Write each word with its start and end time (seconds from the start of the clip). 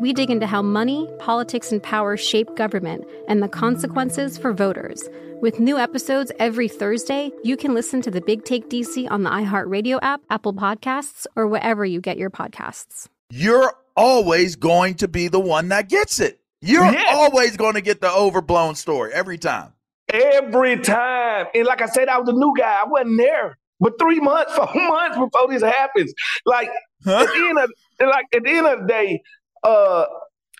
we 0.00 0.12
dig 0.12 0.30
into 0.30 0.46
how 0.46 0.62
money, 0.62 1.08
politics, 1.18 1.72
and 1.72 1.82
power 1.82 2.16
shape 2.16 2.54
government 2.56 3.04
and 3.28 3.42
the 3.42 3.48
consequences 3.48 4.36
for 4.36 4.52
voters. 4.52 5.08
With 5.40 5.60
new 5.60 5.78
episodes 5.78 6.32
every 6.38 6.68
Thursday, 6.68 7.30
you 7.42 7.56
can 7.56 7.74
listen 7.74 8.00
to 8.02 8.10
the 8.10 8.20
Big 8.20 8.44
Take 8.44 8.68
DC 8.68 9.10
on 9.10 9.22
the 9.22 9.30
iHeartRadio 9.30 9.98
app, 10.02 10.22
Apple 10.30 10.54
Podcasts, 10.54 11.26
or 11.36 11.46
wherever 11.46 11.84
you 11.84 12.00
get 12.00 12.16
your 12.16 12.30
podcasts. 12.30 13.08
You're 13.30 13.74
always 13.96 14.56
going 14.56 14.94
to 14.96 15.08
be 15.08 15.28
the 15.28 15.40
one 15.40 15.68
that 15.68 15.88
gets 15.88 16.18
it. 16.20 16.40
You're 16.60 16.84
yes. 16.84 17.14
always 17.14 17.56
going 17.56 17.74
to 17.74 17.82
get 17.82 18.00
the 18.00 18.10
overblown 18.10 18.74
story 18.74 19.12
every 19.12 19.38
time. 19.38 19.74
Every 20.12 20.78
time. 20.78 21.46
And 21.54 21.66
like 21.66 21.82
I 21.82 21.86
said, 21.86 22.08
I 22.08 22.18
was 22.18 22.28
a 22.28 22.32
new 22.32 22.54
guy. 22.56 22.80
I 22.82 22.88
wasn't 22.88 23.18
there. 23.18 23.58
But 23.80 23.98
three 23.98 24.20
months, 24.20 24.54
four 24.56 24.68
months 24.74 25.18
before 25.18 25.48
this 25.48 25.62
happens. 25.62 26.14
Like 26.46 26.70
huh? 27.04 27.18
at 27.18 27.26
the 27.26 27.46
end 27.48 27.58
of 27.58 27.70
like 28.00 28.26
at 28.34 28.42
the 28.42 28.50
end 28.50 28.66
of 28.66 28.80
the 28.80 28.86
day, 28.86 29.22
uh, 29.64 30.06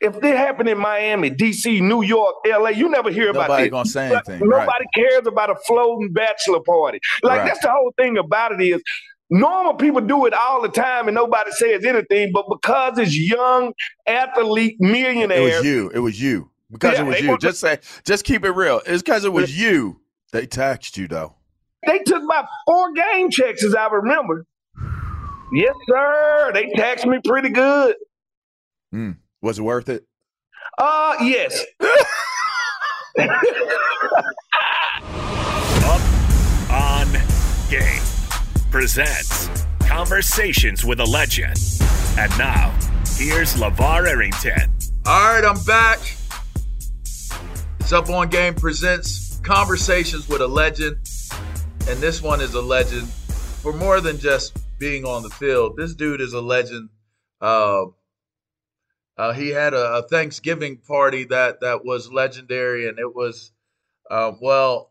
if 0.00 0.20
they 0.20 0.30
happen 0.30 0.69
in 0.69 0.78
Miami, 0.78 1.30
DC, 1.30 1.80
New 1.80 2.02
York, 2.02 2.36
LA, 2.47 2.70
you 2.70 2.88
never 2.88 3.10
hear 3.10 3.33
nobody 3.33 3.44
about 3.44 3.60
it. 3.62 3.70
gonna 3.70 3.84
say 3.84 4.10
anything. 4.10 4.41
Nobody 4.41 4.66
right. 4.66 4.86
cares 4.94 5.27
about 5.27 5.50
a 5.50 5.56
floating 5.66 6.12
bachelor 6.12 6.60
party. 6.60 7.00
Like 7.22 7.41
right. 7.41 7.47
that's 7.47 7.60
the 7.60 7.70
whole 7.70 7.92
thing 7.97 8.19
about 8.19 8.52
it 8.52 8.62
is 8.62 8.82
normal 9.30 9.75
people 9.75 10.00
do 10.00 10.27
it 10.27 10.34
all 10.34 10.60
the 10.60 10.69
time 10.69 11.08
and 11.08 11.14
nobody 11.14 11.50
says 11.52 11.84
anything, 11.84 12.32
but 12.32 12.47
because 12.50 12.98
it's 12.98 13.16
young 13.16 13.72
athlete 14.06 14.77
millionaire. 14.80 15.38
It 15.38 15.56
was 15.56 15.64
you. 15.64 15.91
It 15.94 15.98
was 16.00 16.20
you. 16.20 16.50
Because 16.70 16.94
yeah, 16.94 17.05
it 17.05 17.06
was 17.06 17.20
you. 17.20 17.38
Just 17.38 17.60
say 17.60 17.78
just 18.04 18.25
keep 18.25 18.44
it 18.44 18.50
real. 18.50 18.81
It's 18.86 19.03
because 19.03 19.25
it 19.25 19.32
was 19.32 19.59
you. 19.59 20.00
They 20.32 20.47
taxed 20.47 20.98
you 20.98 21.06
though. 21.06 21.34
They 21.86 21.98
took 22.00 22.22
my 22.25 22.44
four 22.66 22.92
game 22.92 23.31
checks 23.31 23.62
as 23.62 23.75
I 23.75 23.86
remember. 23.88 24.47
Yes, 25.53 25.75
sir. 25.88 26.50
They 26.53 26.71
taxed 26.75 27.06
me 27.06 27.19
pretty 27.25 27.50
good. 27.50 27.94
Mm. 28.94 29.16
Was 29.43 29.59
it 29.59 29.62
worth 29.62 29.88
it? 29.88 30.06
Uh, 30.78 31.16
yes. 31.21 31.65
Up 35.84 36.00
on 36.71 37.09
Game 37.69 38.03
presents 38.71 39.66
Conversations 39.81 40.84
with 40.84 41.00
a 41.00 41.04
Legend. 41.04 41.59
And 42.16 42.31
now, 42.38 42.72
here's 43.16 43.54
LaVar 43.54 44.06
Arrington. 44.06 44.72
All 45.06 45.34
right, 45.34 45.44
I'm 45.44 45.60
back. 45.65 45.99
It's 47.81 47.93
Up 47.93 48.09
on 48.10 48.28
Game 48.28 48.54
presents 48.54 49.41
Conversations 49.43 50.28
with 50.28 50.41
a 50.41 50.47
Legend. 50.47 50.99
And 51.88 51.99
this 51.99 52.22
one 52.22 52.41
is 52.41 52.54
a 52.54 52.62
legend 52.62 53.09
for 53.09 53.72
more 53.72 54.00
than 54.00 54.19
just 54.19 54.56
being 54.78 55.04
on 55.04 55.25
the 55.25 55.31
field. 55.31 55.77
This 55.77 55.94
dude 55.94 56.21
is 56.21 56.33
a 56.33 56.41
legend. 56.41 56.91
Uh, 57.41 57.87
uh, 59.16 59.32
he 59.32 59.50
had 59.50 59.75
a, 59.75 59.98
a, 59.98 60.02
Thanksgiving 60.02 60.78
party 60.78 61.25
that 61.25 61.60
that 61.60 61.84
was 61.84 62.10
legendary, 62.10 62.88
and 62.88 62.98
it 62.98 63.14
was, 63.14 63.52
uh, 64.10 64.32
well, 64.41 64.91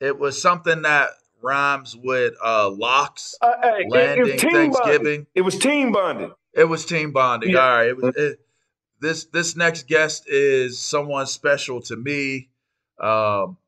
it 0.00 0.18
was 0.18 0.40
something 0.40 0.82
that 0.82 1.08
rhymes 1.42 1.96
with 1.96 2.34
uh, 2.44 2.70
locks 2.70 3.34
uh, 3.40 3.52
hey, 3.62 3.84
landing 3.88 4.34
it, 4.34 4.44
it 4.44 4.52
Thanksgiving. 4.52 5.02
Bonding. 5.02 5.26
It 5.34 5.42
was 5.42 5.58
team 5.58 5.92
bonding. 5.92 6.32
It 6.54 6.64
was 6.64 6.86
team 6.86 7.12
bonding. 7.12 7.50
Yeah. 7.50 7.60
All 7.60 7.76
right. 7.76 7.88
It 7.88 7.96
was, 7.96 8.16
it, 8.16 8.40
this 9.00 9.24
this 9.26 9.56
next 9.56 9.86
guest 9.86 10.24
is 10.28 10.78
someone 10.78 11.26
special 11.26 11.80
to 11.82 11.96
me. 11.96 12.50
Um, 12.98 13.58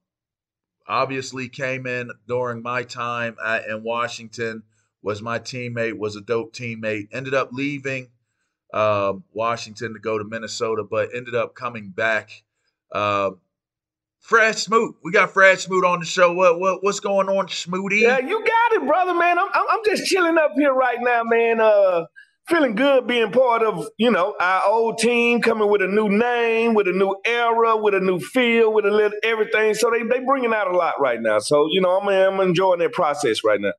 obviously, 0.87 1.49
came 1.49 1.87
in 1.87 2.11
during 2.29 2.63
my 2.63 2.85
time 2.85 3.37
at, 3.45 3.67
in 3.67 3.83
Washington. 3.83 4.63
Was 5.03 5.21
my 5.21 5.39
teammate. 5.39 5.99
Was 5.99 6.17
a 6.17 6.21
dope 6.21 6.53
teammate. 6.53 7.09
Ended 7.13 7.35
up 7.35 7.51
leaving 7.53 8.09
uh, 8.77 9.15
Washington 9.33 9.95
to 9.95 9.99
go 9.99 10.19
to 10.19 10.25
Minnesota, 10.25 10.85
but 10.85 11.09
ended 11.15 11.35
up 11.35 11.55
coming 11.55 11.89
back. 11.89 12.43
Uh, 12.93 13.31
Fred 14.21 14.59
Smoot, 14.59 14.97
we 15.03 15.13
got 15.13 15.31
Fred 15.31 15.59
Smoot 15.59 15.85
on 15.85 16.01
the 16.01 16.05
show. 16.05 16.35
What 16.35 16.61
what 16.61 16.85
what's 16.85 17.01
going 17.01 17.29
on, 17.29 17.47
Smooty? 17.47 18.03
Yeah, 18.03 18.19
you 18.19 18.39
got 18.39 18.83
it, 18.83 18.87
brother, 18.87 19.15
man. 19.15 19.39
I'm 19.39 19.49
I'm 19.55 19.81
just 19.85 20.05
chilling 20.07 20.37
up 20.37 20.53
here 20.57 20.75
right 20.75 20.99
now, 21.01 21.23
man. 21.25 21.61
Uh, 21.61 22.05
feeling 22.49 22.75
good 22.75 23.07
being 23.07 23.33
part 23.33 23.63
of 23.63 23.89
you 23.97 24.11
know 24.11 24.35
our 24.39 24.63
old 24.69 24.99
team 24.99 25.41
coming 25.41 25.71
with 25.71 25.81
a 25.81 25.87
new 25.87 26.11
name, 26.11 26.75
with 26.75 26.87
a 26.87 26.93
new 26.93 27.17
era, 27.25 27.77
with 27.79 27.95
a 27.95 28.01
new 28.01 28.19
feel, 28.19 28.75
with 28.75 28.85
a 28.85 28.91
little 28.91 29.19
everything. 29.23 29.73
So 29.73 29.91
they 29.91 30.03
they 30.03 30.23
bringing 30.23 30.53
out 30.53 30.71
a 30.71 30.77
lot 30.77 31.01
right 31.01 31.23
now. 31.23 31.39
So 31.39 31.69
you 31.71 31.81
know 31.81 31.99
I'm 31.99 32.09
I'm 32.09 32.41
enjoying 32.41 32.81
that 32.81 32.93
process 32.93 33.43
right 33.43 33.61
now. 33.61 33.73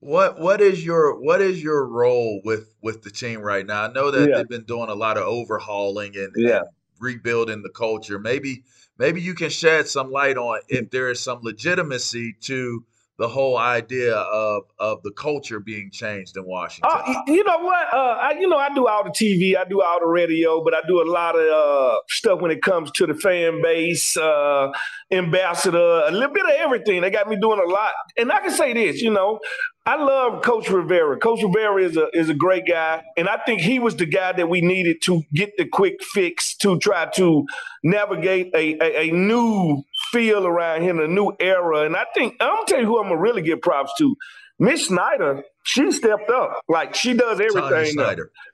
What 0.00 0.38
what 0.38 0.60
is 0.60 0.84
your 0.84 1.18
what 1.20 1.40
is 1.40 1.62
your 1.62 1.86
role 1.86 2.40
with 2.44 2.74
with 2.82 3.02
the 3.02 3.10
team 3.10 3.40
right 3.40 3.66
now? 3.66 3.84
I 3.84 3.92
know 3.92 4.10
that 4.10 4.28
yeah. 4.28 4.36
they've 4.36 4.48
been 4.48 4.64
doing 4.64 4.90
a 4.90 4.94
lot 4.94 5.16
of 5.16 5.24
overhauling 5.24 6.16
and, 6.16 6.32
yeah. 6.36 6.58
and 6.58 6.66
rebuilding 7.00 7.62
the 7.62 7.70
culture. 7.70 8.18
Maybe 8.18 8.64
maybe 8.98 9.20
you 9.22 9.34
can 9.34 9.50
shed 9.50 9.88
some 9.88 10.10
light 10.10 10.36
on 10.36 10.60
if 10.68 10.86
mm. 10.86 10.90
there 10.90 11.10
is 11.10 11.20
some 11.20 11.40
legitimacy 11.42 12.34
to 12.42 12.84
the 13.18 13.28
whole 13.28 13.56
idea 13.56 14.14
of 14.14 14.64
of 14.78 15.02
the 15.02 15.10
culture 15.12 15.58
being 15.58 15.90
changed 15.90 16.36
in 16.36 16.44
Washington? 16.44 16.90
Uh, 16.92 17.14
you 17.26 17.42
know 17.44 17.58
what? 17.58 17.92
Uh, 17.92 18.18
I, 18.20 18.36
you 18.38 18.48
know, 18.48 18.58
I 18.58 18.74
do 18.74 18.86
all 18.86 19.04
the 19.04 19.10
TV, 19.10 19.56
I 19.56 19.64
do 19.64 19.80
all 19.82 20.00
the 20.00 20.06
radio, 20.06 20.62
but 20.62 20.74
I 20.74 20.80
do 20.86 21.02
a 21.02 21.08
lot 21.10 21.34
of 21.34 21.46
uh, 21.46 21.98
stuff 22.08 22.40
when 22.40 22.50
it 22.50 22.62
comes 22.62 22.90
to 22.92 23.06
the 23.06 23.14
fan 23.14 23.62
base, 23.62 24.16
uh, 24.16 24.70
ambassador, 25.10 26.04
a 26.06 26.10
little 26.10 26.34
bit 26.34 26.44
of 26.44 26.52
everything. 26.58 27.00
They 27.00 27.10
got 27.10 27.28
me 27.28 27.36
doing 27.36 27.60
a 27.60 27.70
lot, 27.70 27.92
and 28.18 28.30
I 28.30 28.40
can 28.40 28.50
say 28.50 28.74
this, 28.74 29.00
you 29.00 29.10
know, 29.10 29.40
I 29.86 29.94
love 29.94 30.42
Coach 30.42 30.68
Rivera. 30.68 31.16
Coach 31.16 31.42
Rivera 31.42 31.80
is 31.82 31.96
a 31.96 32.08
is 32.12 32.28
a 32.28 32.34
great 32.34 32.66
guy, 32.66 33.04
and 33.16 33.28
I 33.28 33.38
think 33.46 33.60
he 33.60 33.78
was 33.78 33.94
the 33.94 34.06
guy 34.06 34.32
that 34.32 34.48
we 34.48 34.60
needed 34.60 35.00
to 35.02 35.22
get 35.32 35.56
the 35.56 35.64
quick 35.64 36.02
fix 36.02 36.56
to 36.56 36.76
try 36.80 37.06
to 37.14 37.46
navigate 37.84 38.52
a, 38.52 38.76
a, 38.82 39.08
a 39.08 39.10
new 39.12 39.84
feel 40.10 40.46
around 40.46 40.82
here, 40.82 41.00
a 41.00 41.08
new 41.08 41.32
era. 41.40 41.80
And 41.80 41.96
I 41.96 42.06
think 42.14 42.34
I'm 42.40 42.48
gonna 42.48 42.66
tell 42.66 42.80
you 42.80 42.86
who 42.86 42.98
I'm 42.98 43.08
gonna 43.08 43.20
really 43.20 43.42
give 43.42 43.60
props 43.60 43.92
to. 43.98 44.16
Miss 44.58 44.86
Snyder 44.86 45.44
she 45.66 45.90
stepped 45.90 46.30
up. 46.30 46.62
Like 46.68 46.94
she 46.94 47.12
does 47.12 47.40
everything. 47.40 47.96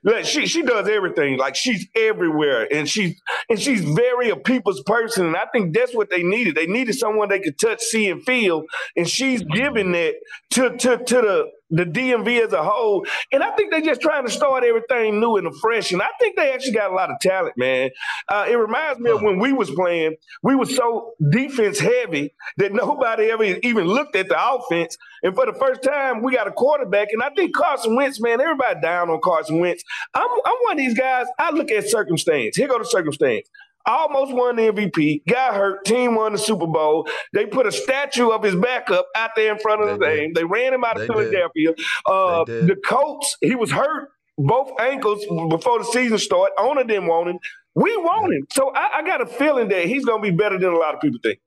Like 0.03 0.25
she 0.25 0.47
she 0.47 0.63
does 0.63 0.89
everything. 0.89 1.37
Like 1.37 1.55
she's 1.55 1.87
everywhere, 1.95 2.67
and 2.73 2.89
she's 2.89 3.21
and 3.49 3.59
she's 3.59 3.81
very 3.81 4.31
a 4.31 4.35
people's 4.35 4.81
person. 4.81 5.27
And 5.27 5.35
I 5.35 5.45
think 5.53 5.75
that's 5.75 5.93
what 5.93 6.09
they 6.09 6.23
needed. 6.23 6.55
They 6.55 6.65
needed 6.65 6.95
someone 6.95 7.29
they 7.29 7.39
could 7.39 7.59
touch, 7.59 7.81
see, 7.81 8.09
and 8.09 8.23
feel. 8.23 8.63
And 8.95 9.07
she's 9.07 9.43
giving 9.43 9.91
that 9.91 10.15
to 10.51 10.75
to 10.75 10.97
to 10.97 11.15
the 11.21 11.51
the 11.73 11.85
DMV 11.85 12.45
as 12.45 12.53
a 12.53 12.63
whole. 12.63 13.05
And 13.31 13.41
I 13.41 13.49
think 13.51 13.71
they're 13.71 13.81
just 13.81 13.99
trying 13.99 14.25
to 14.25 14.31
start 14.31 14.63
everything 14.63 15.19
new 15.19 15.37
and 15.37 15.55
fresh. 15.59 15.91
And 15.91 16.01
I 16.01 16.07
think 16.19 16.35
they 16.35 16.53
actually 16.53 16.73
got 16.73 16.91
a 16.91 16.93
lot 16.93 17.09
of 17.09 17.19
talent, 17.19 17.57
man. 17.57 17.89
Uh, 18.29 18.45
it 18.47 18.55
reminds 18.55 18.99
me 18.99 19.09
of 19.09 19.23
when 19.23 19.39
we 19.39 19.53
was 19.53 19.71
playing, 19.71 20.15
we 20.43 20.55
were 20.55 20.67
so 20.67 21.13
defense 21.31 21.79
heavy 21.79 22.33
that 22.57 22.73
nobody 22.73 23.31
ever 23.31 23.43
even 23.43 23.85
looked 23.85 24.15
at 24.15 24.29
the 24.29 24.37
offense. 24.37 24.97
And 25.23 25.33
for 25.33 25.47
the 25.47 25.53
first 25.53 25.81
time, 25.81 26.21
we 26.21 26.33
got 26.33 26.47
a 26.47 26.51
quarterback 26.51 27.02
And 27.11 27.21
I 27.21 27.29
think 27.31 27.55
Carson 27.55 27.95
Wentz, 27.95 28.19
man, 28.21 28.41
everybody 28.41 28.79
down 28.81 29.09
on 29.09 29.19
Carson 29.21 29.59
Wentz. 29.59 29.83
I'm, 30.13 30.29
I'm 30.45 30.55
one 30.63 30.73
of 30.73 30.77
these 30.77 30.97
guys. 30.97 31.27
I 31.39 31.51
look 31.51 31.71
at 31.71 31.89
circumstance. 31.89 32.55
Here 32.55 32.67
go 32.67 32.79
the 32.79 32.85
circumstance. 32.85 33.47
Almost 33.85 34.33
won 34.33 34.55
the 34.55 34.71
MVP, 34.71 35.25
got 35.27 35.55
hurt, 35.55 35.83
team 35.83 36.15
won 36.15 36.31
the 36.31 36.37
Super 36.37 36.67
Bowl. 36.67 37.05
They 37.33 37.45
put 37.45 37.67
a 37.67 37.71
statue 37.71 38.29
of 38.29 38.41
his 38.41 38.55
backup 38.55 39.07
out 39.13 39.31
there 39.35 39.51
in 39.51 39.59
front 39.59 39.81
of 39.81 39.87
They 39.87 39.93
the 39.93 40.15
game. 40.21 40.33
They 40.33 40.45
ran 40.45 40.73
him 40.73 40.85
out 40.85 40.95
of 40.95 41.01
They 41.01 41.07
Philadelphia. 41.07 41.73
Uh, 42.05 42.45
the 42.45 42.77
Colts, 42.85 43.35
he 43.41 43.55
was 43.55 43.71
hurt 43.71 44.09
both 44.37 44.71
ankles 44.79 45.25
before 45.49 45.79
the 45.79 45.85
season 45.85 46.17
started. 46.17 46.53
Owner 46.57 46.83
didn't 46.83 47.07
want 47.07 47.29
him. 47.29 47.39
We 47.75 47.95
want 47.97 48.33
him. 48.33 48.47
So 48.51 48.71
I, 48.73 48.99
I 48.99 49.03
got 49.03 49.21
a 49.21 49.25
feeling 49.25 49.67
that 49.69 49.85
he's 49.85 50.05
going 50.05 50.23
to 50.23 50.31
be 50.31 50.35
better 50.35 50.57
than 50.57 50.71
a 50.71 50.77
lot 50.77 50.95
of 50.95 51.01
people 51.01 51.19
think. 51.21 51.39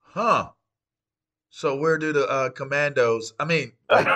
Huh. 0.00 0.50
So 1.56 1.76
where 1.76 1.98
do 1.98 2.12
the 2.12 2.28
uh, 2.28 2.50
commandos? 2.50 3.32
I 3.38 3.44
mean, 3.44 3.70
like, 3.88 4.08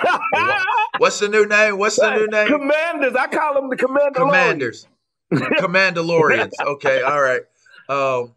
what's 0.97 1.19
the 1.19 1.29
new 1.29 1.45
name? 1.45 1.77
What's 1.77 1.95
the 1.95 2.13
new 2.13 2.27
name? 2.27 2.49
Commanders. 2.49 3.15
I 3.15 3.27
call 3.27 3.53
them 3.53 3.69
the 3.69 3.77
Commander. 3.77 4.19
Commanders. 4.19 4.87
Commandalorians. 5.33 6.51
Okay, 6.59 7.01
all 7.01 7.21
right. 7.21 7.39
Um, 7.87 8.33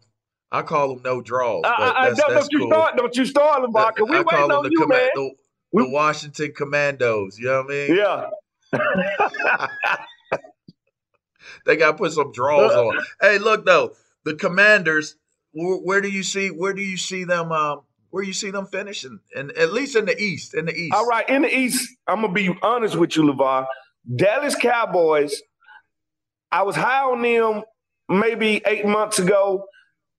I 0.53 0.61
call 0.61 0.93
them 0.95 1.03
no 1.03 1.21
draws, 1.21 1.63
I, 1.65 1.75
but 1.77 1.95
I, 1.97 2.07
that's, 2.07 2.19
don't, 2.21 2.33
that's 2.33 2.47
don't 2.47 2.51
you 2.53 2.59
cool. 2.59 2.67
start, 2.69 2.95
don't 2.95 3.15
you 3.17 3.25
start, 3.25 3.61
Lamar, 3.63 3.91
'cause 3.91 4.07
we 4.09 4.17
I 4.19 4.23
call 4.23 4.47
them 4.47 4.63
the, 4.63 4.69
you, 4.71 4.79
comma- 4.79 4.93
man. 4.95 5.09
the, 5.15 5.31
the 5.73 5.89
Washington 5.89 6.53
Commandos. 6.55 7.37
You 7.37 7.47
know 7.47 7.63
what 7.63 7.73
I 7.73 7.87
mean? 7.87 7.97
Yeah. 7.97 9.67
They 11.65 11.75
got 11.77 11.91
to 11.91 11.97
put 11.97 12.11
some 12.13 12.31
draws 12.31 12.73
on. 12.73 12.99
Hey, 13.21 13.37
look 13.37 13.65
though, 13.65 13.95
the 14.23 14.33
Commanders. 14.35 15.15
Where, 15.51 15.77
where 15.77 16.01
do 16.01 16.09
you 16.09 16.23
see? 16.23 16.49
Where 16.49 16.73
do 16.73 16.81
you 16.81 16.97
see 16.97 17.23
them? 17.25 17.51
Um, 17.51 17.81
where 18.13 18.23
you 18.23 18.31
see 18.31 18.51
them 18.51 18.67
finishing? 18.67 19.19
And 19.35 19.51
at 19.53 19.73
least 19.73 19.95
in 19.95 20.05
the 20.05 20.15
East. 20.15 20.53
In 20.53 20.65
the 20.65 20.75
East. 20.75 20.93
All 20.93 21.07
right, 21.07 21.27
in 21.27 21.41
the 21.41 21.57
East, 21.57 21.89
I'm 22.07 22.21
gonna 22.21 22.31
be 22.31 22.55
honest 22.61 22.95
with 22.95 23.15
you, 23.15 23.23
LaVar. 23.23 23.65
Dallas 24.15 24.53
Cowboys. 24.53 25.41
I 26.51 26.61
was 26.61 26.75
high 26.75 27.01
on 27.01 27.23
them 27.23 27.63
maybe 28.07 28.61
eight 28.67 28.85
months 28.85 29.17
ago. 29.17 29.65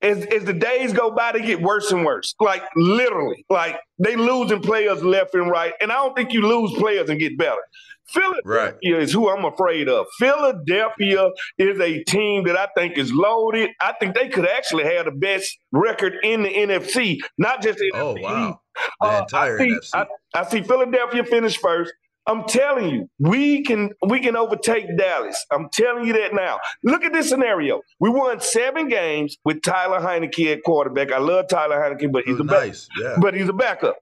As, 0.01 0.25
as 0.25 0.43
the 0.43 0.51
days 0.51 0.91
go 0.91 1.09
by, 1.09 1.31
they 1.31 1.41
get 1.41 1.61
worse 1.61 1.89
and 1.93 2.05
worse. 2.05 2.35
Like 2.37 2.63
literally, 2.75 3.45
like 3.49 3.79
they 3.97 4.17
losing 4.17 4.61
players 4.61 5.01
left 5.01 5.33
and 5.33 5.49
right. 5.49 5.71
And 5.79 5.89
I 5.89 5.95
don't 5.95 6.17
think 6.17 6.33
you 6.33 6.41
lose 6.41 6.73
players 6.73 7.09
and 7.09 7.17
get 7.17 7.37
better. 7.37 7.61
Philadelphia 8.07 8.41
Right. 8.45 8.75
is 8.81 9.11
who 9.11 9.29
I'm 9.29 9.45
afraid 9.45 9.89
of. 9.89 10.05
Philadelphia 10.19 11.29
is 11.57 11.79
a 11.79 12.03
team 12.03 12.45
that 12.45 12.57
I 12.57 12.67
think 12.77 12.97
is 12.97 13.11
loaded. 13.11 13.71
I 13.81 13.93
think 13.99 14.15
they 14.15 14.29
could 14.29 14.47
actually 14.47 14.83
have 14.85 15.05
the 15.05 15.11
best 15.11 15.57
record 15.71 16.13
in 16.23 16.43
the 16.43 16.49
NFC, 16.49 17.19
not 17.37 17.61
just 17.61 17.79
the 17.79 17.91
Oh 17.93 18.15
NFC 18.15 18.21
wow. 18.23 18.59
The 19.01 19.07
uh, 19.07 19.19
entire 19.21 19.55
I 19.59 19.63
see, 19.63 19.71
NFC. 19.71 19.89
I, 19.93 20.05
I 20.39 20.45
see 20.45 20.61
Philadelphia 20.61 21.23
finish 21.23 21.57
first. 21.57 21.93
I'm 22.27 22.43
telling 22.45 22.89
you, 22.89 23.07
we 23.19 23.61
can 23.63 23.91
we 24.09 24.19
can 24.19 24.35
overtake 24.35 24.85
Dallas. 24.97 25.45
I'm 25.51 25.69
telling 25.71 26.05
you 26.05 26.13
that 26.13 26.33
now. 26.33 26.59
Look 26.83 27.03
at 27.03 27.13
this 27.13 27.29
scenario. 27.29 27.81
We 27.99 28.09
won 28.09 28.39
seven 28.39 28.87
games 28.87 29.37
with 29.45 29.61
Tyler 29.61 29.99
Heinicke 29.99 30.51
at 30.51 30.63
quarterback. 30.63 31.11
I 31.11 31.19
love 31.19 31.47
Tyler 31.49 31.77
Heinicke, 31.77 32.11
but 32.11 32.23
he's 32.25 32.35
It 32.35 32.39
a 32.39 32.43
was 32.43 32.51
back, 32.51 32.65
nice. 32.67 32.87
Yeah. 32.99 33.15
but 33.21 33.35
he's 33.35 33.47
a 33.47 33.53
backup. 33.53 33.97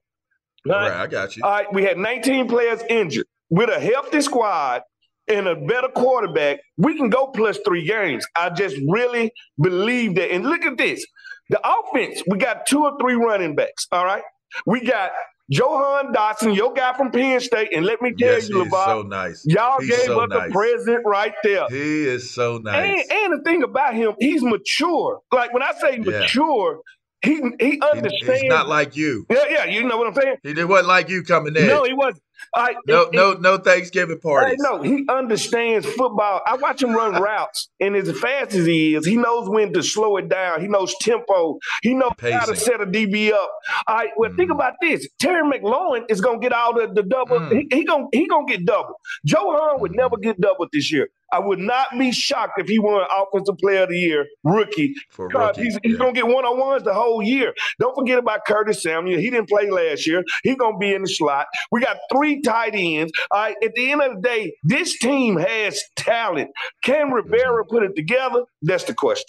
All 0.66 0.72
right, 0.74 0.92
I 0.92 1.06
got 1.06 1.36
you. 1.36 1.42
All 1.44 1.50
right, 1.50 1.70
we 1.74 1.82
had 1.84 1.98
19 1.98 2.48
players 2.48 2.80
injured. 2.88 3.26
With 3.56 3.70
a 3.70 3.78
healthy 3.78 4.20
squad 4.20 4.82
and 5.28 5.46
a 5.46 5.54
better 5.54 5.88
quarterback, 5.88 6.58
we 6.76 6.96
can 6.96 7.08
go 7.08 7.28
plus 7.28 7.58
three 7.64 7.86
games. 7.86 8.26
I 8.36 8.50
just 8.50 8.76
really 8.88 9.30
believe 9.60 10.16
that. 10.16 10.32
And 10.32 10.44
look 10.44 10.62
at 10.64 10.76
this. 10.76 11.04
The 11.50 11.60
offense, 11.64 12.22
we 12.26 12.38
got 12.38 12.66
two 12.66 12.82
or 12.84 12.92
three 13.00 13.14
running 13.14 13.54
backs. 13.54 13.86
All 13.92 14.04
right. 14.04 14.22
We 14.66 14.80
got 14.80 15.10
Jahan 15.50 16.12
Dotson, 16.12 16.56
your 16.56 16.72
guy 16.72 16.94
from 16.94 17.10
Penn 17.12 17.38
State. 17.40 17.68
And 17.76 17.84
let 17.84 18.00
me 18.02 18.12
tell 18.18 18.32
yes, 18.32 18.48
you, 18.48 18.64
LaVar, 18.64 18.84
so 18.86 19.02
nice. 19.02 19.44
y'all 19.46 19.78
He's 19.80 19.90
gave 19.90 20.06
so 20.06 20.20
us 20.20 20.30
nice. 20.30 20.48
a 20.48 20.52
present 20.52 21.02
right 21.06 21.34
there. 21.44 21.66
He 21.68 22.06
is 22.06 22.34
so 22.34 22.58
nice. 22.58 22.76
And, 22.76 23.12
and 23.12 23.38
the 23.38 23.42
thing 23.44 23.62
about 23.62 23.94
him, 23.94 24.14
he's 24.18 24.42
mature. 24.42 25.20
Like 25.32 25.52
when 25.52 25.62
I 25.62 25.72
say 25.80 25.98
mature, 25.98 26.80
he 27.22 27.36
he 27.60 27.70
He- 27.72 27.80
understands. 27.92 28.40
he's 28.40 28.48
not 28.50 28.68
like 28.68 28.96
you. 28.96 29.26
yeah, 29.30 29.44
yeah, 29.50 29.64
you 29.64 29.84
know 29.84 29.96
what 29.98 30.06
I'm 30.08 30.14
saying? 30.14 30.36
He 30.42 30.64
wasn't 30.64 30.88
like 30.88 31.08
you 31.08 31.22
coming 31.22 31.54
in. 31.56 31.66
No, 31.66 31.84
he 31.84 31.92
wasn't. 31.92 32.22
All 32.54 32.62
right, 32.62 32.76
no, 32.86 33.04
and- 33.04 33.12
no, 33.12 33.32
no 33.34 33.58
Thanksgiving 33.58 34.18
parties. 34.20 34.58
no, 34.58 34.82
he 34.82 35.04
understands 35.08 35.86
football. 35.86 36.40
I 36.46 36.56
watch 36.56 36.82
him 36.82 36.92
run 36.94 37.20
routes, 37.20 37.68
and 37.80 37.96
as 37.96 38.10
fast 38.18 38.54
as 38.54 38.66
he 38.66 38.94
is, 38.94 39.06
he 39.06 39.16
knows 39.16 39.48
when 39.48 39.72
to 39.72 39.82
slow 39.82 40.16
it 40.16 40.28
down. 40.28 40.60
He 40.60 40.68
knows 40.68 40.94
tempo. 41.00 41.58
He 41.82 41.94
knows 41.94 42.12
how 42.20 42.44
to 42.46 42.56
set 42.56 42.80
a 42.80 42.86
DB 42.86 43.32
up. 43.32 43.50
All 43.86 43.96
right, 43.96 44.10
well, 44.16 44.30
think 44.36 44.50
Mhm. 44.50 44.54
about 44.54 44.74
this: 44.80 45.08
Terry 45.18 45.42
McLaurin 45.42 46.04
is 46.08 46.20
gonna 46.20 46.38
get 46.38 46.52
all 46.52 46.74
the, 46.74 46.88
the 46.92 47.02
double. 47.02 47.38
Mm. 47.40 47.52
He, 47.70 47.76
he 47.78 47.84
gonna 47.84 48.06
he 48.12 48.26
gonna 48.26 48.46
get 48.46 48.64
double. 48.64 49.00
Jahan 49.24 49.80
would 49.80 49.94
never 49.94 50.16
get 50.16 50.40
double 50.40 50.66
this 50.72 50.92
year. 50.92 51.08
I 51.32 51.40
would 51.40 51.58
not 51.58 51.88
be 51.98 52.12
shocked 52.12 52.60
if 52.60 52.68
he 52.68 52.78
won 52.78 53.04
Offensive 53.10 53.58
Player 53.58 53.82
of 53.84 53.88
the 53.88 53.98
Year 53.98 54.24
rookie. 54.44 54.94
For 55.10 55.26
rookie. 55.26 55.62
he's, 55.64 55.78
he's 55.82 55.92
yeah. 55.92 55.98
gonna 55.98 56.12
get 56.12 56.28
one 56.28 56.44
on 56.44 56.58
ones 56.60 56.84
the 56.84 56.94
whole 56.94 57.22
year. 57.22 57.52
Don't 57.80 57.94
forget 57.96 58.18
about 58.18 58.44
Curtis 58.46 58.82
Samuel. 58.82 59.18
He 59.18 59.30
didn't 59.30 59.48
play 59.48 59.68
last 59.68 60.06
year. 60.06 60.22
He's 60.44 60.54
gonna 60.56 60.78
be 60.78 60.94
in 60.94 61.02
the 61.02 61.08
slot. 61.08 61.46
We 61.72 61.80
got 61.80 61.96
three 62.12 62.23
tight 62.42 62.72
ends. 62.74 63.12
Right. 63.32 63.56
At 63.62 63.74
the 63.74 63.92
end 63.92 64.02
of 64.02 64.16
the 64.16 64.20
day, 64.22 64.54
this 64.64 64.98
team 64.98 65.36
has 65.36 65.80
talent. 65.96 66.50
Can 66.82 67.10
Rivera 67.10 67.64
Mm-hmm. 67.64 67.70
put 67.74 67.82
it 67.82 67.94
together? 67.96 68.44
That's 68.62 68.84
the 68.84 68.94
question. 68.94 69.26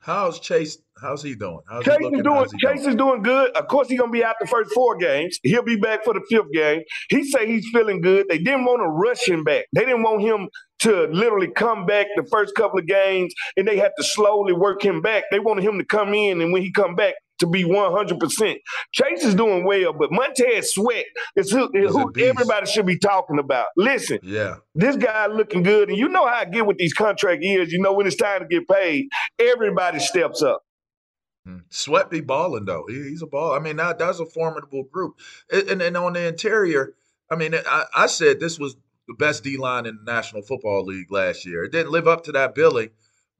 How's 0.00 0.40
Chase? 0.40 0.78
How's 1.00 1.22
he 1.22 1.34
doing? 1.36 1.60
How's 1.70 1.84
Chase 1.84 1.96
he 2.00 2.06
is 2.06 2.22
doing. 2.22 2.44
He 2.52 2.58
Chase 2.66 2.80
doing? 2.80 2.90
is 2.90 2.96
doing 2.96 3.22
good. 3.22 3.50
Of 3.56 3.68
course, 3.68 3.88
he's 3.88 3.98
gonna 4.00 4.10
be 4.10 4.24
out 4.24 4.34
the 4.40 4.46
first 4.48 4.72
four 4.74 4.96
games. 4.96 5.38
He'll 5.44 5.62
be 5.62 5.76
back 5.76 6.04
for 6.04 6.12
the 6.12 6.22
fifth 6.28 6.50
game. 6.52 6.82
He 7.08 7.22
say 7.24 7.46
he's 7.46 7.66
feeling 7.72 8.00
good. 8.00 8.26
They 8.28 8.38
didn't 8.38 8.64
want 8.64 8.80
to 8.82 8.88
rush 8.88 9.26
him 9.28 9.44
back. 9.44 9.66
They 9.72 9.84
didn't 9.84 10.02
want 10.02 10.22
him 10.22 10.48
to 10.80 11.04
literally 11.12 11.48
come 11.54 11.86
back 11.86 12.06
the 12.16 12.24
first 12.24 12.54
couple 12.56 12.80
of 12.80 12.86
games, 12.86 13.32
and 13.56 13.66
they 13.66 13.76
had 13.76 13.92
to 13.96 14.02
slowly 14.04 14.52
work 14.52 14.84
him 14.84 15.00
back. 15.02 15.24
They 15.30 15.38
wanted 15.38 15.64
him 15.64 15.78
to 15.78 15.84
come 15.84 16.14
in, 16.14 16.40
and 16.40 16.52
when 16.52 16.62
he 16.62 16.72
come 16.72 16.96
back. 16.96 17.14
To 17.42 17.48
be 17.48 17.64
100%. 17.64 18.56
Chase 18.92 19.24
is 19.24 19.34
doing 19.34 19.64
well, 19.64 19.92
but 19.92 20.12
Montez 20.12 20.72
Sweat 20.72 21.06
is 21.34 21.50
who, 21.50 21.66
who 21.72 22.12
everybody 22.22 22.66
should 22.66 22.86
be 22.86 22.96
talking 22.96 23.40
about. 23.40 23.66
Listen, 23.76 24.20
Yeah. 24.22 24.58
this 24.76 24.94
guy 24.94 25.26
looking 25.26 25.64
good, 25.64 25.88
and 25.88 25.98
you 25.98 26.08
know 26.08 26.24
how 26.24 26.34
I 26.34 26.44
get 26.44 26.66
with 26.66 26.78
these 26.78 26.94
contract 26.94 27.42
years. 27.42 27.72
You 27.72 27.80
know 27.80 27.94
when 27.94 28.06
it's 28.06 28.14
time 28.14 28.42
to 28.42 28.46
get 28.46 28.68
paid, 28.68 29.08
everybody 29.40 29.98
steps 29.98 30.40
up. 30.40 30.62
Mm. 31.48 31.62
Sweat 31.68 32.10
be 32.10 32.20
balling 32.20 32.64
though. 32.64 32.84
He, 32.88 32.94
he's 32.94 33.22
a 33.22 33.26
ball. 33.26 33.54
I 33.54 33.58
mean, 33.58 33.74
that 33.76 33.98
that's 33.98 34.20
a 34.20 34.26
formidable 34.26 34.84
group. 34.84 35.18
And, 35.50 35.68
and, 35.68 35.82
and 35.82 35.96
on 35.96 36.12
the 36.12 36.24
interior, 36.28 36.94
I 37.28 37.34
mean, 37.34 37.56
I, 37.56 37.84
I 37.92 38.06
said 38.06 38.38
this 38.38 38.56
was 38.60 38.76
the 39.08 39.14
best 39.14 39.42
D 39.42 39.56
line 39.56 39.86
in 39.86 39.98
the 40.04 40.12
National 40.12 40.42
Football 40.42 40.84
League 40.84 41.10
last 41.10 41.44
year. 41.44 41.64
It 41.64 41.72
didn't 41.72 41.90
live 41.90 42.06
up 42.06 42.22
to 42.26 42.32
that 42.32 42.54
billing, 42.54 42.90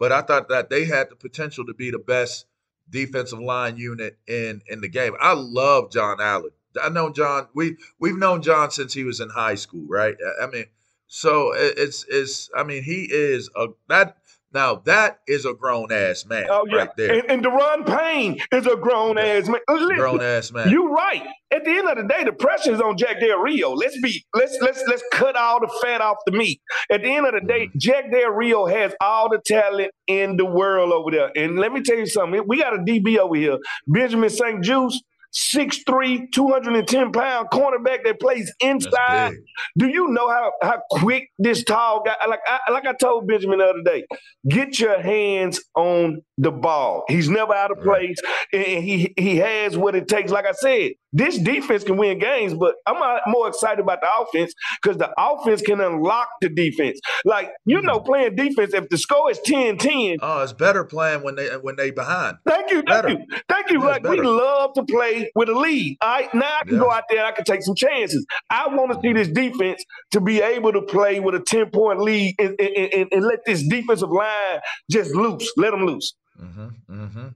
but 0.00 0.11
I 0.11 0.23
thought 0.23 0.49
that 0.49 0.71
they 0.71 0.87
had 0.87 1.09
the 1.09 1.15
potential 1.15 1.65
to 1.67 1.75
be 1.75 1.93
the 1.93 2.00
best 2.00 2.47
defensive 2.93 3.41
line 3.41 3.77
unit 3.77 4.19
in 4.29 4.63
in 4.69 4.81
the 4.81 4.89
game. 4.89 5.15
I 5.21 5.33
love 5.35 5.91
John 5.91 6.21
Allen. 6.21 6.51
I 6.81 6.91
know 6.91 7.11
John. 7.11 7.49
We 7.55 7.77
we've 7.99 8.17
known 8.17 8.43
John 8.43 8.71
since 8.71 8.95
he 8.95 9.05
was 9.05 9.21
in 9.21 9.31
high 9.31 9.57
school, 9.57 9.87
right? 9.89 10.15
I- 10.41 10.47
mean, 10.47 10.67
so 11.09 11.53
it's 11.55 12.05
it's. 12.09 12.51
I 12.57 12.63
mean, 12.63 12.85
he 12.85 13.09
is 13.11 13.51
a 13.57 13.69
that 13.89 14.19
now 14.55 14.77
that 14.85 15.19
is 15.27 15.45
a 15.45 15.55
grown 15.55 15.91
ass 15.93 16.25
man 16.27 16.47
Oh 16.51 16.65
yeah, 16.69 16.77
right 16.77 16.89
there. 16.97 17.15
and, 17.15 17.31
and 17.31 17.45
Daron 17.45 17.87
Payne 17.87 18.39
is 18.53 18.67
a 18.67 18.77
grown 18.77 19.19
ass 19.19 19.49
man. 19.49 19.61
Listen, 19.69 19.97
grown 19.97 20.21
ass 20.23 20.53
man. 20.53 20.69
You're 20.71 20.91
right. 20.91 21.27
At 21.53 21.65
the 21.65 21.71
end 21.71 21.87
of 21.89 21.97
the 21.99 22.05
day, 22.05 22.25
the 22.25 22.33
pressure 22.33 22.73
is 22.73 22.81
on 22.81 22.97
Jack 22.97 23.21
Del 23.21 23.39
Rio. 23.39 23.73
Let's 23.73 24.01
be 24.01 24.25
let's 24.35 24.57
let's 24.61 24.83
let's 24.89 25.03
cut 25.13 25.37
all 25.37 25.61
the 25.61 25.71
fat 25.83 26.01
off 26.01 26.17
the 26.27 26.33
meat. 26.33 26.61
At 26.91 27.03
the 27.03 27.09
end 27.15 27.27
of 27.27 27.35
the 27.35 27.41
day, 27.41 27.53
Mm-hmm. 27.63 27.79
Jack 27.79 28.11
Del 28.11 28.31
Rio 28.31 28.67
has 28.67 28.93
all 29.01 29.29
the 29.31 29.41
talent 29.47 29.91
in 30.07 30.37
the 30.37 30.45
world 30.47 30.93
over 30.93 31.11
there. 31.11 31.31
And 31.37 31.59
let 31.59 31.73
me 31.73 31.81
tell 31.83 31.97
you 31.97 32.07
something. 32.07 32.43
We 32.47 32.59
got 32.59 32.75
a 32.75 32.79
DB 32.79 33.19
over 33.19 33.37
here, 33.37 33.59
Benjamin 33.87 34.31
St-Juste. 34.31 35.03
6'3", 35.33 36.31
210 36.33 37.12
pound 37.12 37.49
cornerback 37.53 38.05
that 38.05 38.21
plays 38.21 38.53
inside. 38.61 39.33
Do 39.79 39.89
you 39.89 40.09
know 40.09 40.29
how 40.29 40.53
how 40.62 40.83
quick 40.91 41.29
this 41.39 41.65
tall 41.65 42.03
guy? 42.05 42.15
Like 42.29 42.41
I, 42.47 42.71
like 42.71 42.87
I 42.87 42.93
told 42.95 43.27
Benjamin 43.29 43.59
the 43.59 43.67
other 43.67 43.83
day, 43.85 44.05
get 44.49 44.79
your 44.79 45.01
hands 45.01 45.61
on 45.77 46.23
the 46.39 46.51
ball. 46.51 47.05
He's 47.09 47.29
never 47.29 47.55
out 47.55 47.71
of 47.71 47.79
Right. 47.79 48.15
place, 48.15 48.17
and 48.53 48.85
he 48.85 49.12
he 49.19 49.37
has 49.37 49.77
what 49.77 49.95
it 49.95 50.09
takes. 50.09 50.31
Like 50.31 50.47
I 50.47 50.53
said, 50.53 50.93
this 51.12 51.38
defense 51.38 51.85
can 51.85 51.97
win 51.97 52.19
games, 52.19 52.54
but 52.54 52.76
I'm 52.87 53.21
more 53.26 53.49
excited 53.49 53.81
about 53.81 54.00
the 54.00 54.09
offense 54.21 54.54
because 54.83 54.97
the 54.99 55.11
offense 55.19 55.62
can 55.62 55.81
unlock 55.81 56.28
the 56.40 56.49
defense. 56.49 57.00
Like 57.25 57.50
you 57.64 57.83
know, 57.83 58.00
playing 58.00 58.37
defense, 58.37 58.75
if 58.75 58.88
the 58.88 58.99
score 58.99 59.31
is 59.31 59.38
10-10, 59.47 60.19
Oh, 60.23 60.42
it's 60.42 60.52
better 60.52 60.85
playing 60.85 61.23
when 61.23 61.37
they 61.37 61.49
when 61.57 61.76
they 61.76 61.90
behind. 61.90 62.38
Thank 62.47 62.71
you, 62.71 62.83
thank 62.87 63.09
you, 63.09 63.25
thank 63.49 63.71
you. 63.71 63.81
Yeah, 63.81 63.87
like 63.88 64.02
we 64.04 64.21
love 64.23 64.73
to 64.75 64.85
play 64.85 65.31
with 65.35 65.49
a 65.49 65.59
lead. 65.59 65.99
All 66.00 66.09
right, 66.11 66.35
now 66.35 66.59
I 66.61 66.64
can 66.64 66.76
Yeah. 66.76 66.81
go 66.81 66.90
out 66.90 67.04
there 67.11 67.19
and 67.19 67.26
I 67.26 67.33
can 67.33 67.45
take 67.45 67.62
some 67.62 67.75
chances. 67.75 68.25
I 68.50 68.69
want 68.75 68.92
to 68.92 68.99
see 69.02 69.12
this 69.12 69.28
defense 69.28 69.85
to 70.12 70.21
be 70.21 70.40
able 70.40 70.73
to 70.73 70.83
play 70.83 71.21
with 71.21 71.35
a 71.35 71.40
ten 71.40 71.71
point 71.71 72.00
lead 72.00 72.35
and, 72.38 72.59
and, 72.61 72.76
and, 72.95 73.09
and 73.12 73.25
let 73.25 73.45
this 73.47 73.62
defensive 73.66 74.11
line 74.11 74.61
just 74.90 75.14
loose. 75.14 75.52
Let 75.57 75.71
them 75.73 75.85
loose. 75.87 76.14
hmm 76.38 76.69
hmm 76.88 77.28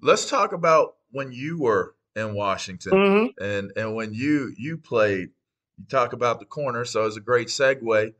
Let's 0.00 0.28
talk 0.28 0.52
about 0.52 0.96
when 1.12 1.32
you 1.32 1.58
were 1.60 1.93
in 2.16 2.34
Washington 2.34 2.92
hmm 3.38 3.44
and 3.44 3.72
and 3.76 3.94
when 3.94 4.14
you 4.14 4.52
you 4.56 4.76
played 4.78 5.30
you 5.78 5.84
talk 5.88 6.12
about 6.12 6.38
the 6.38 6.46
corner, 6.46 6.84
so 6.84 7.04
it's 7.04 7.16
a 7.16 7.20
great 7.20 7.48
segue. 7.48 8.14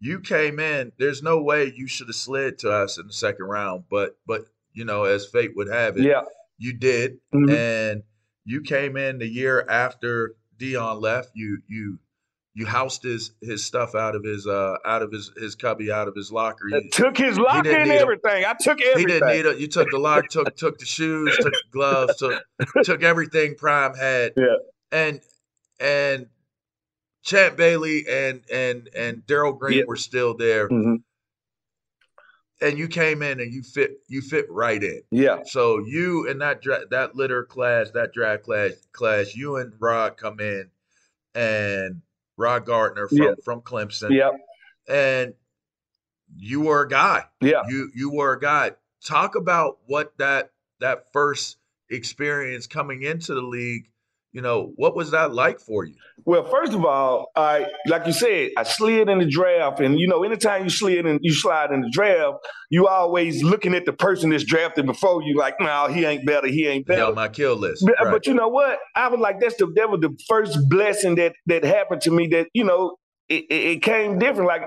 You 0.00 0.20
came 0.20 0.58
in. 0.58 0.92
There's 0.98 1.22
no 1.22 1.42
way 1.42 1.72
you 1.76 1.86
should 1.86 2.06
have 2.08 2.16
slid 2.16 2.58
to 2.60 2.70
us 2.72 2.96
in 2.98 3.06
the 3.06 3.12
second 3.12 3.44
round, 3.46 3.84
but 3.90 4.16
but 4.26 4.46
you 4.72 4.84
know, 4.86 5.04
as 5.04 5.26
fate 5.26 5.54
would 5.54 5.68
have 5.68 5.98
it, 5.98 6.04
Yeah. 6.04 6.22
you 6.58 6.72
did, 6.72 7.18
Mhm. 7.34 7.50
and 7.54 8.02
you 8.46 8.62
came 8.62 8.96
in 8.96 9.18
the 9.18 9.28
year 9.28 9.66
after 9.68 10.34
Deion 10.58 11.00
left. 11.02 11.30
You 11.34 11.60
you 11.68 11.98
you 12.54 12.66
housed 12.66 13.02
his 13.02 13.32
his 13.40 13.64
stuff 13.64 13.94
out 13.94 14.14
of 14.14 14.22
his 14.22 14.46
uh 14.46 14.76
out 14.86 15.02
of 15.02 15.10
his 15.12 15.30
his 15.36 15.54
cubby 15.54 15.90
out 15.90 16.06
of 16.08 16.14
his 16.14 16.30
locker. 16.30 16.68
You, 16.68 16.88
took 16.92 17.16
his 17.18 17.38
locker 17.38 17.70
and 17.70 17.90
everything. 17.90 18.44
I 18.44 18.54
took 18.60 18.80
everything. 18.80 18.98
he 19.00 19.06
didn't 19.06 19.28
need 19.28 19.44
it. 19.46 19.58
You 19.58 19.66
took 19.66 19.90
the 19.90 19.98
lock, 19.98 20.28
took 20.28 20.54
took 20.56 20.78
the 20.78 20.86
shoes, 20.86 21.36
took 21.36 21.52
the 21.52 21.62
gloves, 21.72 22.16
took 22.16 22.42
took 22.84 23.02
everything 23.02 23.56
Prime 23.56 23.94
had. 23.94 24.32
Yeah. 24.36 24.56
And 24.92 25.20
and 25.80 26.26
Champ 27.24 27.56
Bailey 27.56 28.04
and 28.08 28.42
and 28.52 28.88
and 28.96 29.26
Darrell 29.26 29.54
Green 29.54 29.78
Yeah. 29.78 29.84
were 29.88 29.96
still 29.96 30.36
there, 30.36 30.68
Mhm. 30.68 31.02
and 32.60 32.78
you 32.78 32.86
came 32.86 33.22
in 33.22 33.40
and 33.40 33.52
you 33.52 33.62
fit 33.64 33.98
you 34.06 34.20
fit 34.20 34.46
right 34.48 34.82
in. 34.82 35.02
Yeah. 35.10 35.38
So 35.44 35.78
you 35.80 36.28
and 36.28 36.40
that 36.40 36.62
dra- 36.62 36.86
that 36.90 37.16
litter 37.16 37.42
class, 37.44 37.90
that 37.92 38.12
draft 38.12 38.44
class 38.44 38.72
class, 38.92 39.34
you 39.34 39.56
and 39.56 39.72
Rod 39.80 40.16
come 40.16 40.38
in, 40.38 40.70
and 41.34 42.02
Rod 42.36 42.66
Gardner 42.66 43.08
from 43.08 43.36
from 43.44 43.60
Clemson, 43.62 44.10
Yeah. 44.10 44.30
and 44.88 45.34
you 46.36 46.62
were 46.62 46.82
a 46.82 46.88
guy. 46.88 47.24
Yeah. 47.40 47.62
You 47.68 47.90
you 47.94 48.10
were 48.10 48.32
a 48.32 48.40
guy. 48.40 48.72
Talk 49.04 49.36
about 49.36 49.78
what 49.86 50.16
that 50.18 50.52
that 50.80 51.12
first 51.12 51.58
experience 51.90 52.66
coming 52.66 53.02
into 53.02 53.34
the 53.34 53.42
league. 53.42 53.90
You 54.34 54.42
know, 54.42 54.72
what 54.74 54.96
was 54.96 55.12
that 55.12 55.32
like 55.32 55.60
for 55.60 55.84
you? 55.84 55.94
Well, 56.24 56.42
first 56.44 56.72
of 56.72 56.84
all, 56.84 57.30
I 57.36 57.68
like 57.86 58.04
you 58.04 58.12
said, 58.12 58.50
I 58.58 58.64
slid 58.64 59.08
in 59.08 59.20
the 59.20 59.26
draft, 59.26 59.78
and 59.78 59.96
you 59.96 60.08
know, 60.08 60.24
anytime 60.24 60.64
you 60.64 60.70
slid 60.70 61.06
and 61.06 61.20
you 61.22 61.32
slide 61.32 61.70
in 61.70 61.82
the 61.82 61.90
draft, 61.90 62.38
you 62.68 62.88
always 62.88 63.44
looking 63.44 63.74
at 63.74 63.86
the 63.86 63.92
person 63.92 64.30
that's 64.30 64.42
drafted 64.42 64.86
before 64.86 65.22
you, 65.22 65.36
like, 65.38 65.60
no, 65.60 65.86
he 65.86 66.04
ain't 66.04 66.26
better, 66.26 66.48
he 66.48 66.66
ain't 66.66 66.84
better. 66.84 67.04
on 67.04 67.14
my 67.14 67.28
kill 67.28 67.54
list. 67.54 67.84
But, 67.86 67.94
Right. 68.04 68.10
but 68.10 68.26
you 68.26 68.34
know 68.34 68.48
what? 68.48 68.80
I 68.96 69.06
was 69.06 69.20
like, 69.20 69.38
that's 69.38 69.54
the 69.54 69.66
that 69.76 69.88
was 69.88 70.00
the 70.00 70.10
first 70.28 70.58
blessing 70.68 71.14
that 71.14 71.34
that 71.46 71.62
happened 71.62 72.00
to 72.02 72.10
me. 72.10 72.26
That 72.26 72.48
you 72.54 72.64
know, 72.64 72.96
it, 73.28 73.44
it, 73.48 73.54
it 73.76 73.82
came 73.82 74.18
different. 74.18 74.48
Like 74.48 74.62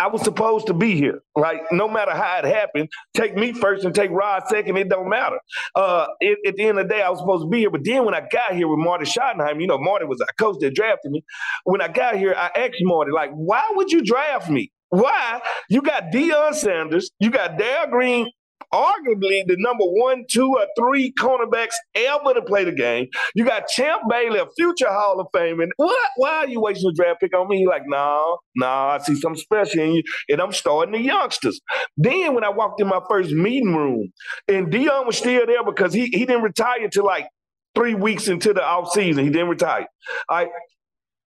I 0.00 0.06
was 0.06 0.22
supposed 0.22 0.66
to 0.68 0.74
be 0.74 0.96
here. 0.96 1.22
Like 1.36 1.60
no 1.70 1.86
matter 1.88 2.12
how 2.12 2.38
it 2.38 2.46
happened, 2.46 2.88
take 3.14 3.36
me 3.36 3.52
first 3.52 3.84
and 3.84 3.94
take 3.94 4.10
Rod 4.10 4.44
second. 4.48 4.78
It 4.78 4.88
don't 4.88 5.10
matter. 5.10 5.38
Uh, 5.74 6.06
it, 6.20 6.38
at 6.46 6.56
the 6.56 6.62
end 6.64 6.78
of 6.78 6.88
the 6.88 6.94
day, 6.94 7.02
I 7.02 7.10
was 7.10 7.18
supposed 7.18 7.44
to 7.44 7.48
be 7.48 7.58
here. 7.58 7.70
But 7.70 7.82
then 7.84 8.06
when 8.06 8.14
I 8.14 8.20
got 8.20 8.54
here 8.54 8.66
with 8.66 8.78
Marty 8.78 9.04
Schottenheim, 9.04 9.60
you 9.60 9.66
know, 9.66 9.78
Marty 9.78 10.06
was 10.06 10.20
a 10.22 10.32
coach 10.42 10.56
that 10.60 10.74
drafted 10.74 11.12
me. 11.12 11.22
When 11.64 11.82
I 11.82 11.88
got 11.88 12.16
here, 12.16 12.34
I 12.34 12.50
asked 12.56 12.78
Marty, 12.80 13.12
like, 13.12 13.30
why 13.32 13.62
would 13.74 13.92
you 13.92 14.02
draft 14.02 14.48
me? 14.48 14.72
Why? 14.88 15.40
You 15.68 15.82
got 15.82 16.12
Deion 16.12 16.54
Sanders, 16.54 17.10
you 17.20 17.30
got 17.30 17.58
Dale 17.58 17.86
Green, 17.90 18.30
arguably 18.72 19.44
the 19.46 19.56
number 19.58 19.84
one, 19.84 20.24
two, 20.28 20.48
or 20.48 20.66
three 20.78 21.12
cornerbacks 21.12 21.74
ever 21.94 22.34
to 22.34 22.42
play 22.42 22.64
the 22.64 22.72
game. 22.72 23.08
You 23.34 23.44
got 23.44 23.68
Champ 23.68 24.02
Bailey, 24.08 24.38
a 24.38 24.46
future 24.56 24.88
Hall 24.88 25.20
of 25.20 25.28
Fame. 25.34 25.60
And 25.60 25.72
what? 25.76 26.10
Why 26.16 26.30
are 26.36 26.48
you 26.48 26.60
wasting 26.60 26.90
a 26.90 26.92
draft 26.92 27.20
pick 27.20 27.36
on 27.36 27.48
me? 27.48 27.58
He 27.58 27.66
like, 27.66 27.82
no, 27.86 28.38
no, 28.56 28.66
I 28.66 28.98
see 28.98 29.14
something 29.16 29.40
special 29.40 29.80
in 29.80 29.92
you. 29.94 30.02
And 30.28 30.40
I'm 30.40 30.52
starting 30.52 30.92
the 30.92 31.00
youngsters. 31.00 31.60
Then 31.96 32.34
when 32.34 32.44
I 32.44 32.50
walked 32.50 32.80
in 32.80 32.88
my 32.88 33.00
first 33.08 33.32
meeting 33.32 33.74
room, 33.74 34.12
and 34.48 34.68
Deion 34.68 35.06
was 35.06 35.18
still 35.18 35.46
there 35.46 35.64
because 35.64 35.92
he, 35.92 36.06
he 36.06 36.26
didn't 36.26 36.42
retire 36.42 36.88
till 36.88 37.04
like 37.04 37.28
three 37.74 37.94
weeks 37.94 38.28
into 38.28 38.52
the 38.52 38.64
off 38.64 38.92
season. 38.92 39.24
He 39.24 39.30
didn't 39.30 39.48
retire. 39.48 39.86
I 40.28 40.48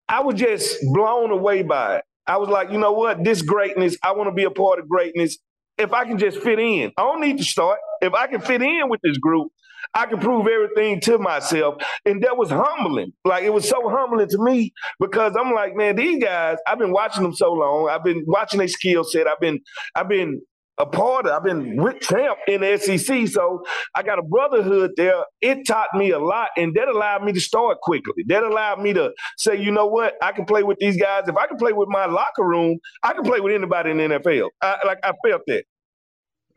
I 0.08 0.20
was 0.20 0.36
just 0.36 0.76
blown 0.92 1.30
away 1.30 1.62
by 1.62 1.96
it. 1.96 2.04
I 2.26 2.38
was 2.38 2.48
like, 2.48 2.70
you 2.70 2.78
know 2.78 2.92
what? 2.92 3.22
This 3.22 3.42
greatness, 3.42 3.96
I 4.02 4.12
want 4.12 4.28
to 4.28 4.34
be 4.34 4.44
a 4.44 4.50
part 4.50 4.78
of 4.78 4.88
greatness. 4.88 5.38
If 5.76 5.92
I 5.92 6.04
can 6.04 6.18
just 6.18 6.38
fit 6.38 6.58
in, 6.58 6.92
I 6.96 7.02
don't 7.02 7.20
need 7.20 7.38
to 7.38 7.44
start. 7.44 7.78
If 8.00 8.14
I 8.14 8.26
can 8.26 8.40
fit 8.40 8.62
in 8.62 8.88
with 8.88 9.00
this 9.02 9.18
group, 9.18 9.50
I 9.92 10.06
can 10.06 10.18
prove 10.18 10.46
everything 10.46 11.00
to 11.02 11.18
myself. 11.18 11.76
And 12.04 12.22
that 12.22 12.36
was 12.36 12.50
humbling. 12.50 13.12
Like 13.24 13.44
it 13.44 13.52
was 13.52 13.68
so 13.68 13.88
humbling 13.88 14.28
to 14.28 14.38
me 14.38 14.72
because 15.00 15.36
I'm 15.38 15.52
like, 15.52 15.74
man, 15.74 15.96
these 15.96 16.22
guys, 16.22 16.58
I've 16.66 16.78
been 16.78 16.92
watching 16.92 17.22
them 17.22 17.34
so 17.34 17.52
long. 17.52 17.88
I've 17.90 18.04
been 18.04 18.24
watching 18.26 18.58
their 18.58 18.68
skill 18.68 19.04
set. 19.04 19.26
I've 19.26 19.40
been, 19.40 19.60
I've 19.94 20.08
been 20.08 20.40
a 20.78 20.86
part 20.86 21.26
of, 21.26 21.32
I've 21.32 21.44
been 21.44 21.76
with 21.76 22.00
Champ 22.00 22.38
in 22.48 22.62
the 22.62 22.76
SEC. 22.78 23.28
So 23.28 23.64
I 23.94 24.02
got 24.02 24.18
a 24.18 24.22
brotherhood 24.22 24.92
there. 24.96 25.24
It 25.40 25.66
taught 25.66 25.88
me 25.94 26.10
a 26.10 26.18
lot, 26.18 26.48
and 26.56 26.74
that 26.74 26.88
allowed 26.88 27.24
me 27.24 27.32
to 27.32 27.40
start 27.40 27.80
quickly. 27.80 28.24
That 28.26 28.42
allowed 28.42 28.80
me 28.80 28.92
to 28.94 29.12
say, 29.36 29.60
you 29.60 29.70
know 29.70 29.86
what, 29.86 30.14
I 30.22 30.32
can 30.32 30.44
play 30.44 30.62
with 30.62 30.78
these 30.80 30.96
guys. 30.96 31.28
If 31.28 31.36
I 31.36 31.46
can 31.46 31.56
play 31.56 31.72
with 31.72 31.88
my 31.88 32.06
locker 32.06 32.44
room, 32.44 32.78
I 33.02 33.12
can 33.12 33.22
play 33.24 33.40
with 33.40 33.52
anybody 33.54 33.90
in 33.90 33.98
the 33.98 34.04
NFL. 34.04 34.50
I, 34.62 34.78
like 34.86 34.98
I 35.04 35.12
felt 35.26 35.42
that. 35.46 35.64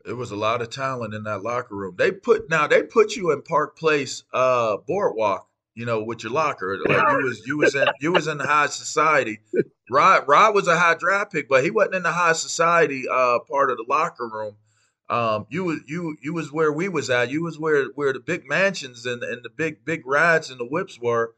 There 0.04 0.16
was 0.16 0.30
a 0.30 0.36
lot 0.36 0.62
of 0.62 0.70
talent 0.70 1.12
in 1.14 1.24
that 1.24 1.42
locker 1.42 1.74
room. 1.74 1.94
They 1.98 2.12
put 2.12 2.48
now 2.48 2.66
they 2.66 2.82
put 2.82 3.14
you 3.14 3.30
in 3.32 3.42
Park 3.42 3.76
Place 3.76 4.24
uh 4.32 4.78
boardwalk, 4.86 5.48
you 5.78 5.86
know, 5.86 6.02
with 6.02 6.24
your 6.24 6.32
locker. 6.32 6.76
Like 6.88 7.08
you 7.08 7.22
was 7.24 7.46
you 7.46 7.56
was 7.58 7.74
in 7.76 7.86
you 8.00 8.12
was 8.12 8.26
in 8.26 8.36
the 8.38 8.46
high 8.46 8.66
society. 8.66 9.38
Rod 9.88 10.26
Rod 10.26 10.52
was 10.54 10.66
a 10.66 10.76
high 10.76 10.96
draft 10.96 11.32
pick, 11.32 11.48
but 11.48 11.62
he 11.62 11.70
wasn't 11.70 11.94
in 11.94 12.02
the 12.02 12.12
high 12.12 12.32
society 12.32 13.04
uh 13.08 13.38
part 13.48 13.70
of 13.70 13.76
the 13.76 13.86
locker 13.88 14.28
room. 14.28 14.56
Um 15.08 15.46
you 15.50 15.62
was 15.64 15.78
you 15.86 16.16
you 16.20 16.34
was 16.34 16.52
where 16.52 16.72
we 16.72 16.88
was 16.88 17.10
at. 17.10 17.30
You 17.30 17.44
was 17.44 17.58
where 17.60 17.84
where 17.94 18.12
the 18.12 18.18
big 18.18 18.46
mansions 18.48 19.06
and, 19.06 19.22
and 19.22 19.44
the 19.44 19.50
big 19.50 19.84
big 19.84 20.04
rides 20.04 20.50
and 20.50 20.58
the 20.58 20.64
whips 20.66 20.98
were. 21.00 21.34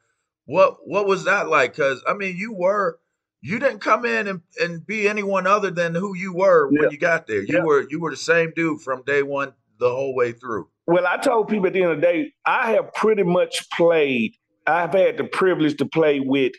What 0.46 0.88
what 0.88 1.06
was 1.06 1.24
that 1.24 1.48
like? 1.48 1.76
Cause 1.76 2.02
I 2.08 2.14
mean 2.14 2.34
you 2.36 2.54
were 2.54 2.98
you 3.42 3.58
didn't 3.58 3.80
come 3.80 4.06
in 4.06 4.26
and, 4.26 4.40
and 4.58 4.86
be 4.86 5.06
anyone 5.08 5.46
other 5.46 5.70
than 5.70 5.94
who 5.94 6.16
you 6.16 6.32
were 6.32 6.70
Yeah. 6.72 6.80
when 6.80 6.90
you 6.90 6.98
got 6.98 7.26
there. 7.26 7.42
You 7.42 7.58
Yeah. 7.58 7.64
were 7.64 7.86
you 7.90 8.00
were 8.00 8.10
the 8.10 8.16
same 8.16 8.52
dude 8.56 8.80
from 8.80 9.02
day 9.02 9.22
one 9.22 9.52
the 9.80 9.90
whole 9.90 10.14
way 10.14 10.32
through. 10.32 10.68
Well, 10.86 11.06
I 11.06 11.16
told 11.16 11.48
people 11.48 11.66
at 11.66 11.72
the 11.72 11.82
end 11.82 11.92
of 11.92 12.00
the 12.00 12.06
day, 12.06 12.32
I 12.46 12.72
have 12.72 12.92
pretty 12.94 13.22
much 13.22 13.68
played. 13.76 14.34
I've 14.66 14.92
had 14.92 15.16
the 15.16 15.24
privilege 15.24 15.76
to 15.78 15.86
play 15.86 16.20
with 16.20 16.52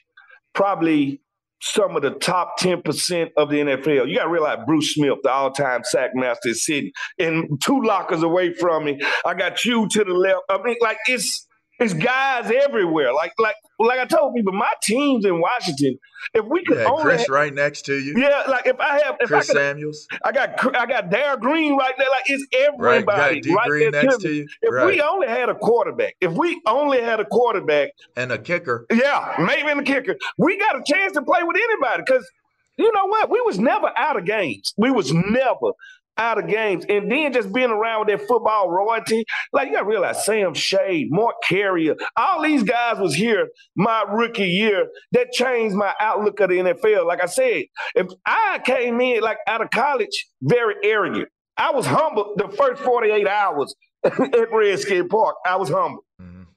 probably 0.54 1.22
some 1.62 1.96
of 1.96 2.02
the 2.02 2.12
top 2.12 2.60
10% 2.60 3.30
of 3.38 3.50
the 3.50 3.58
NFL. 3.58 4.08
You 4.08 4.16
got 4.16 4.24
to 4.24 4.30
realize 4.30 4.60
Bruce 4.66 4.96
Smith, 4.96 5.20
the 5.24 5.32
all 5.32 5.52
time 5.52 5.82
sack 5.84 6.12
master, 6.16 6.50
is 6.50 6.66
sitting 6.66 6.92
in 7.18 7.58
two 7.62 7.82
lockers 7.84 8.24
away 8.24 8.54
from 8.54 8.86
me. 8.86 9.00
I 9.26 9.36
got 9.36 9.64
you 9.64 9.88
to 9.88 10.04
the 10.04 10.14
left. 10.14 10.42
I 10.50 10.62
mean, 10.62 10.76
like, 10.82 10.98
it's. 11.08 11.48
It's 11.82 11.94
guys 11.94 12.52
everywhere. 12.52 13.12
Like, 13.14 13.34
like, 13.40 13.56
like 13.80 14.00
I 14.00 14.06
told 14.06 14.36
people, 14.36 14.54
my 14.54 14.72
teams 14.84 15.26
in 15.26 15.42
Washington. 15.42 15.98
If 16.36 16.46
we 16.46 16.64
could 16.64 16.78
had 16.78 16.86
only, 16.86 17.02
Chris 17.02 17.28
right 17.28 17.52
next 17.52 17.82
to 17.88 17.96
you, 17.96 18.14
yeah, 18.16 18.44
like 18.48 18.68
if 18.68 18.80
I 18.80 19.02
have, 19.02 19.18
if 19.20 19.28
Chris 19.28 19.50
I 19.50 19.54
could, 19.54 19.60
Samuels, 19.60 20.08
I 20.24 20.32
got, 20.32 20.76
I 20.76 20.86
got 20.86 21.10
Darrell 21.10 21.38
Green 21.38 21.76
right 21.76 21.96
there. 21.98 22.08
Like 22.10 22.24
it's 22.28 22.46
right? 22.78 22.98
Everybody 22.98 23.42
right 23.52 23.68
Green 23.68 23.92
there 23.92 24.04
next 24.04 24.18
to 24.18 24.28
to 24.28 24.34
you, 24.34 24.48
If 24.62 24.72
right? 24.72 24.86
we 24.86 25.02
only 25.02 25.28
had 25.28 25.50
a 25.50 25.56
quarterback, 25.56 26.16
if 26.22 26.32
we 26.34 26.62
only 26.68 27.02
had 27.02 27.20
a 27.20 27.26
quarterback, 27.26 27.90
and 28.16 28.32
a 28.32 28.38
kicker. 28.38 28.86
yeah, 28.92 29.34
maybe 29.40 29.70
in 29.70 29.78
the 29.78 29.84
kicker, 29.84 30.16
we 30.38 30.60
got 30.60 30.76
a 30.80 30.84
chance 30.86 31.14
to 31.14 31.24
play 31.24 31.42
with 31.42 31.58
anybody. 31.58 32.04
Because 32.06 32.30
you 32.78 32.92
know 32.94 33.08
what, 33.08 33.32
we 33.32 33.42
was 33.42 33.58
never 33.58 33.92
out 33.98 34.16
of 34.18 34.26
games. 34.26 34.74
We 34.78 34.92
was 34.92 35.12
never 35.12 35.72
out 36.18 36.38
of 36.38 36.48
games. 36.48 36.86
And 36.90 37.12
then 37.12 37.34
just 37.34 37.52
being 37.54 37.72
around 37.72 38.06
with 38.06 38.20
that 38.20 38.28
football 38.28 38.70
royalty, 38.70 39.26
like 39.54 39.68
you 39.70 39.74
gotta 39.76 39.86
realize 39.86 40.26
Sam 40.26 40.54
Shade, 40.54 41.08
Mark 41.12 41.36
Carrier, 41.48 41.96
all 42.18 42.42
these 42.42 42.64
guys 42.64 43.00
was 43.00 43.14
here 43.16 43.50
my 43.76 44.04
rookie 44.10 44.48
year. 44.48 44.88
That 45.14 45.32
changed 45.32 45.76
my 45.76 45.94
outlook 46.00 46.40
of 46.40 46.50
the 46.50 46.58
NFL. 46.58 47.06
Like 47.06 47.24
I 47.24 47.28
said, 47.28 47.64
if 47.96 48.08
I 48.26 48.60
came 48.66 49.00
in 49.02 49.22
like 49.22 49.38
out 49.48 49.62
of 49.62 49.70
college, 49.72 50.28
very 50.42 50.76
arrogant. 50.84 51.30
I 51.58 51.72
was 51.72 51.86
humble 51.86 52.34
the 52.38 52.48
first 52.50 52.82
48 52.82 53.28
hours 53.28 53.76
at 54.04 54.52
Redskin 54.52 55.08
Park. 55.10 55.36
I 55.46 55.56
was 55.58 55.70
humble. 55.70 56.06
Mhm. 56.20 56.48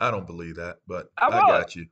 I 0.00 0.10
don't 0.10 0.26
believe 0.26 0.56
that, 0.56 0.76
but 0.86 1.08
I 1.18 1.26
I, 1.26 1.30
got 1.30 1.76
you. 1.76 1.86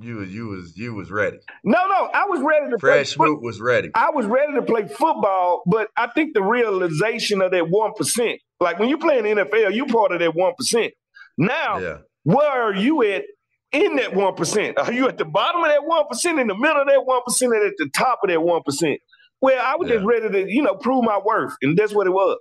You 0.00 0.16
was 0.16 0.32
you 0.32 0.46
was 0.48 0.76
you 0.76 0.94
was 0.94 1.10
ready. 1.10 1.38
No, 1.64 1.86
no, 1.88 2.08
I 2.14 2.24
was 2.26 2.40
ready 2.40 2.70
to 2.70 2.78
Fred 2.78 3.04
play. 3.06 3.14
foot- 3.16 3.42
was 3.42 3.60
ready. 3.60 3.90
I 3.94 4.10
was 4.10 4.26
ready 4.26 4.52
to 4.54 4.62
play 4.62 4.86
football, 4.86 5.62
but 5.66 5.88
I 5.96 6.06
think 6.08 6.34
the 6.34 6.42
realization 6.42 7.42
of 7.42 7.50
that 7.50 7.68
one 7.68 7.92
percent, 7.94 8.40
like 8.60 8.78
when 8.78 8.88
you 8.88 8.98
play 8.98 9.18
in 9.18 9.24
the 9.24 9.42
NFL, 9.44 9.74
you 9.74 9.86
part 9.86 10.12
of 10.12 10.20
that 10.20 10.34
one 10.36 10.52
percent. 10.56 10.92
Now, 11.36 11.78
Yeah, 11.78 11.96
where 12.22 12.48
are 12.48 12.74
you 12.74 13.02
at 13.02 13.24
in 13.72 13.96
that 13.96 14.14
one 14.14 14.34
percent? 14.36 14.78
Are 14.78 14.92
you 14.92 15.08
at 15.08 15.18
the 15.18 15.24
bottom 15.24 15.62
of 15.62 15.68
that 15.68 15.84
one 15.84 16.06
percent, 16.08 16.38
in 16.38 16.46
the 16.46 16.54
middle 16.56 16.80
of 16.80 16.86
that 16.86 17.04
one 17.04 17.22
percent, 17.26 17.52
and 17.54 17.64
at 17.64 17.74
the 17.78 17.88
top 17.92 18.20
of 18.22 18.30
that 18.30 18.40
one 18.40 18.62
percent? 18.62 19.00
Well, 19.40 19.60
I 19.64 19.74
was 19.76 19.88
just 19.88 20.04
ready 20.04 20.28
to, 20.28 20.48
you 20.52 20.62
know, 20.62 20.74
prove 20.76 21.04
my 21.04 21.18
worth, 21.24 21.54
and 21.62 21.76
that's 21.76 21.92
what 21.94 22.06
it 22.06 22.10
was. 22.10 22.38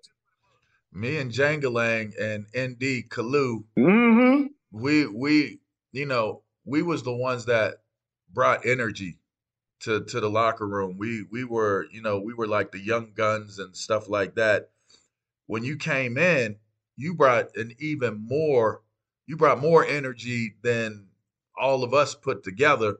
me 0.91 1.17
and 1.17 1.31
Jangalang 1.31 2.13
and 2.19 2.45
ND 2.55 3.07
Kalu, 3.09 3.63
Mm-hmm. 3.77 4.45
we 4.71 5.07
we 5.07 5.59
you 5.91 6.05
know 6.05 6.43
we 6.67 6.83
was 6.83 7.01
the 7.01 7.15
ones 7.15 7.45
that 7.45 7.77
brought 8.31 8.65
energy 8.65 9.17
to 9.79 10.03
to 10.03 10.19
the 10.19 10.29
locker 10.29 10.67
room. 10.67 10.97
We 10.97 11.25
we 11.31 11.43
were 11.43 11.87
you 11.91 12.01
know 12.01 12.19
we 12.19 12.33
were 12.33 12.47
like 12.47 12.71
the 12.71 12.79
young 12.79 13.13
guns 13.15 13.57
and 13.57 13.75
stuff 13.75 14.09
like 14.09 14.35
that. 14.35 14.69
When 15.47 15.63
you 15.63 15.77
came 15.77 16.17
in, 16.17 16.57
you 16.97 17.15
brought 17.15 17.55
an 17.55 17.73
even 17.79 18.19
more 18.27 18.81
you 19.25 19.37
brought 19.37 19.59
more 19.59 19.85
energy 19.85 20.55
than 20.61 21.07
all 21.59 21.83
of 21.83 21.93
us 21.93 22.15
put 22.15 22.43
together. 22.43 22.97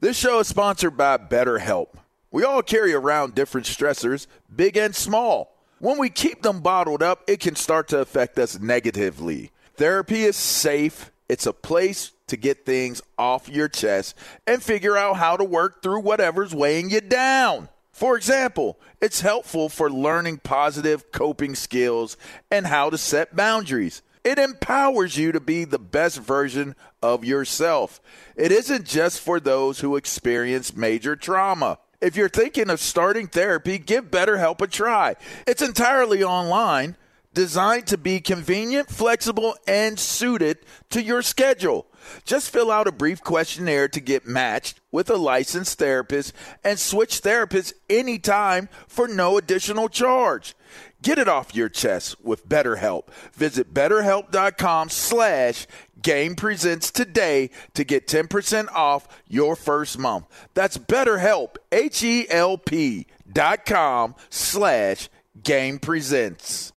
This 0.00 0.16
show 0.16 0.40
is 0.40 0.48
sponsored 0.48 0.96
by 0.96 1.18
BetterHelp. 1.18 1.94
We 2.30 2.44
all 2.44 2.62
carry 2.62 2.94
around 2.94 3.34
different 3.34 3.66
stressors, 3.66 4.26
big 4.54 4.76
and 4.76 4.94
small. 4.94 5.54
When 5.78 5.98
we 5.98 6.08
keep 6.08 6.42
them 6.42 6.60
bottled 6.60 7.02
up, 7.02 7.22
it 7.26 7.40
can 7.40 7.56
start 7.56 7.88
to 7.88 8.00
affect 8.00 8.38
us 8.38 8.58
negatively. 8.58 9.50
Therapy 9.76 10.24
is 10.24 10.36
safe, 10.36 11.10
it's 11.28 11.46
a 11.46 11.52
place 11.52 12.13
to 12.28 12.36
get 12.36 12.64
things 12.64 13.02
off 13.18 13.48
your 13.48 13.68
chest 13.68 14.16
and 14.46 14.62
figure 14.62 14.96
out 14.96 15.16
how 15.16 15.36
to 15.36 15.44
work 15.44 15.82
through 15.82 16.00
whatever's 16.00 16.54
weighing 16.54 16.90
you 16.90 17.00
down. 17.00 17.68
For 17.92 18.16
example, 18.16 18.78
it's 19.00 19.20
helpful 19.20 19.68
for 19.68 19.90
learning 19.90 20.38
positive 20.38 21.12
coping 21.12 21.54
skills 21.54 22.16
and 22.50 22.66
how 22.66 22.90
to 22.90 22.98
set 22.98 23.36
boundaries. 23.36 24.02
It 24.24 24.38
empowers 24.38 25.16
you 25.18 25.32
to 25.32 25.40
be 25.40 25.64
the 25.64 25.78
best 25.78 26.18
version 26.18 26.74
of 27.02 27.24
yourself. 27.24 28.00
It 28.36 28.50
isn't 28.50 28.86
just 28.86 29.20
for 29.20 29.38
those 29.38 29.80
who 29.80 29.96
experience 29.96 30.74
major 30.74 31.14
trauma. 31.14 31.78
If 32.00 32.16
you're 32.16 32.28
thinking 32.28 32.70
of 32.70 32.80
starting 32.80 33.28
therapy, 33.28 33.78
give 33.78 34.10
BetterHelp 34.10 34.60
a 34.60 34.66
try. 34.66 35.16
It's 35.46 35.62
entirely 35.62 36.24
online, 36.24 36.96
designed 37.32 37.86
to 37.88 37.98
be 37.98 38.20
convenient, 38.20 38.88
flexible, 38.88 39.56
and 39.66 39.98
suited 39.98 40.58
to 40.90 41.02
your 41.02 41.22
schedule. 41.22 41.86
Just 42.24 42.50
fill 42.50 42.70
out 42.70 42.86
a 42.86 42.92
brief 42.92 43.22
questionnaire 43.22 43.88
to 43.88 44.00
get 44.00 44.26
matched 44.26 44.80
with 44.90 45.10
a 45.10 45.16
licensed 45.16 45.78
therapist 45.78 46.32
and 46.62 46.78
switch 46.78 47.22
therapists 47.22 47.72
anytime 47.88 48.68
for 48.86 49.08
no 49.08 49.36
additional 49.38 49.88
charge. 49.88 50.54
Get 51.02 51.18
it 51.18 51.28
off 51.28 51.54
your 51.54 51.68
chest 51.68 52.16
with 52.24 52.48
BetterHelp. 52.48 53.08
Visit 53.34 53.74
betterhelp.com 53.74 54.88
slash 54.88 55.66
game 56.00 56.34
presents 56.34 56.90
today 56.90 57.50
to 57.74 57.84
get 57.84 58.06
10% 58.06 58.68
off 58.72 59.06
your 59.28 59.54
first 59.54 59.98
month. 59.98 60.26
That's 60.54 60.78
betterhelp, 60.78 61.56
H-E-L-P 61.72 63.06
dot 63.30 63.66
com 63.66 64.14
slash 64.30 65.08
game 65.42 65.78
presents. 65.78 66.72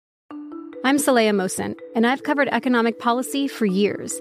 I'm 0.85 0.99
Saleha 0.99 1.31
Mohsin, 1.31 1.75
and 1.95 2.07
I've 2.07 2.23
covered 2.23 2.49
economic 2.49 2.99
policy 2.99 3.49
for 3.49 3.65
years 3.65 4.21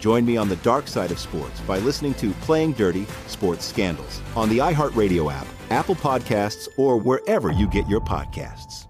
Join 0.00 0.24
me 0.24 0.38
on 0.38 0.48
the 0.48 0.56
dark 0.56 0.88
side 0.88 1.10
of 1.10 1.18
sports 1.18 1.60
by 1.60 1.78
listening 1.78 2.14
to 2.14 2.30
Playing 2.32 2.72
Dirty 2.72 3.06
Sports 3.26 3.66
Scandals 3.66 4.22
on 4.34 4.48
the 4.48 4.56
iHeartRadio 4.56 5.30
app, 5.30 5.46
Apple 5.68 5.94
Podcasts, 5.94 6.68
or 6.78 6.96
wherever 6.96 7.52
you 7.52 7.68
get 7.68 7.86
your 7.86 8.00
podcasts. 8.00 8.86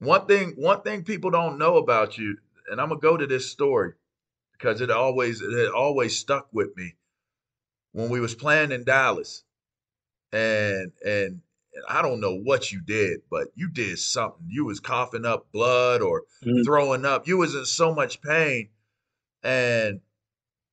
One 0.00 0.26
thing, 0.26 0.52
one 0.56 0.82
thing 0.82 1.04
people 1.04 1.30
don't 1.30 1.56
know 1.56 1.78
about 1.78 2.18
you, 2.18 2.36
and 2.70 2.78
I'm 2.78 2.90
gonna 2.90 3.00
go 3.00 3.16
to 3.16 3.26
this 3.26 3.50
story 3.50 3.94
because 4.52 4.82
it 4.82 4.90
always 4.90 5.40
it 5.40 5.72
always 5.72 6.18
stuck 6.18 6.48
with 6.52 6.76
me 6.76 6.94
when 7.92 8.10
we 8.10 8.20
was 8.20 8.34
playing 8.34 8.72
in 8.72 8.84
Dallas, 8.84 9.42
and 10.32 10.92
and 11.02 11.40
and 11.72 11.84
I 11.88 12.02
don't 12.02 12.20
know 12.20 12.36
what 12.36 12.70
you 12.70 12.82
did, 12.82 13.20
but 13.30 13.48
you 13.54 13.70
did 13.70 13.98
something. 13.98 14.46
You 14.48 14.66
was 14.66 14.80
coughing 14.80 15.24
up 15.24 15.50
blood 15.50 16.02
or 16.02 16.24
mm-hmm. 16.44 16.62
throwing 16.64 17.06
up. 17.06 17.26
You 17.26 17.38
was 17.38 17.54
in 17.54 17.64
so 17.64 17.94
much 17.94 18.20
pain 18.20 18.68
and 19.44 20.00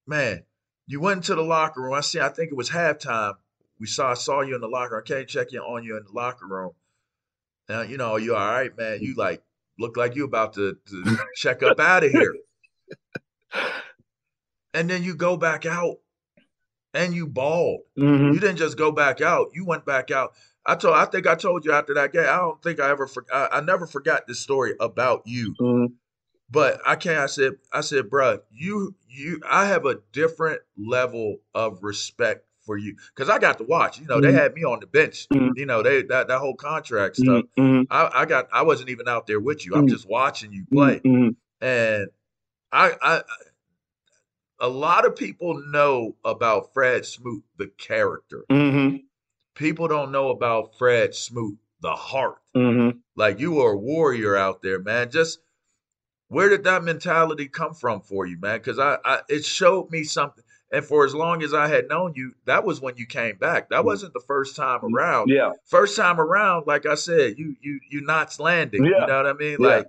man, 0.08 0.44
you 0.88 1.00
went 1.00 1.18
into 1.18 1.36
the 1.36 1.42
locker 1.44 1.82
room. 1.82 1.94
I 1.94 2.02
see, 2.02 2.20
I 2.20 2.30
think 2.30 2.52
it 2.52 2.58
was 2.58 2.70
halftime. 2.70 3.34
We 3.80 3.88
saw 3.88 4.12
I 4.12 4.16
saw 4.16 4.42
you 4.42 4.56
in 4.56 4.62
the 4.62 4.68
locker 4.68 4.96
room. 4.96 5.04
Can't 5.06 5.28
check 5.28 5.54
in 5.54 5.60
on 5.60 5.84
you 5.84 5.98
in 5.98 6.04
the 6.04 6.12
locker 6.12 6.48
room. 6.48 6.72
Now, 7.70 7.82
you 7.82 7.98
know, 7.98 8.16
you 8.16 8.36
all 8.36 8.52
right, 8.52 8.76
man. 8.76 9.00
You 9.02 9.16
like 9.16 9.44
look 9.78 9.98
like 9.98 10.16
you 10.16 10.26
about 10.26 10.54
to, 10.54 10.78
to 10.88 11.18
check 11.36 11.64
up 11.64 11.80
out 11.80 12.04
of 12.04 12.12
here. 12.12 12.36
And 14.74 14.90
then 14.90 15.04
you 15.04 15.16
go 15.16 15.36
back 15.36 15.66
out 15.66 15.98
and 16.94 17.14
you 17.14 17.28
balled. 17.28 17.82
Mm-hmm. 17.98 18.34
You 18.34 18.40
didn't 18.40 18.58
just 18.58 18.78
go 18.78 18.92
back 18.92 19.22
out. 19.22 19.48
You 19.54 19.66
went 19.66 19.86
back 19.86 20.12
out. 20.12 20.34
I 20.66 20.76
told 20.76 20.96
I 20.96 21.06
think 21.06 21.28
I 21.28 21.36
told 21.36 21.66
you 21.66 21.72
after 21.72 21.94
that 21.96 22.14
game. 22.14 22.26
I 22.28 22.38
don't 22.38 22.62
think 22.62 22.80
I 22.80 22.90
ever 22.90 23.08
forgot 23.08 23.52
I, 23.52 23.58
I 23.58 23.62
never 23.62 23.88
forgot 23.88 24.28
this 24.28 24.40
story 24.40 24.74
about 24.80 25.24
you. 25.26 25.56
Mm-hmm. 25.60 25.94
But 26.52 26.82
I 26.86 26.98
can't. 26.98 27.20
I 27.20 27.28
said, 27.28 27.54
I 27.72 27.82
said, 27.82 28.10
bruh, 28.10 28.42
you, 28.52 28.94
you, 29.08 29.42
I 29.50 29.68
have 29.68 29.86
a 29.86 30.00
different 30.12 30.62
level 30.78 31.38
of 31.56 31.82
respect 31.82 32.46
for 32.66 32.78
you 32.78 32.96
because 33.16 33.30
I 33.30 33.40
got 33.40 33.58
to 33.60 33.64
watch. 33.64 34.00
You 34.00 34.06
know, 34.06 34.16
mm-hmm. 34.16 34.24
they 34.26 34.34
had 34.34 34.54
me 34.54 34.64
on 34.64 34.82
the 34.82 34.88
bench. 34.88 35.28
Mm-hmm. 35.34 35.52
You 35.56 35.66
know, 35.66 35.82
they 35.82 36.04
that 36.04 36.28
that 36.28 36.40
whole 36.40 36.56
contract 36.56 37.16
stuff. 37.16 37.46
Mm-hmm. 37.58 37.84
I, 37.90 38.10
I, 38.14 38.26
got. 38.26 38.48
I 38.52 38.64
wasn't 38.64 38.90
even 38.90 39.08
out 39.08 39.28
there 39.28 39.40
with 39.40 39.66
you. 39.66 39.76
I'm 39.76 39.86
mm-hmm. 39.86 39.96
just 39.96 40.10
watching 40.10 40.52
you 40.52 40.66
play, 40.72 41.00
mm-hmm. 41.00 41.30
and 41.66 42.08
I, 42.72 42.92
I, 43.02 43.22
a 44.60 44.68
lot 44.68 45.06
of 45.06 45.16
people 45.16 45.62
know 45.68 46.16
about 46.26 46.74
Fred 46.74 47.06
Smoot, 47.06 47.44
the 47.58 47.68
character. 47.78 48.46
Mm-hmm. 48.50 48.98
People 49.56 49.88
don't 49.88 50.12
know 50.12 50.30
about 50.30 50.78
Fred 50.78 51.16
Smoot, 51.16 51.58
the 51.82 51.96
heart. 51.96 52.38
Like 53.16 53.40
you 53.40 53.62
are 53.62 53.72
a 53.72 53.78
warrior 53.78 54.36
out 54.36 54.62
there, 54.62 54.80
man. 54.80 55.12
Just 55.12 55.40
where 56.32 56.48
did 56.48 56.64
that 56.64 56.86
mentality 56.86 57.50
come 57.50 57.74
from 57.74 58.00
for 58.00 58.26
you, 58.26 58.40
man? 58.40 58.58
Because 58.58 58.80
I, 58.80 58.98
I, 59.04 59.20
it 59.28 59.44
showed 59.44 59.92
me 59.92 60.06
something. 60.06 60.46
And 60.72 60.86
for 60.86 61.04
as 61.04 61.14
long 61.14 61.44
as 61.44 61.54
I 61.54 61.68
had 61.68 61.90
known 61.90 62.14
you, 62.16 62.34
that 62.46 62.64
was 62.64 62.80
when 62.80 62.96
you 62.96 63.06
came 63.06 63.36
back. 63.36 63.70
That 63.70 63.82
mm. 63.82 63.86
wasn't 63.86 64.14
the 64.14 64.22
first 64.22 64.56
time 64.56 64.80
around. 64.86 65.28
Yeah. 65.28 65.52
First 65.66 65.98
time 65.98 66.22
around, 66.22 66.68
like 66.68 66.86
I 66.86 66.96
said, 66.96 67.38
you 67.38 67.58
you 67.60 67.82
you 67.90 68.00
not 68.00 68.40
landing. 68.40 68.86
Yeah. 68.86 69.02
You 69.02 69.08
know 69.08 69.18
what 69.18 69.28
I 69.28 69.34
mean? 69.34 69.58
Yeah. 69.60 69.68
Like 69.68 69.88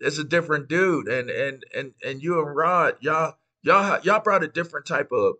it's 0.00 0.18
a 0.18 0.24
different 0.24 0.68
dude. 0.68 1.06
And 1.06 1.30
and 1.30 1.64
and 1.72 1.92
and 2.04 2.20
you 2.20 2.44
and 2.44 2.56
Rod, 2.56 2.96
y'all 2.98 3.36
y'all 3.62 4.00
y'all 4.02 4.20
brought 4.20 4.42
a 4.42 4.48
different 4.48 4.84
type 4.84 5.12
of 5.12 5.36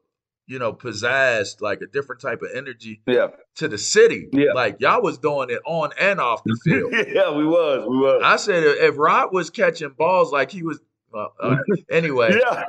you 0.49 0.59
know, 0.59 0.73
possessed 0.73 1.61
like 1.61 1.83
a 1.83 1.87
different 1.87 2.23
type 2.23 2.41
of 2.41 2.49
energy 2.55 3.03
yeah. 3.07 3.29
to 3.57 3.69
the 3.69 3.79
city. 3.79 4.29
Yeah. 4.33 4.55
Like 4.55 4.79
y'all 4.81 5.03
was 5.03 5.19
doing 5.19 5.51
it 5.51 5.61
on 5.67 5.91
and 6.01 6.19
off 6.19 6.43
the 6.45 6.59
field. 6.65 6.93
yeah, 6.93 7.31
we 7.31 7.47
was. 7.47 7.87
We 7.89 7.99
was. 7.99 8.23
I 8.25 8.37
said 8.37 8.65
if 8.65 8.97
Rod 8.97 9.33
was 9.33 9.51
catching 9.51 9.91
balls 9.91 10.33
like 10.33 10.51
he 10.51 10.63
was 10.63 10.81
uh, 11.15 11.57
anyway, 11.91 12.39
yeah. 12.39 12.65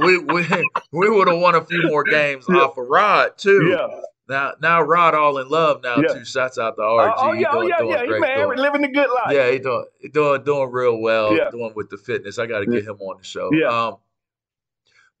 we 0.00 0.18
we 0.18 0.46
we 0.92 1.10
would 1.10 1.28
have 1.28 1.38
won 1.38 1.54
a 1.54 1.64
few 1.64 1.82
more 1.88 2.04
games 2.10 2.44
yeah. 2.48 2.56
off 2.56 2.76
of 2.76 2.86
Rod 2.88 3.38
too. 3.38 3.70
Yeah. 3.70 4.00
Now, 4.28 4.52
now 4.60 4.82
Rod 4.82 5.14
all 5.14 5.38
in 5.38 5.48
love 5.48 5.82
now. 5.82 5.96
Yeah. 5.96 6.14
Two 6.14 6.24
shots 6.24 6.58
out 6.58 6.76
the 6.76 6.82
RG. 6.82 7.14
Oh, 7.16 7.32
yeah, 7.32 7.52
doing, 7.52 7.72
oh, 7.78 7.88
yeah, 7.88 8.02
yeah. 8.02 8.14
He 8.14 8.20
man, 8.20 8.56
living 8.56 8.82
the 8.82 8.88
good 8.88 9.08
life. 9.08 9.32
Yeah, 9.32 9.50
he 9.50 9.58
doing 9.58 9.84
doing 10.12 10.42
doing 10.44 10.70
real 10.70 11.00
well. 11.00 11.36
Yeah. 11.36 11.50
Doing 11.50 11.72
with 11.74 11.90
the 11.90 11.98
fitness. 11.98 12.38
I 12.38 12.46
got 12.46 12.60
to 12.60 12.66
get 12.66 12.84
him 12.84 12.96
on 13.00 13.18
the 13.18 13.24
show. 13.24 13.50
Yeah. 13.52 13.66
Um, 13.66 13.96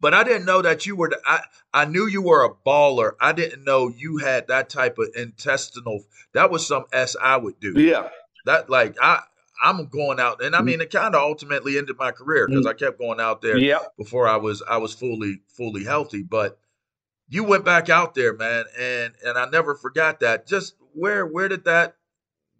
but 0.02 0.12
I 0.12 0.24
didn't 0.24 0.44
know 0.44 0.60
that 0.60 0.84
you 0.84 0.96
were. 0.96 1.08
The, 1.08 1.20
I 1.24 1.40
I 1.72 1.84
knew 1.86 2.06
you 2.06 2.20
were 2.20 2.44
a 2.44 2.50
baller. 2.50 3.12
I 3.20 3.32
didn't 3.32 3.64
know 3.64 3.88
you 3.88 4.18
had 4.18 4.48
that 4.48 4.68
type 4.68 4.98
of 4.98 5.08
intestinal. 5.16 6.04
That 6.34 6.50
was 6.50 6.66
some 6.66 6.84
s 6.92 7.16
I 7.22 7.36
would 7.36 7.58
do. 7.60 7.80
Yeah. 7.80 8.08
That 8.44 8.68
like 8.68 8.96
I 9.00 9.20
I'm 9.62 9.86
going 9.86 10.18
out, 10.18 10.42
and 10.42 10.56
I 10.56 10.58
mm-hmm. 10.58 10.66
mean 10.66 10.80
it 10.80 10.90
kind 10.90 11.14
of 11.14 11.22
ultimately 11.22 11.78
ended 11.78 11.96
my 11.98 12.10
career 12.10 12.48
because 12.48 12.66
mm-hmm. 12.66 12.84
I 12.84 12.86
kept 12.86 12.98
going 12.98 13.20
out 13.20 13.42
there 13.42 13.56
Yep. 13.56 13.96
before 13.96 14.28
I 14.28 14.36
was 14.36 14.60
I 14.68 14.78
was 14.78 14.92
fully 14.92 15.40
fully 15.56 15.84
healthy. 15.84 16.22
But 16.22 16.58
you 17.28 17.44
went 17.44 17.64
back 17.64 17.88
out 17.88 18.16
there, 18.16 18.34
man, 18.34 18.64
and 18.76 19.14
and 19.24 19.38
I 19.38 19.48
never 19.50 19.76
forgot 19.76 20.18
that. 20.20 20.48
Just 20.48 20.74
where 20.94 21.24
where 21.24 21.48
did 21.48 21.64
that 21.66 21.94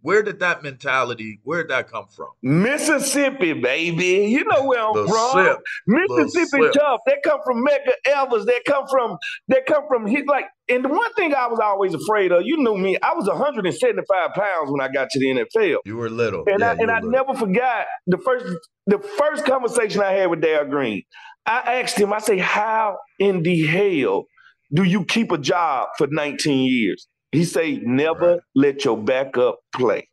where 0.02 0.22
did 0.22 0.40
that 0.40 0.62
mentality 0.62 1.40
where 1.44 1.62
did 1.62 1.70
that 1.70 1.90
come 1.90 2.06
from? 2.14 2.28
Mississippi, 2.42 3.52
baby. 3.54 4.26
You 4.30 4.44
know 4.44 4.64
where 4.64 4.80
I'm 4.84 4.94
The 4.94 5.06
from. 5.08 5.44
sip. 5.46 5.58
Mississippi 5.86 6.68
tough. 6.74 7.00
They 7.06 7.16
come 7.24 7.40
from 7.44 7.64
Medgar 7.64 7.92
Evers. 8.06 8.44
They 8.46 8.60
come 8.66 8.86
from 8.90 9.16
they 9.48 9.60
come 9.66 9.84
from 9.88 10.06
he 10.06 10.22
like 10.24 10.46
and 10.68 10.84
the 10.84 10.88
one 10.88 11.12
thing 11.14 11.34
I 11.34 11.48
was 11.48 11.58
always 11.62 11.92
afraid 11.94 12.32
of, 12.32 12.42
you 12.44 12.56
know 12.58 12.76
me, 12.76 12.96
I 13.02 13.12
was 13.14 13.26
175 13.28 14.30
pounds 14.34 14.70
when 14.70 14.80
I 14.80 14.88
got 14.88 15.10
to 15.10 15.18
the 15.18 15.26
NFL. 15.44 15.78
You 15.84 15.96
were 15.96 16.08
little, 16.10 16.44
And 16.46 16.60
yeah, 16.60 16.70
I 16.70 16.74
and 16.78 16.90
I 16.90 16.96
little. 16.96 17.10
never 17.10 17.34
forgot 17.34 17.86
the 18.06 18.18
first 18.18 18.46
the 18.86 18.98
first 18.98 19.44
conversation 19.44 20.00
I 20.02 20.12
had 20.12 20.30
with 20.30 20.40
Dale 20.40 20.64
Green. 20.64 21.02
I 21.46 21.80
asked 21.80 21.98
him, 21.98 22.12
I 22.12 22.18
say, 22.20 22.38
how 22.38 22.98
in 23.18 23.42
the 23.42 23.66
hell 23.66 24.26
do 24.72 24.84
you 24.84 25.04
keep 25.04 25.32
a 25.32 25.38
job 25.38 25.88
for 25.98 26.06
19 26.10 26.64
years? 26.64 27.08
He 27.32 27.44
say, 27.44 27.78
never 27.82 28.40
let 28.54 28.84
your 28.84 28.96
backup 28.98 29.58
play. 29.74 30.08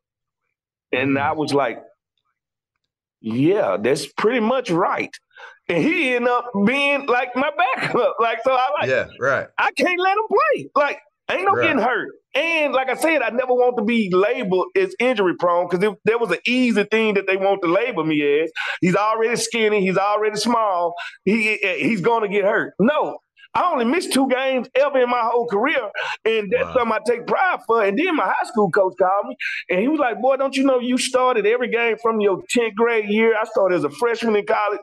And 0.92 1.18
Mm. 1.18 1.22
I 1.22 1.34
was 1.34 1.54
like, 1.54 1.84
yeah, 3.22 3.78
that's 3.82 4.08
pretty 4.14 4.40
much 4.40 4.70
right. 4.72 5.12
And 5.68 5.84
he 5.84 6.16
ended 6.16 6.32
up 6.32 6.46
being 6.66 7.06
like 7.06 7.36
my 7.36 7.52
backup. 7.56 8.16
Like, 8.20 8.40
so 8.44 8.52
I 8.54 8.66
like, 8.80 8.90
Yeah, 8.90 9.08
right. 9.20 9.48
I 9.58 9.72
can't 9.72 10.00
let 10.00 10.14
him 10.18 10.24
play. 10.30 10.70
Like, 10.76 11.00
ain't 11.30 11.44
no 11.44 11.52
Right. 11.52 11.64
getting 11.68 11.82
hurt. 11.82 12.10
And 12.36 12.74
like 12.74 12.90
I 12.90 12.96
said, 12.96 13.22
I 13.22 13.30
never 13.30 13.54
want 13.54 13.78
to 13.78 13.84
be 13.84 14.10
labeled 14.14 14.68
as 14.78 14.96
injury 15.00 15.36
prone 15.40 15.68
because 15.70 15.84
if 15.84 15.96
there 16.06 16.18
was 16.18 16.32
an 16.32 16.38
easy 16.48 16.84
thing 16.86 17.16
that 17.16 17.28
they 17.28 17.38
want 17.38 17.62
to 17.64 17.68
label 17.72 18.04
me 18.06 18.22
as, 18.42 18.52
he's 18.82 18.96
already 18.96 19.36
skinny, 19.36 19.82
he's 19.82 19.98
already 19.98 20.38
small, 20.38 20.94
he 21.26 21.58
he's 21.58 22.02
going 22.02 22.22
to 22.24 22.30
get 22.30 22.46
hurt. 22.46 22.74
No. 22.80 23.18
I 23.54 23.72
only 23.72 23.86
missed 23.86 24.14
two 24.14 24.28
games 24.30 24.68
ever 24.76 25.02
in 25.02 25.10
my 25.10 25.22
whole 25.22 25.48
career, 25.48 25.90
and 26.24 26.52
that's 26.52 26.74
something 26.74 26.92
I 26.92 27.00
take 27.06 27.26
pride 27.26 27.60
for. 27.66 27.84
And 27.84 27.98
then 27.98 28.16
my 28.16 28.26
high 28.26 28.48
school 28.48 28.70
coach 28.70 28.94
called 29.00 29.26
me, 29.28 29.36
and 29.70 29.80
he 29.80 29.88
was 29.88 30.00
like, 30.00 30.22
"Boy, 30.22 30.38
don't 30.38 30.56
you 30.56 30.64
know 30.64 30.80
you 30.80 30.98
started 30.98 31.46
every 31.46 31.70
game 31.70 31.98
from 32.02 32.22
your 32.22 32.42
tenth 32.50 32.76
grade 32.76 33.10
year? 33.10 33.36
I 33.40 33.46
started 33.46 33.76
as 33.76 33.84
a 33.84 33.90
freshman 33.90 34.36
in 34.36 34.46
college. 34.46 34.80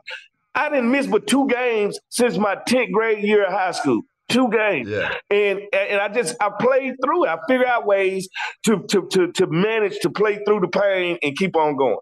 I 0.53 0.69
didn't 0.69 0.91
miss 0.91 1.07
but 1.07 1.27
two 1.27 1.47
games 1.47 1.99
since 2.09 2.37
my 2.37 2.57
tenth 2.67 2.91
grade 2.91 3.23
year 3.23 3.45
of 3.45 3.53
high 3.53 3.71
school. 3.71 4.01
Two 4.27 4.49
games. 4.49 4.89
Yeah. 4.89 5.15
And 5.29 5.61
and 5.71 6.01
I 6.01 6.09
just 6.09 6.35
I 6.41 6.51
played 6.59 6.95
through 7.01 7.25
it. 7.25 7.29
I 7.29 7.37
figured 7.47 7.67
out 7.67 7.85
ways 7.85 8.27
to 8.65 8.83
to 8.89 9.07
to 9.11 9.31
to 9.31 9.47
manage 9.47 9.99
to 9.99 10.09
play 10.09 10.39
through 10.45 10.59
the 10.59 10.67
pain 10.67 11.17
and 11.23 11.37
keep 11.37 11.55
on 11.55 11.77
going. 11.77 11.99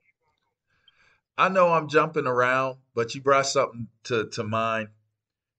I 1.38 1.50
know 1.50 1.74
I'm 1.74 1.90
jumping 1.90 2.28
around, 2.28 2.78
but 2.94 3.14
you 3.14 3.22
brought 3.22 3.46
something 3.46 3.88
to, 4.06 4.30
to 4.30 4.44
mind. 4.44 4.88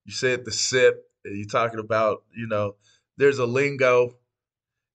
You 0.06 0.12
said 0.12 0.44
the 0.44 0.52
sip. 0.52 1.02
You're 1.24 1.46
talking 1.46 1.80
about, 1.80 2.22
you 2.34 2.46
know, 2.46 2.76
there's 3.16 3.38
a 3.38 3.46
lingo. 3.46 4.12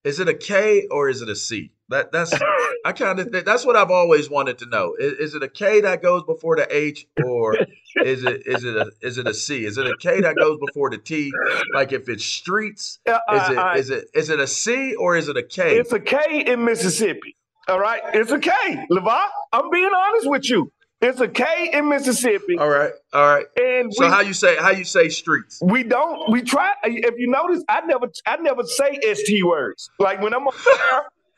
Is 0.04 0.20
it 0.20 0.28
a 0.30 0.34
K 0.34 0.88
or 0.90 1.10
is 1.10 1.22
it 1.22 1.30
a 1.30 1.36
C? 1.36 1.72
That 1.90 2.12
that's 2.12 2.34
I 2.86 2.94
kind 2.94 3.20
of 3.20 3.32
that's 3.32 3.66
what 3.66 3.76
I've 3.76 3.92
always 3.92 4.30
wanted 4.30 4.58
to 4.60 4.66
know. 4.66 4.96
Is, 4.98 5.14
is 5.14 5.36
it 5.36 5.44
a 5.44 5.50
K 5.50 5.82
that 5.82 6.02
goes 6.02 6.24
before 6.24 6.56
the 6.56 6.66
H 6.76 7.06
or 7.24 7.56
is 8.04 8.24
it 8.24 8.48
is 8.48 8.64
it 8.64 8.76
a 8.78 8.90
is 9.02 9.18
it 9.18 9.28
a 9.28 9.34
C? 9.34 9.66
Is 9.66 9.78
it 9.78 9.86
a 9.86 9.96
K 9.98 10.22
that 10.22 10.38
goes 10.38 10.58
before 10.66 10.90
the 10.90 10.98
T? 10.98 11.32
Like 11.74 11.92
if 11.92 12.08
it's 12.08 12.26
streets, 12.26 13.00
is 13.06 13.50
it 13.50 13.58
I- 13.58 13.78
is 13.78 13.90
it 13.90 14.06
is 14.16 14.30
it 14.30 14.40
a 14.40 14.48
C 14.48 14.96
or 14.96 15.18
is 15.18 15.28
it 15.28 15.36
a 15.36 15.44
K? 15.44 15.78
It's 15.78 15.92
a 15.92 16.00
K 16.00 16.46
in 16.48 16.64
Mississippi. 16.64 17.36
All 17.68 17.80
right, 17.80 18.02
it's 18.14 18.32
a 18.32 18.40
K, 18.40 18.50
LaVar. 18.90 19.26
I'm 19.54 19.70
being 19.70 19.92
honest 19.96 20.28
with 20.30 20.50
you. 20.50 20.72
It's 21.02 21.20
a 21.20 21.28
K 21.28 21.72
in 21.74 21.90
Mississippi. 21.90 22.58
All 22.60 22.70
right, 22.70 22.92
all 23.14 23.26
right. 23.36 23.46
And 23.58 23.94
so 23.94 24.06
we- 24.06 24.12
how 24.12 24.20
you 24.22 24.34
say 24.34 24.56
how 24.58 24.70
you 24.72 24.84
say 24.84 25.10
streets? 25.10 25.60
We 25.64 25.84
don't. 25.84 26.32
We 26.32 26.42
try. 26.44 26.74
If 26.84 27.16
you 27.18 27.28
notice, 27.28 27.64
I 27.68 27.82
never, 27.82 28.08
I 28.28 28.38
never 28.38 28.64
say 28.64 29.00
st 29.14 29.44
words. 29.46 29.90
Like 30.00 30.22
when 30.22 30.34
I'm 30.34 30.48
on 30.48 30.54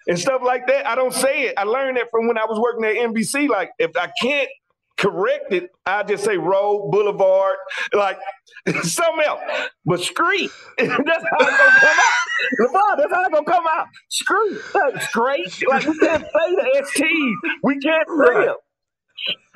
and 0.08 0.19
stuff 0.19 0.41
like 0.43 0.67
that, 0.67 0.86
I 0.86 0.95
don't 0.95 1.13
say 1.13 1.43
it. 1.43 1.54
I 1.58 1.63
learned 1.63 1.95
that 1.97 2.08
from 2.12 2.28
when 2.28 2.38
I 2.38 2.43
was 2.45 2.60
working 2.60 2.84
at 2.86 3.10
NBC. 3.10 3.47
Like 3.47 3.71
if 3.80 3.91
I 3.95 4.12
can't 4.21 4.49
correct 4.97 5.54
it, 5.54 5.69
I 5.86 6.04
just 6.04 6.26
say 6.26 6.38
road, 6.38 6.91
boulevard, 6.91 7.56
like 7.93 8.19
something 8.84 9.23
else. 9.26 9.41
But 9.86 10.02
street, 10.02 10.52
that's 10.78 10.89
how 10.91 10.97
it's 10.99 11.58
gonna 11.58 12.67
come 12.67 12.76
out. 12.76 12.97
That's 12.97 13.13
how 13.13 13.21
it's 13.21 13.34
gonna 13.34 13.45
come 13.45 13.65
out. 13.73 13.88
Street, 14.10 14.58
like, 14.76 15.02
straight. 15.04 15.63
Like 15.69 15.86
we 15.88 15.97
can't 15.99 16.23
say 16.23 16.56
the 16.56 16.88
st. 16.95 17.38
We 17.63 17.80
can't 17.80 18.08
say 18.10 18.45
them. 18.45 18.56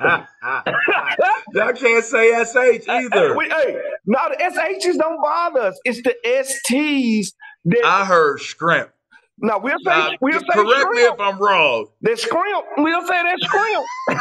Y'all 0.00 1.72
can't 1.72 2.04
say 2.04 2.44
SH 2.44 2.88
either. 2.88 3.34
Hey, 3.34 3.80
no, 4.06 4.18
the 4.30 4.36
SHs 4.40 4.96
don't 4.98 5.20
bother 5.20 5.60
us. 5.60 5.80
It's 5.84 6.02
the 6.02 6.14
STs 6.24 7.32
that 7.64 7.84
I 7.84 8.04
heard 8.04 8.40
scrimp. 8.40 8.90
No, 9.40 9.58
we'll 9.58 9.78
say 9.78 9.90
Now, 9.90 10.10
we'll 10.20 10.40
say 10.40 10.46
correct 10.50 10.90
me 10.90 11.02
if 11.02 11.20
I'm 11.20 11.38
wrong. 11.38 11.86
That 12.02 12.18
scrimp. 12.18 12.64
We'll 12.76 13.06
say 13.06 13.22
that 13.22 13.38
scrimp. 13.40 13.84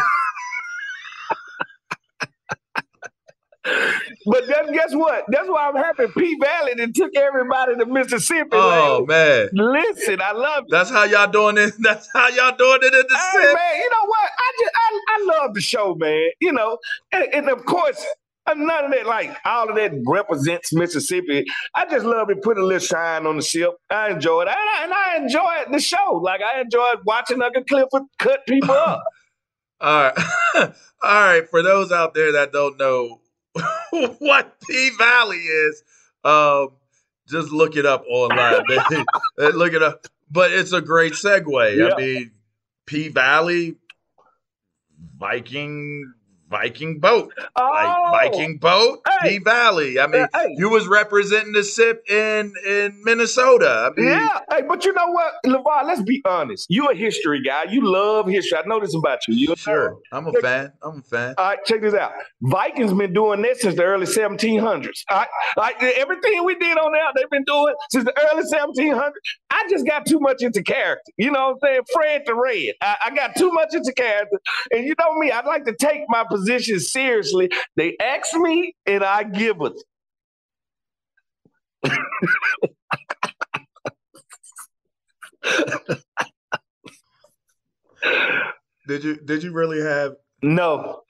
but 4.26 4.48
then 4.48 4.74
guess 4.74 4.94
what? 4.94 5.26
That's 5.30 5.48
why 5.50 5.68
I'm 5.70 5.76
happy 5.76 6.06
P 6.18 6.38
Valley 6.42 6.74
that 6.76 6.94
took 6.96 7.16
everybody 7.16 7.76
to 7.78 7.86
Mississippi. 7.86 8.50
Oh 8.54 9.06
man. 9.08 9.50
man, 9.54 9.74
Listen, 9.74 10.22
I 10.22 10.32
love 10.34 10.64
it. 10.68 10.72
that's 10.72 10.90
how 10.90 11.04
y'all 11.04 11.30
doing 11.32 11.58
it. 11.58 11.74
That's 11.80 12.10
how 12.14 12.28
y'all 12.30 12.56
doing 12.58 12.80
it 12.82 12.94
in 12.94 13.04
the 13.08 13.18
Hey 13.18 13.32
SIP. 13.44 13.56
man, 13.56 13.76
you 13.78 13.90
know 13.90 14.06
what? 14.08 14.30
I 14.38 14.52
just 14.60 14.72
I, 14.76 15.02
I 15.10 15.42
love 15.42 15.54
the 15.54 15.62
show, 15.62 15.96
man. 15.96 16.30
You 16.40 16.52
know, 16.54 16.78
and, 17.12 17.26
and 17.34 17.50
of 17.50 17.66
course, 17.66 18.04
none 18.56 18.86
of 18.86 18.92
that 18.92 19.06
like 19.06 19.36
all 19.46 19.70
of 19.70 19.76
that 19.76 19.92
represents 20.06 20.74
Mississippi. 20.74 21.46
I 21.76 21.86
just 21.90 22.06
love 22.06 22.30
it. 22.30 22.42
Put 22.42 22.58
a 22.58 22.66
little 22.66 22.80
shine 22.80 23.26
on 23.26 23.38
the 23.38 23.44
ship. 23.44 23.72
I 23.90 24.12
enjoy 24.12 24.44
it, 24.44 24.48
and 24.50 24.58
I, 24.58 24.84
and 24.84 24.94
I 24.94 25.16
enjoy 25.18 25.72
the 25.72 25.80
show. 25.80 26.14
Like 26.24 26.42
I 26.42 26.62
enjoyed 26.62 27.00
watching 27.06 27.42
Uncle 27.42 27.64
Clifford 27.64 28.04
cut 28.20 28.42
people 28.48 28.72
up. 28.72 29.04
All 29.80 30.04
right, 30.06 30.18
all 30.56 30.72
right. 31.04 31.48
For 31.52 31.62
those 31.62 31.92
out 31.92 32.16
there 32.16 32.32
that 32.32 32.52
don't 32.52 32.80
know 32.80 33.22
what 34.20 34.60
P 34.62 34.92
Valley 34.98 35.38
is, 35.38 35.84
um, 36.24 36.70
just 37.28 37.52
look 37.52 37.76
it 37.76 37.86
up 37.86 38.06
online. 38.10 38.64
Look 39.38 39.74
it 39.74 39.84
up. 39.84 40.08
But 40.32 40.52
it's 40.52 40.74
a 40.74 40.82
great 40.82 41.14
segue. 41.14 41.76
Yeah. 41.76 41.94
I 41.94 41.98
mean, 41.98 42.32
P 42.86 43.10
Valley, 43.10 43.76
Viking, 45.18 46.14
Viking 46.50 47.00
boat, 47.00 47.34
Oh, 47.58 48.10
like 48.12 48.32
Viking 48.32 48.58
boat, 48.58 49.00
Hey. 49.22 49.38
P 49.38 49.44
Valley. 49.44 50.00
I 50.00 50.08
mean, 50.08 50.28
Hey. 50.34 50.54
you 50.58 50.70
was 50.70 50.88
representing 50.88 51.52
the 51.54 51.64
SIP 51.64 52.02
in 52.10 52.54
in 52.66 53.02
Minnesota. 53.04 53.92
I 53.92 54.00
mean, 54.00 54.10
Yeah, 54.10 54.40
hey, 54.52 54.62
but 54.68 54.86
you 54.86 54.94
know 54.94 55.08
what, 55.08 55.34
LaVar? 55.46 55.84
Let's 55.86 56.02
be 56.04 56.22
honest. 56.26 56.68
You're 56.70 56.92
a 56.92 56.96
history 56.96 57.42
guy. 57.44 57.64
You 57.66 57.82
love 57.92 58.28
history. 58.28 58.58
I 58.58 58.62
know 58.66 58.80
this 58.80 58.96
about 58.96 59.20
you. 59.28 59.36
You're 59.36 59.56
sure. 59.58 59.98
I'm 60.14 60.28
a 60.28 60.34
fan. 60.34 60.72
I'm 60.82 61.00
a 61.00 61.02
fan. 61.02 61.36
All 61.38 61.50
right, 61.50 61.60
check 61.66 61.82
this 61.82 61.94
out. 61.94 62.14
Vikings 62.42 62.94
been 62.94 63.14
doing 63.14 63.42
this 63.42 63.62
since 63.62 63.76
the 63.76 63.84
early 63.84 64.06
1700s. 64.06 65.04
All 65.10 65.18
right, 65.18 65.28
like 65.58 65.84
everything 65.84 66.46
we 66.46 66.56
did 66.56 66.78
on 66.78 66.94
there, 66.94 67.04
they've 67.16 67.30
been 67.30 67.44
doing 67.44 67.74
since 67.92 68.06
the 68.06 68.14
early 68.32 68.44
1700s. 68.44 69.12
I 69.50 69.68
just 69.70 69.86
got 69.86 70.06
too 70.06 70.20
much 70.22 70.42
into 70.42 70.64
character. 70.64 71.12
You 71.18 71.32
know 71.32 71.48
what 71.48 71.54
I'm 71.56 71.60
saying? 71.62 71.82
Fred 71.94 72.24
the 72.26 72.36
Red. 72.36 72.76
I, 72.82 72.96
I 73.08 73.16
got 73.16 73.36
too 73.36 73.52
much 73.52 73.74
into 73.74 73.92
character. 73.94 74.40
And 74.72 74.86
you 74.86 74.96
know 74.98 75.14
me, 75.18 75.32
I'd 75.32 75.46
like 75.46 75.66
to 75.66 75.76
take 75.76 76.02
my 76.08 76.24
position 76.24 76.37
seriously. 76.46 77.50
They 77.76 77.96
ask 78.00 78.34
me 78.36 78.76
and 78.86 79.04
I 79.04 79.24
give 79.24 79.58
it. 79.62 79.74
Did 88.88 89.04
you 89.04 89.18
did 89.18 89.44
you 89.44 89.52
really 89.52 89.82
have 89.82 90.14
No. 90.42 91.02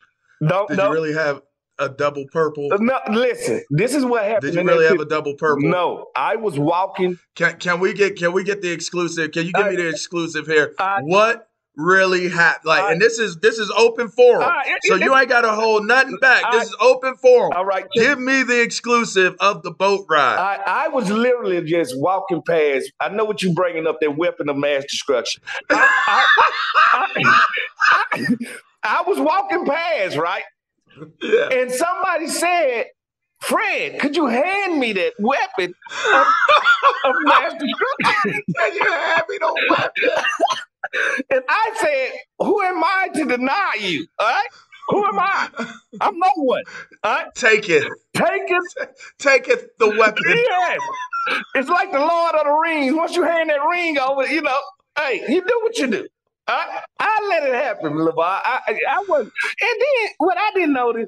Don't 0.46 0.68
did 0.70 0.78
no. 0.78 0.88
you 0.88 0.94
really 0.94 1.14
have 1.14 1.42
a 1.80 1.90
double 1.90 2.26
purple? 2.32 2.70
no, 2.80 3.00
listen, 3.12 3.62
this 3.70 3.94
is 3.94 4.04
what 4.04 4.24
happened. 4.24 4.54
Did 4.54 4.56
you 4.56 4.68
really 4.68 4.88
have 4.88 5.00
a 5.00 5.06
double 5.06 5.36
purple? 5.36 5.70
No, 5.70 6.08
I 6.16 6.36
was 6.36 6.58
walking. 6.58 7.18
Can 7.36 7.58
can 7.58 7.80
we 7.80 7.94
get 7.94 8.18
can 8.18 8.34
we 8.34 8.44
get 8.44 8.62
the 8.62 8.72
exclusive? 8.72 9.32
Can 9.32 9.46
you 9.46 9.54
give 9.54 9.68
me 9.68 9.76
the 9.76 9.90
exclusive 9.90 10.48
here? 10.48 10.74
I- 10.80 11.02
what 11.02 11.47
really 11.78 12.28
happened? 12.28 12.66
Like, 12.66 12.92
and 12.92 13.02
this 13.02 13.20
is 13.20 13.38
this 13.38 13.60
is 13.60 13.72
open 13.72 14.10
forum, 14.10 14.42
right, 14.42 14.78
so 14.84 14.96
you 14.96 15.16
ain't 15.16 15.30
got 15.30 15.42
to 15.42 15.52
hold 15.52 15.86
nothing 15.86 16.18
back. 16.20 16.52
This 16.52 16.66
is 16.66 16.76
open 16.82 17.16
forum. 17.16 17.54
All 17.56 17.66
right, 17.66 17.86
Give 17.94 18.20
me 18.20 18.44
the 18.44 18.62
exclusive 18.62 19.36
of 19.40 19.64
the 19.64 19.72
boat 19.72 20.06
ride. 20.10 20.38
I, 20.38 20.86
I 20.86 20.88
was 20.90 21.10
literally 21.10 21.62
just 21.64 21.98
walking 21.98 22.42
past. 22.46 22.92
I 23.00 23.10
know 23.10 23.26
what 23.26 23.42
you're 23.42 23.54
bringing 23.54 23.88
up, 23.88 24.00
that 24.02 24.18
weapon 24.18 24.50
of 24.50 24.58
mass 24.58 24.84
destruction. 24.84 25.42
I, 25.70 26.26
I, 26.94 27.34
I, 27.92 28.36
I 28.84 29.04
was 29.08 29.20
walking 29.20 29.66
past, 29.66 30.18
right? 30.18 30.44
yeah. 31.22 31.50
And 31.50 31.72
somebody 31.72 32.28
said, 32.28 32.86
Fred, 33.42 34.00
could 34.00 34.16
you 34.16 34.26
hand 34.26 34.80
me 34.80 34.94
that 34.94 35.14
weapon 35.20 35.74
of, 36.14 36.28
of 37.06 37.16
mass 37.26 37.54
destruction? 37.54 38.42
Can 38.58 38.74
you 38.74 38.92
have 38.92 39.26
me 39.30 39.38
the 39.40 39.68
weapon 39.70 40.10
and 41.30 41.42
I 41.50 41.74
said, 41.82 42.12
"Who 42.40 42.62
am 42.62 42.84
I 42.84 43.10
to 43.16 43.26
deny 43.26 43.76
you?" 43.80 44.08
All 44.20 44.28
right. 44.28 44.48
Who 44.90 45.06
am 45.06 45.20
I? 45.20 45.50
I'm 46.02 46.18
no 46.18 46.30
one. 46.38 46.64
All 47.04 47.14
right? 47.16 47.28
Take 47.36 47.70
it. 47.70 47.84
Take 48.16 48.44
it. 48.50 48.90
Take 49.20 49.48
it 49.50 49.78
the 49.80 49.90
weapon. 49.90 50.24
Yes. 50.28 50.80
It's 51.56 51.70
like 51.70 51.92
the 51.92 52.00
Lord 52.00 52.36
of 52.36 52.46
the 52.46 52.54
Rings. 52.54 52.96
Once 52.96 53.16
you 53.16 53.24
hand 53.24 53.50
that 53.50 53.60
ring 53.70 54.00
over, 54.00 54.26
you 54.28 54.42
know, 54.42 54.58
hey, 54.98 55.24
you 55.28 55.42
do 55.42 55.60
what 55.64 55.78
you 55.78 55.88
do. 55.88 56.08
I, 56.48 56.82
I 57.00 57.28
let 57.30 57.44
it 57.44 57.54
happen, 57.56 57.94
LaVar. 57.94 58.20
I, 58.20 58.62
I, 58.68 58.80
I 58.90 59.06
was, 59.10 59.22
and 59.24 59.32
then 59.62 60.12
what 60.20 60.38
I 60.38 60.52
didn't 60.54 60.74
notice, 60.74 61.08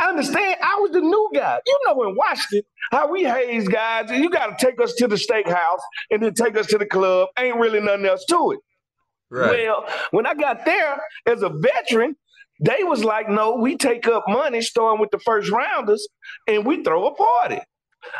I 0.00 0.10
understand 0.10 0.56
I 0.62 0.76
was 0.80 0.92
the 0.92 1.00
new 1.00 1.30
guy. 1.34 1.58
You 1.66 1.78
know, 1.86 2.08
in 2.08 2.16
Washington, 2.16 2.62
how 2.92 3.10
we 3.10 3.24
haze 3.24 3.68
guys, 3.68 4.10
and 4.10 4.22
you 4.22 4.30
got 4.30 4.58
to 4.58 4.66
take 4.66 4.80
us 4.80 4.94
to 4.94 5.08
the 5.08 5.16
steakhouse 5.16 5.80
and 6.10 6.22
then 6.22 6.34
take 6.34 6.56
us 6.56 6.66
to 6.68 6.78
the 6.78 6.86
club. 6.86 7.28
Ain't 7.38 7.56
really 7.56 7.80
nothing 7.80 8.06
else 8.06 8.24
to 8.26 8.52
it. 8.52 8.60
Right. 9.30 9.66
Well, 9.66 9.86
when 10.10 10.26
I 10.26 10.34
got 10.34 10.64
there 10.64 11.00
as 11.26 11.42
a 11.42 11.50
veteran, 11.50 12.16
they 12.60 12.82
was 12.82 13.04
like, 13.04 13.28
no, 13.28 13.54
we 13.56 13.76
take 13.76 14.08
up 14.08 14.24
money 14.28 14.62
starting 14.62 15.00
with 15.00 15.10
the 15.10 15.18
first 15.18 15.50
rounders 15.50 16.06
and 16.46 16.64
we 16.64 16.82
throw 16.82 17.06
a 17.06 17.14
party. 17.14 17.60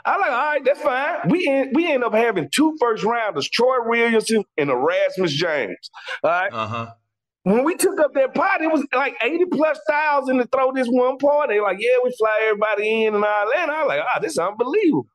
I 0.04 0.16
like, 0.18 0.30
all 0.30 0.36
right, 0.36 0.64
that's 0.64 0.80
fine. 0.80 1.28
We 1.28 1.46
end, 1.48 1.70
we 1.74 1.90
end 1.90 2.04
up 2.04 2.14
having 2.14 2.48
two 2.52 2.76
first 2.80 3.04
rounders, 3.04 3.48
Troy 3.48 3.76
Williamson 3.86 4.44
and 4.56 4.70
Erasmus 4.70 5.32
James. 5.32 5.90
All 6.22 6.30
right. 6.30 6.52
Uh 6.52 6.66
huh. 6.66 6.86
When 7.44 7.64
we 7.64 7.76
took 7.76 7.98
up 8.00 8.12
that 8.14 8.34
party, 8.34 8.64
it 8.64 8.72
was 8.72 8.84
like 8.92 9.14
80 9.22 9.46
plus 9.46 9.78
thousand 9.88 10.38
to 10.38 10.46
throw 10.46 10.72
this 10.72 10.88
one 10.88 11.16
party. 11.16 11.60
Like, 11.60 11.78
yeah, 11.80 11.96
we 12.04 12.14
fly 12.18 12.40
everybody 12.44 13.04
in 13.04 13.14
and 13.14 13.24
all 13.24 13.46
that. 13.52 13.62
And 13.62 13.70
I 13.70 13.82
was 13.82 13.88
like, 13.88 14.00
ah, 14.02 14.18
this 14.20 14.32
is 14.32 14.38
unbelievable. 14.38 15.06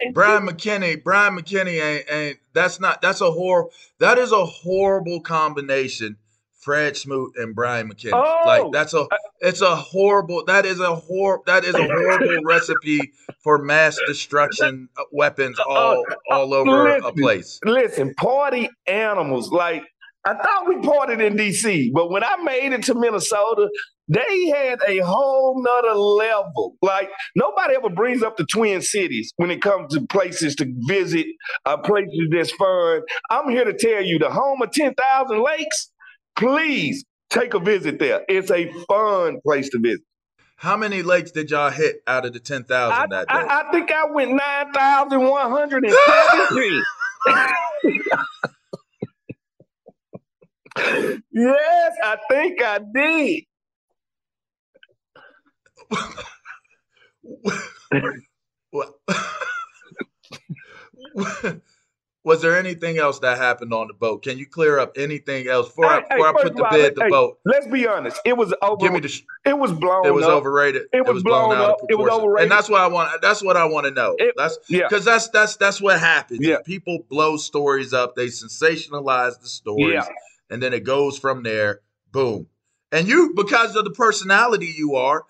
Bryant 0.12 0.48
McKinnie, 0.48 1.02
Bryant 1.02 1.38
McKinnie 1.38 1.82
ain't, 1.82 2.10
ain't 2.10 2.38
that's 2.52 2.80
not 2.80 3.02
that's 3.02 3.20
a 3.20 3.30
horrible 3.30 3.70
that 3.98 4.18
is 4.18 4.32
a 4.32 4.44
horrible 4.44 5.20
combination. 5.20 6.16
Fred 6.60 6.94
Smoot 6.94 7.36
and 7.36 7.54
Bryant 7.54 7.90
McKinnie. 7.90 8.12
Oh, 8.12 8.42
like 8.46 8.72
that's 8.72 8.92
a 8.92 9.06
it's 9.40 9.62
a 9.62 9.74
horrible 9.74 10.44
that 10.44 10.66
is 10.66 10.78
a 10.78 10.94
hor 10.94 11.40
that 11.46 11.64
is 11.64 11.74
a 11.74 11.82
horrible 11.82 12.38
recipe 12.44 13.12
for 13.42 13.56
mass 13.58 13.98
destruction 14.06 14.88
uh, 14.98 15.04
weapons 15.10 15.58
uh, 15.58 15.64
all 15.66 16.04
uh, 16.10 16.34
all 16.34 16.52
over 16.52 16.96
a 16.98 17.12
place. 17.12 17.58
Listen, 17.64 18.14
party 18.14 18.68
animals. 18.86 19.50
Like 19.50 19.84
I 20.26 20.34
thought 20.34 20.68
we 20.68 20.76
partied 20.76 21.26
in 21.26 21.34
DC, 21.34 21.92
but 21.94 22.10
when 22.10 22.22
I 22.22 22.36
made 22.36 22.74
it 22.74 22.82
to 22.84 22.94
Minnesota, 22.94 23.70
they 24.10 24.48
had 24.48 24.80
a 24.88 24.98
whole 24.98 25.62
nother 25.62 25.94
level. 25.94 26.76
Like 26.82 27.08
nobody 27.36 27.76
ever 27.76 27.88
brings 27.88 28.22
up 28.22 28.36
the 28.36 28.44
Twin 28.44 28.82
Cities 28.82 29.32
when 29.36 29.50
it 29.50 29.62
comes 29.62 29.94
to 29.94 30.04
places 30.06 30.56
to 30.56 30.72
visit, 30.88 31.26
uh, 31.64 31.76
places 31.76 32.28
that's 32.30 32.50
fun. 32.52 33.02
I'm 33.30 33.48
here 33.48 33.64
to 33.64 33.72
tell 33.72 34.02
you, 34.02 34.18
the 34.18 34.30
home 34.30 34.60
of 34.62 34.72
ten 34.72 34.94
thousand 34.94 35.44
lakes. 35.44 35.92
Please 36.36 37.04
take 37.28 37.54
a 37.54 37.60
visit 37.60 37.98
there. 38.00 38.24
It's 38.28 38.50
a 38.50 38.72
fun 38.88 39.38
place 39.46 39.68
to 39.70 39.78
visit. 39.78 40.00
How 40.56 40.76
many 40.76 41.02
lakes 41.02 41.30
did 41.30 41.50
y'all 41.50 41.70
hit 41.70 41.96
out 42.06 42.26
of 42.26 42.34
the 42.34 42.40
10,000 42.40 42.70
I, 42.70 43.06
that 43.06 43.28
day? 43.28 43.34
I, 43.34 43.62
I 43.62 43.72
think 43.72 43.90
I 43.90 44.04
went 44.10 44.32
nine 44.32 44.72
thousand 44.72 45.26
one 45.26 45.50
hundred 45.50 45.84
and 45.84 45.94
seventeen. 46.06 46.82
yes, 51.32 51.92
I 52.02 52.16
think 52.28 52.62
I 52.62 52.80
did. 52.94 53.44
Was 62.22 62.42
there 62.42 62.54
anything 62.58 62.98
else 62.98 63.18
that 63.20 63.38
happened 63.38 63.72
on 63.72 63.88
the 63.88 63.94
boat? 63.94 64.22
Can 64.22 64.36
you 64.36 64.44
clear 64.46 64.78
up 64.78 64.92
anything 64.98 65.48
else 65.48 65.68
before 65.68 65.86
I, 65.86 66.00
Hey, 66.00 66.22
I 66.22 66.32
put 66.42 66.54
the 66.54 66.62
all, 66.64 66.78
let- 66.78 66.94
the 66.94 67.04
hey, 67.04 67.08
boat? 67.08 67.38
Let's 67.46 67.66
be 67.66 67.86
honest. 67.88 68.20
It 68.26 68.36
was 68.36 68.52
over. 68.60 68.76
Give 68.76 68.92
me 68.92 69.00
the. 69.00 69.08
sh- 69.08 69.22
It 69.46 69.56
was 69.58 69.72
blown. 69.72 70.04
It 70.04 70.12
was 70.12 70.24
up. 70.26 70.32
overrated. 70.32 70.82
It 70.92 71.06
was 71.06 71.22
blown 71.22 71.48
blown 71.48 71.58
out 71.58 71.70
up. 71.70 71.76
It 71.88 71.94
was 71.94 72.10
overrated. 72.10 72.42
And 72.42 72.52
that's 72.52 72.68
what 72.68 72.82
I 72.82 72.88
want. 72.88 73.22
That's 73.22 73.42
what 73.42 73.56
I 73.56 73.64
want 73.64 73.86
to 73.86 73.90
know. 73.92 74.16
It- 74.18 74.34
that's 74.36 74.58
yeah. 74.68 74.82
because 74.86 75.06
that's 75.06 75.28
that's 75.30 75.56
that's 75.56 75.80
what 75.80 75.98
happens. 75.98 76.40
Yeah. 76.42 76.56
People 76.62 76.98
blow 77.08 77.38
stories 77.38 77.94
up. 77.94 78.16
They 78.16 78.26
sensationalize 78.26 79.40
the 79.40 79.48
stories, 79.48 79.94
Yeah. 79.94 80.06
and 80.50 80.62
then 80.62 80.74
it 80.74 80.84
goes 80.84 81.18
from 81.18 81.42
there. 81.42 81.80
Boom. 82.12 82.48
And 82.92 83.08
you, 83.08 83.32
because 83.34 83.76
of 83.76 83.84
the 83.84 83.92
personality 83.92 84.74
you 84.76 84.96
are, 84.96 85.24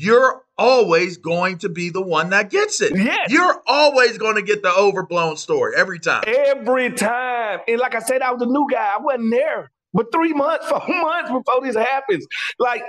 you're 0.00 0.42
always 0.58 1.16
going 1.16 1.58
to 1.58 1.68
be 1.68 1.90
the 1.90 2.02
one 2.02 2.30
that 2.30 2.50
gets 2.50 2.80
it. 2.80 2.92
Yes. 2.96 3.30
You're 3.30 3.62
always 3.66 4.18
going 4.18 4.36
to 4.36 4.42
get 4.42 4.62
the 4.62 4.72
overblown 4.72 5.36
story 5.36 5.74
every 5.76 5.98
time. 5.98 6.24
Every 6.26 6.90
time. 6.92 7.60
And 7.68 7.78
like 7.78 7.94
I 7.94 8.00
said, 8.00 8.22
I 8.22 8.30
was 8.32 8.42
a 8.42 8.46
new 8.46 8.66
guy. 8.70 8.94
I 8.98 9.00
wasn't 9.00 9.30
there. 9.30 9.70
But 9.92 10.06
three 10.12 10.32
months, 10.32 10.66
four 10.68 10.80
months 10.86 11.30
before 11.30 11.60
this 11.62 11.76
happens. 11.76 12.26
Like 12.58 12.82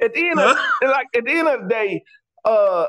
at 0.00 0.14
the 0.14 0.28
end 0.28 0.40
of 0.40 0.56
like 0.82 1.06
at 1.16 1.24
the 1.24 1.30
end 1.32 1.48
of 1.48 1.62
the 1.62 1.68
day, 1.68 2.02
uh 2.44 2.86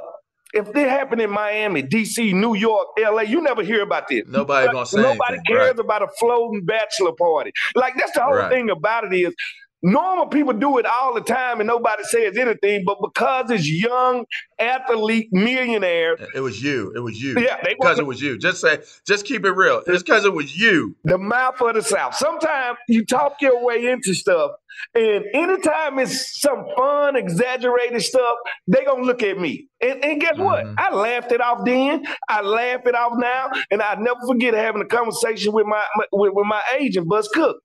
if 0.51 0.67
it 0.75 0.89
happened 0.89 1.21
in 1.21 1.29
Miami, 1.29 1.83
DC, 1.83 2.33
New 2.33 2.55
York, 2.55 2.87
LA, 2.99 3.21
you 3.21 3.39
never 3.39 3.61
hear 3.61 3.83
about 3.83 4.07
this. 4.07 4.23
Nobody 4.27 4.65
Like, 4.65 4.73
gonna 4.73 4.85
say 4.87 4.97
Nobody 5.01 5.19
anything, 5.35 5.43
cares 5.47 5.67
right. 5.67 5.79
about 5.79 6.01
a 6.01 6.07
floating 6.19 6.65
bachelor 6.65 7.11
party. 7.11 7.51
Like 7.75 7.93
that's 7.97 8.13
the 8.13 8.21
whole 8.23 8.33
Right. 8.33 8.49
thing 8.51 8.69
about 8.71 9.03
it 9.05 9.15
is 9.15 9.35
normal 9.81 10.27
people 10.27 10.53
do 10.53 10.77
it 10.77 10.85
all 10.85 11.13
the 11.13 11.21
time 11.21 11.59
and 11.59 11.67
nobody 11.67 12.03
says 12.03 12.37
anything, 12.37 12.83
but 12.85 12.97
because 13.01 13.49
it's 13.51 13.69
young 13.69 14.25
athlete 14.59 15.29
millionaire. 15.31 16.17
It 16.35 16.41
was 16.41 16.61
you. 16.61 16.91
It 16.95 16.99
was 16.99 17.21
you. 17.21 17.39
Yeah, 17.39 17.57
they 17.63 17.75
because 17.75 17.99
it 17.99 18.05
was 18.05 18.21
you. 18.21 18.37
Just 18.37 18.61
say, 18.61 18.79
just 19.07 19.25
keep 19.25 19.45
it 19.45 19.51
real. 19.51 19.81
It's 19.87 20.03
because 20.03 20.25
it 20.25 20.33
was 20.33 20.57
you. 20.57 20.95
the 21.03 21.17
mouth 21.17 21.61
of 21.61 21.75
the 21.75 21.81
South. 21.81 22.15
Sometimes 22.15 22.77
you 22.87 23.05
talk 23.05 23.41
your 23.41 23.63
way 23.63 23.87
into 23.87 24.13
stuff, 24.13 24.51
and 24.93 25.25
anytime 25.33 25.99
it's 25.99 26.39
some 26.41 26.65
fun, 26.75 27.15
exaggerated 27.15 28.01
stuff, 28.01 28.37
they 28.67 28.83
gonna 28.83 29.03
look 29.03 29.23
at 29.23 29.39
me. 29.39 29.67
And, 29.81 30.03
and 30.03 30.21
guess 30.21 30.37
what? 30.37 30.65
Mm-hmm. 30.65 30.75
I 30.77 30.93
laughed 30.93 31.31
it 31.31 31.41
off 31.41 31.59
then. 31.65 32.05
I 32.27 32.41
laugh 32.41 32.81
it 32.85 32.95
off 32.95 33.13
now, 33.15 33.49
and 33.71 33.81
I 33.81 33.95
never 33.95 34.19
forget 34.27 34.53
having 34.53 34.81
a 34.81 34.85
conversation 34.85 35.53
with 35.53 35.65
my, 35.65 35.83
my 35.95 36.05
with, 36.11 36.33
with 36.33 36.45
my 36.45 36.61
agent, 36.77 37.07
Buzz 37.07 37.29
Cook. 37.33 37.57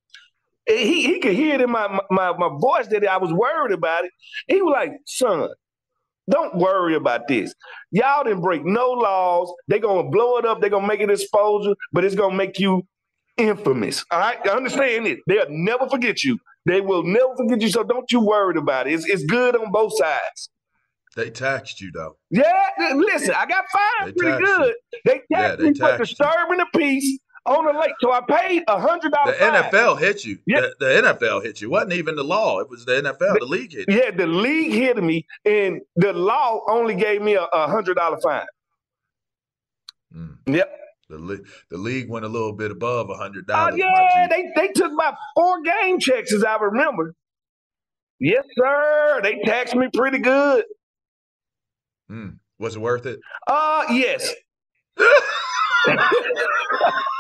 He 0.67 1.07
he 1.07 1.21
could 1.21 1.35
hear 1.35 1.55
it 1.55 1.61
in 1.61 1.71
my, 1.71 2.01
my 2.11 2.33
my 2.37 2.49
voice 2.59 2.87
that 2.89 3.07
I 3.07 3.19
was 3.19 3.33
worried 3.33 3.73
about 3.73 4.05
it. 4.05 4.11
He 4.49 4.63
was 4.63 4.73
like, 4.73 4.93
"Son, 5.07 5.49
don't 6.31 6.55
worry 6.57 6.95
about 6.95 7.29
this. 7.29 7.55
Y'all 7.91 8.25
didn't 8.25 8.41
break 8.41 8.65
no 8.65 8.91
laws. 8.93 9.53
They're 9.69 9.79
gonna 9.79 10.09
blow 10.09 10.39
it 10.39 10.47
up. 10.47 10.61
they're 10.61 10.71
gonna 10.71 10.87
make 10.87 11.01
it 11.01 11.11
exposure, 11.11 11.75
but 11.93 12.05
it's 12.05 12.15
gonna 12.15 12.35
make 12.35 12.59
you 12.59 12.87
infamous. 13.37 14.05
All 14.11 14.19
right, 14.21 14.47
understand 14.49 15.07
it. 15.07 15.19
They'll 15.27 15.47
never 15.51 15.89
forget 15.89 16.25
you. 16.25 16.39
They 16.67 16.81
will 16.81 17.03
never 17.03 17.37
forget 17.37 17.61
you. 17.61 17.69
So 17.69 17.83
don't 17.85 18.11
you 18.11 18.21
worry 18.21 18.57
about 18.57 18.87
it. 18.87 18.95
It's, 18.95 19.07
it's 19.07 19.25
good 19.25 19.57
on 19.57 19.71
both 19.71 19.97
sides. 19.99 20.49
They 21.15 21.31
taxed 21.31 21.81
you 21.81 21.91
though. 21.93 22.17
Yeah, 22.31 22.93
listen, 22.95 23.35
I 23.37 23.47
got 23.47 23.65
fined 23.71 24.09
They 24.09 24.13
pretty 24.13 24.45
good. 24.45 24.75
They 25.05 25.13
taxed 25.13 25.27
Yeah, 25.31 25.57
they 25.57 25.65
me 25.65 25.75
for 25.75 25.79
taxed 25.97 26.11
you. 26.19 26.25
disturbing 26.27 26.59
the 26.59 26.67
peace 26.77 27.19
on 27.47 27.67
the 27.67 27.73
lake. 27.79 27.93
So 28.01 28.13
I 28.13 28.21
paid 28.29 28.63
a 28.69 28.81
hundred 28.81 29.13
dollars. 29.13 29.37
The. 29.39 29.45
NFL 29.45 29.99
hit 29.99 30.25
you. 30.25 30.39
Yeah. 30.47 30.61
The, 30.63 30.75
the 30.81 30.87
NFL 31.15 31.43
hit 31.45 31.61
you. 31.61 31.69
It 31.69 31.71
wasn't 31.71 31.93
even 31.95 32.17
the 32.17 32.25
law. 32.25 32.61
It 32.61 32.69
was 32.71 32.85
the 32.85 32.93
NFL. 32.93 33.39
The 33.39 33.45
league 33.47 33.73
hit 33.73 33.87
you. 33.89 33.97
Yeah, 33.97 34.11
the 34.11 34.27
league 34.27 34.73
hit 34.73 35.03
me, 35.03 35.27
and 35.45 35.81
the 35.97 36.13
law 36.13 36.61
only 36.69 36.95
gave 36.95 37.21
me 37.23 37.35
a, 37.35 37.43
a 37.45 37.67
hundred 37.69 37.95
dollar 37.97 38.19
fine. 38.21 38.47
Mm. 40.17 40.37
Yep. 40.47 40.81
The, 41.11 41.19
le- 41.19 41.39
the 41.71 41.77
league 41.77 42.09
went 42.09 42.25
a 42.25 42.29
little 42.29 42.53
bit 42.53 42.71
above 42.71 43.11
a 43.11 43.15
hundred 43.15 43.45
Oh 43.51 43.53
dollars. 43.53 43.77
yeah, 43.77 44.27
they 44.29 44.51
they 44.57 44.69
took 44.69 44.91
about 44.93 45.15
four 45.37 45.61
game 45.63 45.99
checks 46.01 46.33
as 46.33 46.43
I 46.45 46.57
remember. 46.57 47.15
Yes, 48.21 48.45
sir. 48.57 49.21
They 49.23 49.41
taxed 49.45 49.75
me 49.75 49.89
pretty 49.93 50.19
good. 50.19 50.65
Mm. 52.11 52.39
Was 52.59 52.77
it 52.77 52.79
worth 52.81 53.05
it? 53.07 53.21
Uh 53.47 53.85
yes. 53.91 54.33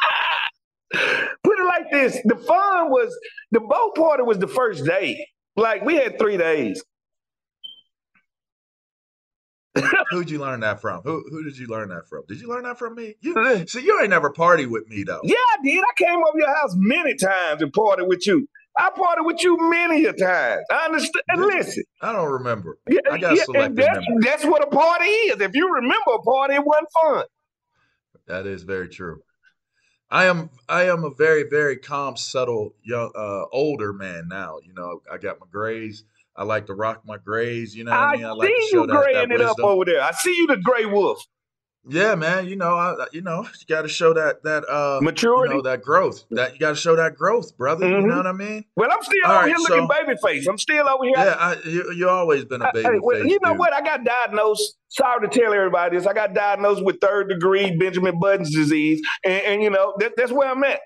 Put 1.44 1.59
it 1.59 1.64
like 1.66 1.90
this: 1.90 2.20
the 2.24 2.37
fun 2.37 2.90
was 2.90 3.16
the 3.50 3.61
boat 3.61 3.94
party 3.96 4.22
was 4.22 4.38
the 4.38 4.48
first 4.48 4.85
day. 4.85 5.26
Like 5.57 5.85
we 5.85 5.96
had 5.96 6.18
three 6.18 6.37
days. 6.37 6.83
Who'd 10.11 10.30
you 10.30 10.38
learn 10.38 10.61
that 10.61 10.80
from? 10.80 11.02
Who 11.02 11.24
who 11.30 11.42
did 11.44 11.59
you 11.59 11.66
learn 11.66 11.88
that 11.88 12.09
from? 12.09 12.22
Did 12.28 12.40
you 12.40 12.48
learn 12.48 12.62
that 12.64 12.78
from 12.78 12.94
me? 12.94 13.14
You 13.20 13.64
see, 13.66 13.83
you 13.83 14.00
ain't 14.00 14.11
never 14.11 14.30
party 14.30 14.66
with 14.66 14.88
me 14.88 15.02
though. 15.04 15.20
Yeah, 15.24 15.35
I 15.37 15.57
did. 15.64 15.83
I 15.83 15.92
came 15.96 16.16
over 16.16 16.38
your 16.38 16.54
house 16.54 16.74
many 16.76 17.14
times 17.16 17.61
and 17.61 17.72
partied 17.72 18.07
with 18.07 18.26
you. 18.26 18.46
I 18.76 18.90
partied 18.90 19.24
with 19.24 19.42
you 19.42 19.57
many 19.70 20.04
a 20.04 20.12
times. 20.12 20.64
I 20.70 20.87
understand. 20.87 21.22
And 21.28 21.42
listen, 21.42 21.85
I 22.02 22.12
don't 22.12 22.30
remember. 22.30 22.78
yeah, 22.88 23.00
I 23.11 23.18
got 23.18 23.37
yeah, 23.37 23.44
selective 23.44 23.76
that's, 23.76 24.07
that's 24.20 24.44
what 24.44 24.62
a 24.62 24.66
party 24.66 25.07
is. 25.07 25.40
If 25.40 25.54
you 25.54 25.72
remember 25.72 26.12
a 26.14 26.22
party, 26.22 26.54
it 26.54 26.64
wasn't 26.64 26.88
fun. 27.02 27.24
That 28.26 28.46
is 28.46 28.62
very 28.62 28.88
true. 28.88 29.20
I 30.14 30.27
am 30.27 30.48
I 30.68 30.85
am 30.85 31.03
a 31.03 31.11
very 31.11 31.42
very 31.42 31.77
calm, 31.77 32.16
subtle, 32.16 32.72
young, 32.85 33.11
uh, 33.16 33.46
older 33.50 33.92
man 33.92 34.29
now. 34.29 34.59
You 34.64 34.72
know, 34.72 35.03
I 35.12 35.18
got 35.18 35.40
my 35.40 35.46
grays. 35.50 36.05
I 36.37 36.44
like 36.44 36.66
to 36.66 36.74
rock 36.74 37.03
my 37.05 37.16
grays. 37.18 37.74
You 37.74 37.83
know 37.83 37.90
what 37.90 38.00
I 38.00 38.12
I 38.12 38.16
mean? 38.16 38.24
I 38.24 38.31
like 38.31 38.48
see 38.48 38.55
to 38.55 38.68
show 38.70 38.81
you 38.83 38.87
that, 38.87 38.92
that 38.92 39.03
graying 39.03 39.31
it 39.33 39.40
up 39.40 39.59
over 39.59 39.85
there. 39.85 40.00
I 40.00 40.12
see 40.12 40.31
you, 40.31 40.46
the 40.46 40.57
gray 40.59 40.87
wolf. 40.87 41.20
Yeah, 41.87 42.14
man. 42.14 42.47
You 42.47 42.57
know, 42.57 42.77
I, 42.77 43.07
you 43.12 43.20
know, 43.20 43.42
you 43.61 43.75
got 43.75 43.83
to 43.83 43.88
show 43.88 44.14
that 44.14 44.42
that 44.44 44.64
uh 44.68 45.01
maturity, 45.03 45.55
you 45.55 45.57
know, 45.59 45.62
that 45.62 45.83
growth. 45.83 46.25
That 46.31 46.55
you 46.55 46.59
got 46.59 46.70
to 46.70 46.77
show 46.77 46.97
that 46.97 47.16
growth, 47.16 47.57
brother. 47.57 47.87
Mm-hmm. 47.87 48.03
You 48.03 48.07
know 48.07 48.16
what 48.16 48.27
I 48.27 48.33
mean? 48.33 48.64
Well, 48.77 48.88
I'm 48.90 49.03
still 49.03 49.16
All 49.25 49.33
over 49.33 49.40
right, 49.40 49.49
here 49.49 49.57
looking 49.59 49.88
baby 49.88 50.18
face. 50.23 50.47
I'm 50.47 50.59
still 50.59 50.88
over 50.88 51.05
here. 51.05 51.14
Yeah, 51.16 51.37
I, 51.38 51.57
you 51.64 51.92
you 51.92 52.09
always 52.09 52.44
been 52.44 52.62
a 52.62 52.70
baby 52.73 52.88
hey, 52.88 52.99
well, 53.03 53.20
face. 53.20 53.31
You 53.31 53.38
know 53.42 53.51
dude. 53.51 53.59
what? 53.59 53.73
I 53.73 53.83
got 53.83 54.05
diagnosed. 54.05 54.77
Sorry 54.88 55.29
to 55.29 55.40
tell 55.40 55.53
everybody 55.53 55.97
this. 55.97 56.07
I 56.07 56.14
got 56.14 56.35
diagnosed 56.35 56.85
with 56.85 57.01
third 57.01 57.29
degree 57.29 57.77
Benjamin 57.77 58.18
Button's 58.18 58.55
disease, 58.55 59.03
and, 59.25 59.42
and 59.44 59.62
you 59.62 59.70
know 59.70 59.94
that, 59.99 60.12
that's 60.16 60.33
where 60.33 60.49
I'm 60.49 60.64
at. 60.64 60.81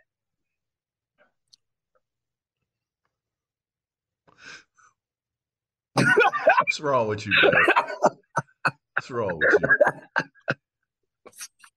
What's 5.95 6.81
wrong 6.81 7.09
with 7.09 7.27
you, 7.27 7.33
bro? 7.41 7.51
What's 8.95 9.11
wrong 9.11 9.39
with 9.39 9.55
you? 9.61 10.25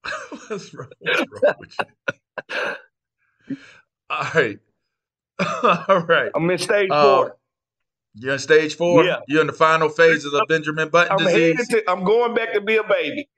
what's, 0.48 0.74
wrong, 0.74 0.90
what's 1.00 1.24
wrong 1.44 1.54
with 1.60 1.76
you? 3.50 3.56
All 4.10 4.28
right. 4.36 4.60
All 5.88 6.00
right. 6.02 6.32
I'm 6.36 6.50
in 6.50 6.58
stage 6.58 6.90
uh, 6.92 7.04
four. 7.04 7.38
You're 8.16 8.34
in 8.34 8.40
stage 8.40 8.76
four? 8.76 9.06
Yeah. 9.06 9.20
You're 9.28 9.42
in 9.42 9.48
the 9.48 9.54
final 9.54 9.90
phases 9.90 10.34
of 10.34 10.42
Benjamin 10.48 10.90
Button 10.90 11.14
I'm 11.20 11.26
disease? 11.26 11.68
To, 11.70 11.90
I'm 11.90 12.04
going 12.04 12.34
back 12.34 12.54
to 12.54 12.62
be 12.62 12.78
a 12.78 12.84
baby. 12.84 13.30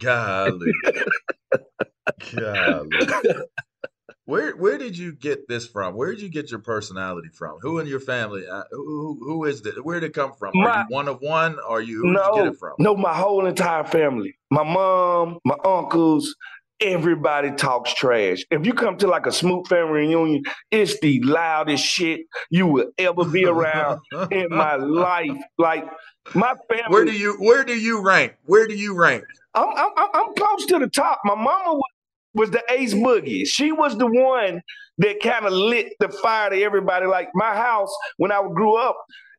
Golly. 0.00 0.72
Golly. 2.34 2.90
Where 4.28 4.54
where 4.56 4.76
did 4.76 4.98
you 4.98 5.14
get 5.14 5.48
this 5.48 5.66
from? 5.66 5.94
Where 5.94 6.10
did 6.10 6.20
you 6.20 6.28
get 6.28 6.50
your 6.50 6.60
personality 6.60 7.30
from? 7.32 7.60
Who 7.62 7.78
in 7.78 7.86
your 7.86 7.98
family? 7.98 8.46
Uh, 8.46 8.64
who 8.72 9.18
who 9.22 9.46
is 9.46 9.62
this? 9.62 9.76
Where 9.82 9.98
did 9.98 10.10
it 10.10 10.12
come 10.12 10.34
from? 10.34 10.52
My, 10.52 10.68
Are 10.68 10.78
you 10.80 10.94
one 10.94 11.08
of 11.08 11.22
one? 11.22 11.56
Or 11.66 11.80
you 11.80 12.02
who 12.02 12.12
no, 12.12 12.20
did 12.20 12.36
you 12.36 12.42
get 12.42 12.52
it 12.52 12.58
from? 12.58 12.74
No, 12.78 12.94
my 12.94 13.14
whole 13.14 13.46
entire 13.46 13.84
family. 13.84 14.36
My 14.50 14.64
mom, 14.64 15.38
my 15.46 15.56
uncles, 15.64 16.36
everybody 16.78 17.52
talks 17.52 17.94
trash. 17.94 18.44
If 18.50 18.66
you 18.66 18.74
come 18.74 18.98
to 18.98 19.06
like 19.06 19.24
a 19.24 19.32
Smoot 19.32 19.66
family 19.66 20.02
reunion, 20.02 20.42
it's 20.70 21.00
the 21.00 21.22
loudest 21.22 21.82
shit 21.82 22.20
you 22.50 22.66
will 22.66 22.90
ever 22.98 23.24
be 23.24 23.46
around 23.46 24.00
in 24.30 24.48
my 24.50 24.74
life. 24.74 25.40
Like 25.56 25.86
my 26.34 26.52
family. 26.68 26.84
Where 26.90 27.06
do 27.06 27.12
you 27.12 27.32
where 27.38 27.64
do 27.64 27.74
you 27.74 28.02
rank? 28.02 28.34
Where 28.44 28.68
do 28.68 28.74
you 28.74 28.94
rank? 28.94 29.24
I'm 29.54 29.70
I'm, 29.74 30.08
I'm 30.12 30.34
close 30.34 30.66
to 30.66 30.78
the 30.80 30.88
top. 30.88 31.22
My 31.24 31.34
mama 31.34 31.72
was 31.76 31.90
was 32.38 32.52
the 32.52 32.62
Ace 32.70 32.94
Boogie. 32.94 33.46
She 33.48 33.72
was 33.72 33.98
the 33.98 34.08
one 34.08 34.62
that 34.98 35.20
kind 35.22 35.46
of 35.46 35.52
lit 35.54 35.94
the 36.00 36.10
fire 36.10 36.50
to 36.50 36.62
everybody. 36.62 37.06
Like 37.06 37.30
my 37.34 37.54
house, 37.56 37.94
when 38.18 38.32
I 38.32 38.42
grew 38.54 38.76
up, 38.76 38.96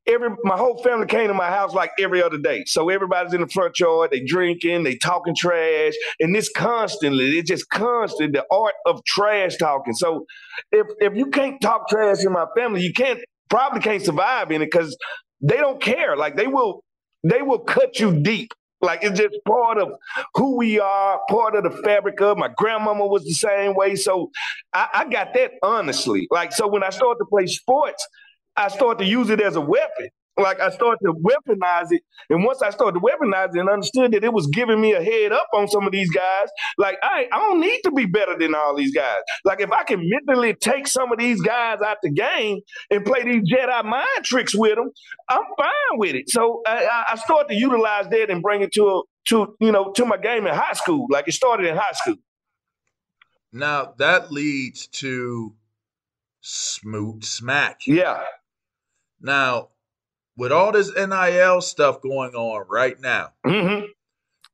every 0.08 0.30
my 0.44 0.58
whole 0.58 0.82
family 0.84 1.08
came 1.08 1.30
to 1.30 1.36
my 1.36 1.48
house 1.50 1.74
like 1.74 1.92
every 2.00 2.24
other 2.24 2.40
day. 2.40 2.66
So 2.68 2.90
everybody's 2.90 3.34
in 3.34 3.42
the 3.42 3.48
front 3.48 3.80
yard, 3.80 4.12
they 4.12 4.22
drinking, 4.22 4.84
they 4.84 4.98
talking 4.98 5.36
trash, 5.36 5.94
and 6.20 6.36
this 6.36 6.50
constantly, 6.50 7.40
it's 7.40 7.50
just 7.50 7.70
constant, 7.70 8.34
the 8.34 8.46
art 8.52 8.76
of 8.88 9.04
trash 9.06 9.58
talking. 9.58 9.94
So 9.96 10.26
if 10.72 10.88
if 11.00 11.16
you 11.16 11.28
can't 11.28 11.62
talk 11.62 11.90
trash 11.90 12.26
in 12.26 12.34
my 12.34 12.48
family, 12.58 12.82
you 12.82 12.94
can't 12.94 13.20
probably 13.50 13.82
can't 13.82 14.04
survive 14.04 14.52
in 14.52 14.62
it 14.62 14.68
because 14.72 14.98
they 15.42 15.58
don't 15.58 15.82
care. 15.82 16.18
Like 16.18 16.38
they 16.38 16.48
will 16.48 16.84
they 17.24 17.42
will 17.44 17.60
cut 17.60 18.00
you 18.00 18.22
deep. 18.22 18.52
Like 18.82 19.04
it's 19.04 19.20
just 19.20 19.36
part 19.46 19.78
of 19.78 19.92
who 20.36 20.58
we 20.58 20.80
are, 20.80 21.20
part 21.30 21.56
of 21.56 21.64
the 21.64 21.82
fabric 21.84 22.22
of. 22.22 22.38
My 22.38 22.50
grandmama 22.56 23.06
was 23.08 23.24
the 23.26 23.34
same 23.34 23.76
way, 23.76 23.96
so 23.96 24.32
I, 24.74 24.88
I 24.94 25.06
got 25.10 25.34
that 25.34 25.52
honestly. 25.64 26.28
Like 26.32 26.52
so, 26.54 26.68
when 26.68 26.84
I 26.84 26.90
started 26.90 27.20
to 27.20 27.26
play 27.26 27.48
sports, 27.48 28.08
I 28.56 28.70
started 28.70 29.04
to 29.04 29.10
use 29.10 29.30
it 29.30 29.42
as 29.42 29.56
a 29.56 29.62
weapon 29.62 30.10
like 30.40 30.60
I 30.60 30.70
started 30.70 31.00
to 31.06 31.14
weaponize 31.14 31.88
it. 31.92 32.02
And 32.30 32.44
once 32.44 32.62
I 32.62 32.70
started 32.70 33.00
to 33.00 33.06
weaponize 33.06 33.56
it 33.56 33.60
and 33.60 33.70
understood 33.70 34.12
that 34.14 34.24
it 34.24 34.34
was 34.34 34.48
giving 34.48 34.80
me 34.80 34.94
a 34.94 35.04
head 35.04 35.32
up 35.32 35.48
on 35.54 35.68
some 35.68 35.86
of 35.86 35.92
these 35.92 36.10
guys, 36.10 36.48
like 36.78 36.98
I, 37.02 37.28
I 37.32 37.38
don't 37.40 37.60
need 37.60 37.82
to 37.84 37.92
be 37.92 38.06
better 38.06 38.38
than 38.38 38.56
all 38.56 38.76
these 38.76 38.94
guys. 38.94 39.22
Like 39.46 39.62
if 39.62 39.72
I 39.72 39.84
can 39.84 40.02
mentally 40.04 40.54
take 40.54 40.88
some 40.88 41.12
of 41.12 41.20
these 41.20 41.42
guys 41.42 41.82
out 41.82 41.98
the 42.04 42.12
game 42.12 42.60
and 42.90 43.06
play 43.06 43.24
these 43.24 43.44
Jedi 43.52 43.86
mind 43.86 44.08
tricks 44.24 44.56
with 44.56 44.76
them, 44.76 44.90
I'm 45.30 45.44
fine 45.58 46.00
with 46.00 46.16
it. 46.16 46.30
So 46.30 46.62
I, 46.66 47.06
I 47.12 47.16
started 47.16 47.50
to 47.50 47.56
utilize 47.56 48.08
that 48.10 48.30
and 48.30 48.42
bring 48.42 48.62
it 48.62 48.74
to 48.74 48.84
a, 48.84 49.02
to 49.30 49.56
you 49.60 49.72
know 49.72 49.92
to 49.92 50.06
my 50.06 50.18
game 50.18 50.48
in 50.48 50.54
high 50.54 50.74
school. 50.74 51.08
Like 51.10 51.28
it 51.28 51.34
started 51.34 51.66
in 51.68 51.76
high 51.76 51.94
school. 51.94 52.16
Now 53.52 53.94
that 53.98 54.32
leads 54.32 54.88
to 54.88 55.56
Smoot 56.42 57.26
Smack. 57.26 57.82
Yeah. 57.88 58.24
Now 59.22 59.70
with 60.40 60.54
all 60.54 60.72
this 60.72 60.90
NIL 60.96 61.60
stuff 61.60 62.02
going 62.02 62.34
on 62.34 62.66
right 62.70 63.00
now, 63.00 63.34
mm-hmm. 63.46 63.86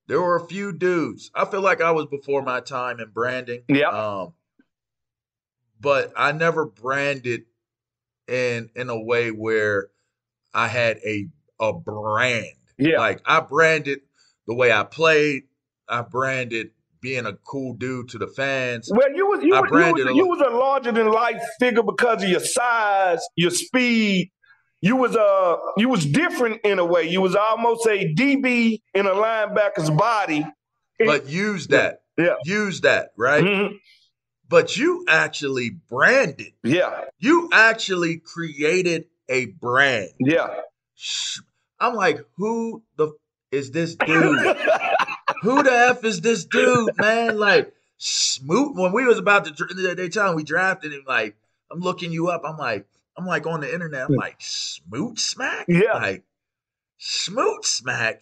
there 0.07 0.19
were 0.19 0.35
a 0.35 0.47
few 0.47 0.73
dudes. 0.73 1.29
I 1.35 1.45
feel 1.45 1.61
like 1.61 1.79
I 1.79 1.91
was 1.91 2.07
before 2.07 2.41
my 2.41 2.59
time 2.59 2.99
in 2.99 3.11
branding. 3.11 3.61
Yeah. 3.69 3.89
Um, 3.89 4.33
but 5.79 6.11
I 6.17 6.31
never 6.31 6.65
branded 6.65 7.43
in 8.27 8.71
in 8.75 8.89
a 8.89 8.99
way 8.99 9.29
where 9.29 9.89
I 10.55 10.67
had 10.67 10.97
a 11.05 11.27
a 11.59 11.71
brand. 11.71 12.47
Yeah. 12.79 12.97
Like 12.97 13.21
I 13.23 13.41
branded 13.41 13.99
the 14.47 14.55
way 14.55 14.71
I 14.71 14.83
played. 14.83 15.43
I 15.87 16.01
branded 16.01 16.71
being 16.99 17.27
a 17.27 17.33
cool 17.33 17.75
dude 17.75 18.09
to 18.09 18.17
the 18.17 18.25
fans. 18.25 18.89
Well, 18.91 19.15
you 19.15 19.27
was 19.27 19.43
you, 19.43 19.51
was, 19.51 19.69
you, 19.69 20.05
was, 20.05 20.15
you 20.15 20.27
was 20.27 20.41
a 20.41 20.49
larger 20.49 20.91
than 20.91 21.11
life 21.11 21.43
figure 21.59 21.83
because 21.83 22.23
of 22.23 22.29
your 22.29 22.39
size, 22.39 23.19
your 23.35 23.51
speed, 23.51 24.31
you 24.81 24.95
was 24.95 25.15
uh 25.15 25.57
you 25.77 25.89
was 25.89 26.05
different 26.05 26.61
in 26.63 26.79
a 26.79 26.85
way. 26.85 27.09
You 27.09 27.21
was 27.21 27.35
almost 27.35 27.85
a 27.87 28.13
DB 28.13 28.81
in 28.93 29.05
a 29.05 29.11
linebacker's 29.11 29.89
body. 29.89 30.45
But 30.99 31.27
use 31.27 31.67
that. 31.67 32.01
Yeah. 32.17 32.35
Use 32.45 32.81
that, 32.81 33.09
right? 33.17 33.43
Mm-hmm. 33.43 33.75
But 34.47 34.77
you 34.77 35.05
actually 35.09 35.71
branded. 35.89 36.53
Yeah. 36.63 37.05
You 37.19 37.49
actually 37.51 38.17
created 38.17 39.05
a 39.27 39.47
brand. 39.47 40.11
Yeah. 40.19 40.47
I'm 41.79 41.95
like, 41.95 42.19
who 42.37 42.83
the 42.95 43.13
is 43.51 43.71
this 43.71 43.95
dude? 43.95 44.57
who 45.41 45.63
the 45.63 45.71
F 45.71 46.03
is 46.05 46.21
this 46.21 46.45
dude, 46.45 46.91
man? 46.97 47.37
Like 47.37 47.73
Smoot, 47.97 48.75
when 48.75 48.91
we 48.91 49.05
was 49.05 49.17
about 49.17 49.45
to 49.45 49.95
they 49.95 50.09
tell 50.09 50.35
we 50.35 50.43
drafted 50.43 50.91
him, 50.91 51.03
like, 51.07 51.35
I'm 51.71 51.79
looking 51.79 52.11
you 52.11 52.27
up. 52.27 52.43
I'm 52.45 52.57
like, 52.57 52.85
I'm 53.17 53.25
like 53.25 53.47
on 53.47 53.61
the 53.61 53.73
internet. 53.73 54.09
I'm 54.09 54.15
like 54.15 54.35
Smoot 54.39 55.19
Smack. 55.19 55.65
Yeah, 55.67 55.93
like 55.93 56.23
Smoot 56.97 57.65
Smack. 57.65 58.21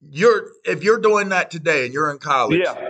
You're 0.00 0.48
if 0.64 0.82
you're 0.82 0.98
doing 0.98 1.28
that 1.30 1.50
today 1.50 1.84
and 1.84 1.94
you're 1.94 2.10
in 2.10 2.18
college. 2.18 2.60
Yeah, 2.64 2.88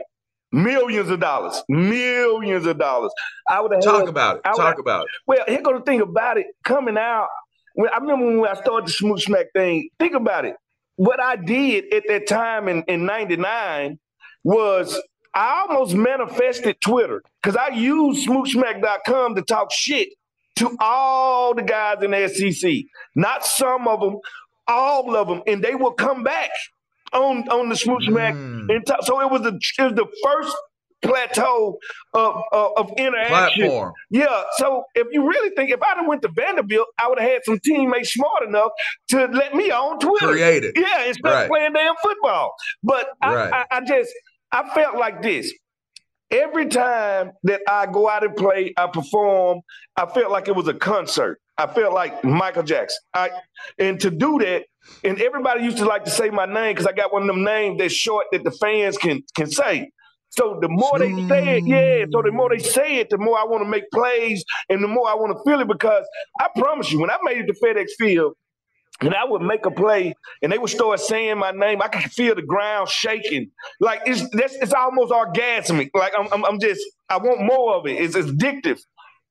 millions 0.53 1.11
of 1.11 1.21
dollars, 1.21 1.63
millions 1.69 2.67
of 2.67 2.79
dollars. 2.79 3.13
I 3.49 3.61
would 3.61 3.73
talk 3.83 4.01
had, 4.01 4.09
about 4.09 4.37
it. 4.39 4.45
Talk 4.45 4.79
about 4.79 5.05
it. 5.05 5.11
Well, 5.27 5.45
here 5.49 5.61
go 5.61 5.77
the 5.77 5.85
thing 5.85 6.01
about 6.01 6.39
it 6.39 6.47
coming 6.65 6.97
out. 6.97 7.29
When, 7.75 7.89
I 7.91 7.99
remember 7.99 8.41
when 8.41 8.51
I 8.51 8.55
started 8.55 8.87
the 8.87 8.93
Smoot 8.93 9.21
Smack 9.21 9.47
thing. 9.55 9.89
Think 9.99 10.15
about 10.15 10.45
it. 10.45 10.55
What 10.97 11.21
I 11.21 11.37
did 11.37 11.93
at 11.93 12.05
that 12.09 12.29
time 12.29 12.69
in 12.69 12.83
in 12.85 13.07
'99 13.07 13.99
was 14.45 15.01
I 15.35 15.67
almost 15.69 15.95
manifested 15.95 16.81
Twitter 16.81 17.23
because 17.43 17.57
I 17.57 17.69
used 17.69 18.27
smootsmack.com 18.27 19.37
to 19.37 19.43
talk 19.43 19.73
shit 19.73 20.09
to 20.57 20.77
all 20.81 21.55
the 21.55 21.63
guys 21.63 22.03
in 22.03 22.11
the 22.11 22.29
SEC. 22.29 22.73
Not 23.15 23.45
some 23.45 23.87
of 23.87 24.01
them, 24.01 24.19
all 24.67 25.17
of 25.17 25.29
them. 25.29 25.43
And 25.47 25.63
they 25.63 25.75
will 25.75 25.93
come 25.93 26.25
back 26.25 26.51
on, 27.13 27.49
on 27.49 27.69
the 27.69 27.75
smootsmack. 27.77 28.35
Mm. 28.35 28.75
And 28.75 28.87
talk. 28.87 29.05
So 29.05 29.21
it 29.21 29.31
was, 29.31 29.43
the, 29.43 29.59
it 29.79 29.83
was 29.83 29.95
the 29.95 30.07
first 30.25 30.57
plateau 31.03 31.79
of, 32.13 32.43
of, 32.53 32.73
of 32.77 32.91
interaction. 32.99 33.69
Platform. 33.69 33.93
Yeah. 34.11 34.43
So 34.57 34.83
if 34.97 35.07
you 35.13 35.27
really 35.27 35.51
think, 35.55 35.71
if 35.71 35.81
I'd 35.81 35.97
have 35.97 36.07
went 36.09 36.23
to 36.23 36.29
Vanderbilt, 36.29 36.89
I 36.99 37.09
would 37.09 37.21
have 37.21 37.31
had 37.31 37.45
some 37.45 37.61
teammates 37.61 38.13
smart 38.13 38.43
enough 38.47 38.73
to 39.11 39.27
let 39.27 39.55
me 39.55 39.71
on 39.71 40.01
Twitter. 40.01 40.27
Create 40.27 40.65
it. 40.65 40.75
Yeah, 40.77 41.05
instead 41.07 41.31
right. 41.31 41.43
of 41.45 41.49
playing 41.49 41.73
damn 41.73 41.95
football. 42.03 42.55
But 42.83 43.09
right. 43.23 43.53
I, 43.53 43.65
I, 43.71 43.79
I 43.79 43.81
just– 43.85 44.13
I 44.53 44.69
felt 44.75 44.97
like 44.97 45.23
this. 45.23 45.53
Every 46.31 46.67
time 46.69 47.33
that 47.43 47.61
I 47.69 47.87
go 47.87 48.09
out 48.09 48.23
and 48.25 48.37
play, 48.37 48.73
I 48.77 48.87
perform, 48.87 49.61
I 49.97 50.07
felt 50.07 50.31
like 50.31 50.47
it 50.47 50.55
was 50.55 50.69
a 50.69 50.75
concert. 50.75 51.41
I 51.59 51.67
felt 51.67 51.93
like 51.93 52.25
Michael 52.25 52.63
Jackson. 52.63 52.99
I, 53.13 53.31
and 53.79 54.01
to 54.01 54.11
do 54.11 54.39
that, 54.39 54.65
and 55.05 55.21
everybody 55.21 55.65
used 55.65 55.79
to 55.79 55.85
like 55.85 56.05
to 56.05 56.11
say 56.11 56.31
my 56.31 56.47
name 56.47 56.75
because 56.75 56.87
I 56.87 56.93
got 56.93 57.13
one 57.13 57.23
of 57.23 57.29
them 57.29 57.45
names 57.45 57.79
that's 57.79 57.93
short 57.93 58.27
that 58.33 58.45
the 58.45 58.53
fans 58.53 58.97
can 58.97 59.23
can 59.35 59.51
say. 59.51 59.91
So 60.31 60.59
the 60.61 60.69
more 60.69 60.99
they 60.99 61.13
say 61.27 61.59
it, 61.59 61.67
yeah. 61.67 62.05
So 62.13 62.23
the 62.23 62.31
more 62.31 62.49
they 62.49 62.63
say 62.63 62.99
it, 62.99 63.11
the 63.11 63.19
more 63.19 63.37
I 63.37 63.45
want 63.45 63.65
to 63.65 63.69
make 63.69 63.91
plays, 63.91 64.45
and 64.69 64.83
the 64.83 64.89
more 64.89 65.09
I 65.09 65.15
want 65.15 65.37
to 65.37 65.43
feel 65.51 65.61
it. 65.61 65.69
Because 65.69 66.07
I 66.41 66.49
promise 66.57 66.93
you, 66.93 67.01
when 67.01 67.11
I 67.11 67.19
made 67.25 67.39
it 67.39 67.47
to 67.49 67.55
FedEx 67.55 67.91
Field, 67.99 68.35
and 69.01 69.15
I 69.15 69.25
would 69.25 69.43
make 69.43 69.65
a 69.67 69.71
play, 69.71 70.15
and 70.43 70.53
they 70.53 70.59
would 70.59 70.71
start 70.71 71.01
saying 71.01 71.39
my 71.39 71.51
name. 71.53 71.81
I 71.83 71.89
could 71.89 72.11
feel 72.13 72.35
the 72.35 72.43
ground 72.43 72.89
shaking, 72.89 73.51
like 73.81 74.01
it's 74.07 74.29
that's, 74.31 74.55
it's 74.55 74.73
almost 74.73 75.13
orgasmic. 75.13 75.91
Like 75.95 76.13
I'm, 76.19 76.29
I'm, 76.33 76.45
I'm 76.45 76.61
just 76.61 76.83
I 77.09 77.17
want 77.19 77.41
more 77.43 77.75
of 77.75 77.87
it. 77.87 77.93
It's, 78.01 78.17
addictive. 78.17 78.81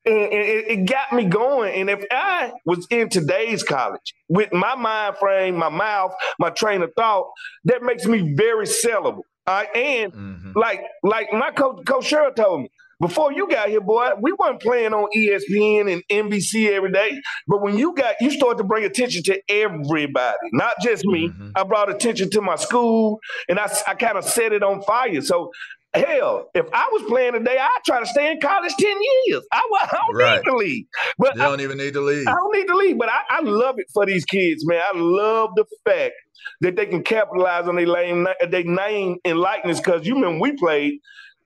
and, 0.05 0.15
and 0.15 0.34
it, 0.34 0.65
it 0.70 0.86
got 0.86 1.13
me 1.13 1.26
going. 1.26 1.74
And 1.80 1.89
if 1.89 2.03
I 2.11 2.51
was 2.65 2.88
in 2.89 3.09
today's 3.09 3.63
college 3.63 4.13
with 4.28 4.51
my 4.53 4.76
mind 4.76 5.17
frame, 5.17 5.55
my 5.55 5.70
mouth, 5.70 6.13
my 6.39 6.49
train 6.49 6.82
of 6.82 6.91
thought, 6.95 7.30
that 7.65 7.84
makes 7.84 8.05
me 8.05 8.34
very 8.36 8.65
sellable. 8.65 9.24
All 9.47 9.55
right? 9.63 9.76
And 9.76 10.13
Mm-hmm. 10.13 10.51
like 10.59 10.82
like 11.03 11.32
my 11.34 11.51
coach, 11.51 11.86
Coach 11.86 12.05
Sherrill 12.05 12.34
told 12.34 12.61
me, 12.63 12.72
before 12.99 13.31
you 13.31 13.47
got 13.47 13.69
here, 13.69 13.81
boy, 13.81 14.09
we 14.21 14.33
weren't 14.33 14.61
playing 14.61 14.93
on 14.93 15.07
ESPN 15.15 15.91
and 15.91 16.03
NBC 16.09 16.69
every 16.71 16.91
day. 16.91 17.19
But 17.47 17.61
when 17.61 17.77
you 17.77 17.93
got, 17.93 18.15
you 18.19 18.29
started 18.31 18.57
to 18.57 18.63
bring 18.63 18.83
attention 18.83 19.23
to 19.23 19.41
everybody, 19.49 20.37
not 20.51 20.75
just 20.81 21.05
me. 21.05 21.29
Mm-hmm. 21.29 21.51
I 21.55 21.63
brought 21.63 21.89
attention 21.89 22.29
to 22.31 22.41
my 22.41 22.55
school, 22.57 23.19
and 23.47 23.59
I, 23.59 23.69
I 23.87 23.93
kind 23.95 24.17
of 24.17 24.25
set 24.25 24.51
it 24.53 24.63
on 24.63 24.81
fire. 24.81 25.21
So, 25.21 25.51
hell, 25.93 26.49
if 26.53 26.65
I 26.73 26.89
was 26.91 27.03
playing 27.07 27.33
today, 27.33 27.57
I'd 27.57 27.79
try 27.85 27.99
to 27.99 28.05
stay 28.05 28.31
in 28.31 28.39
college 28.41 28.73
ten 28.77 28.95
years. 29.25 29.43
I, 29.51 29.61
I 29.81 29.87
don't 30.07 30.15
Right. 30.15 30.35
need 30.43 30.49
to 30.51 30.55
leave, 30.57 30.85
but 31.17 31.35
You 31.35 31.41
don't 31.41 31.61
even 31.61 31.77
need 31.77 31.93
to 31.93 32.01
leave. 32.01 32.27
I 32.27 32.31
don't 32.33 32.53
need 32.55 32.67
to 32.67 32.75
leave, 32.75 32.97
but 32.97 33.09
I, 33.09 33.21
I 33.29 33.41
love 33.41 33.75
it 33.79 33.87
for 33.93 34.05
these 34.05 34.25
kids, 34.25 34.65
man. 34.67 34.81
I 34.93 34.97
love 34.97 35.51
the 35.55 35.65
fact 35.85 36.13
that 36.61 36.75
they 36.75 36.85
can 36.85 37.03
capitalize 37.03 37.67
on 37.67 37.75
their 37.75 37.85
name, 37.87 38.27
their 38.49 38.63
name 38.63 39.17
and 39.25 39.39
likeness. 39.39 39.79
Because 39.79 40.05
you 40.05 40.15
remember 40.15 40.41
we 40.41 40.51
played, 40.57 40.99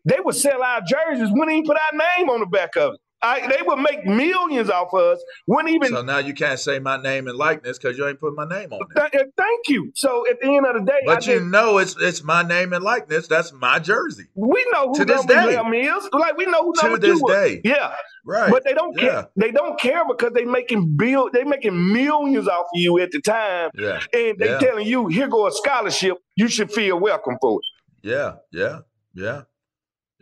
they 0.06 0.20
would 0.20 0.36
sell 0.36 0.62
our 0.64 0.82
jerseys, 0.82 1.30
wouldn't 1.32 1.52
even 1.52 1.66
put 1.66 1.78
our 1.78 1.98
name 2.18 2.30
on 2.30 2.40
the 2.42 2.46
back 2.46 2.76
of 2.76 2.94
it. 2.96 3.00
I, 3.26 3.48
they 3.48 3.62
would 3.62 3.80
make 3.80 4.06
millions 4.06 4.70
off 4.70 4.94
of 4.94 5.00
us. 5.00 5.24
Wouldn't 5.48 5.74
even. 5.74 5.88
So 5.92 6.02
now 6.02 6.18
you 6.18 6.34
can't 6.34 6.60
say 6.60 6.80
my 6.80 7.02
name 7.02 7.30
and 7.30 7.38
likeness 7.38 7.78
because 7.78 7.98
you 7.98 8.06
ain't 8.06 8.20
put 8.20 8.36
my 8.36 8.44
name 8.44 8.74
on 8.74 8.82
it. 8.82 9.00
Th- 9.00 9.24
uh, 9.24 9.26
thank 9.38 9.70
you. 9.70 9.94
So 9.96 10.26
at 10.30 10.42
the 10.42 10.48
end 10.54 10.66
of 10.66 10.74
the 10.74 10.82
day, 10.82 11.00
But 11.06 11.26
I 11.26 11.32
you 11.32 11.40
just- 11.40 11.46
know 11.50 11.78
it's 11.78 11.96
it's 12.02 12.22
my 12.22 12.44
name 12.44 12.74
and 12.74 12.84
likeness. 12.84 13.30
That's 13.30 13.54
my 13.54 13.80
jersey. 13.80 14.26
we 14.36 14.66
know 14.74 14.90
who 14.90 14.96
to 14.96 15.06
this 15.06 15.24
day. 15.26 15.56
is. 15.56 16.10
Like 16.12 16.36
we 16.36 16.48
know 16.48 16.64
who 16.66 16.74
To 16.82 16.98
this 16.98 17.22
day. 17.26 17.62
Yeah. 17.64 17.94
Right. 18.26 18.52
But 18.52 18.66
they 18.66 18.74
don't 18.74 18.94
Yeah. 18.98 19.08
care. 19.10 19.28
They 19.38 19.52
don't 19.52 19.80
care 19.80 20.04
because 20.06 20.34
they 20.34 20.44
making 20.44 20.98
bill. 20.98 21.30
They 21.32 21.46
making 21.46 21.94
millions 21.94 22.50
off 22.50 22.66
of 22.66 22.82
you 22.82 23.00
at 23.00 23.12
the 23.12 23.22
time, 23.22 23.70
Yeah. 23.74 24.02
and 24.12 24.38
they 24.38 24.48
Yeah. 24.50 24.58
telling 24.60 24.86
you 24.86 25.08
here 25.08 25.30
go 25.30 25.48
a 25.48 25.52
scholarship. 25.54 26.18
You 26.36 26.50
should 26.50 26.74
feel 26.74 27.00
welcome 27.00 27.38
for 27.40 27.60
it. 27.62 27.66
Yeah, 28.10 28.34
yeah, 28.52 28.80
yeah, 29.14 29.44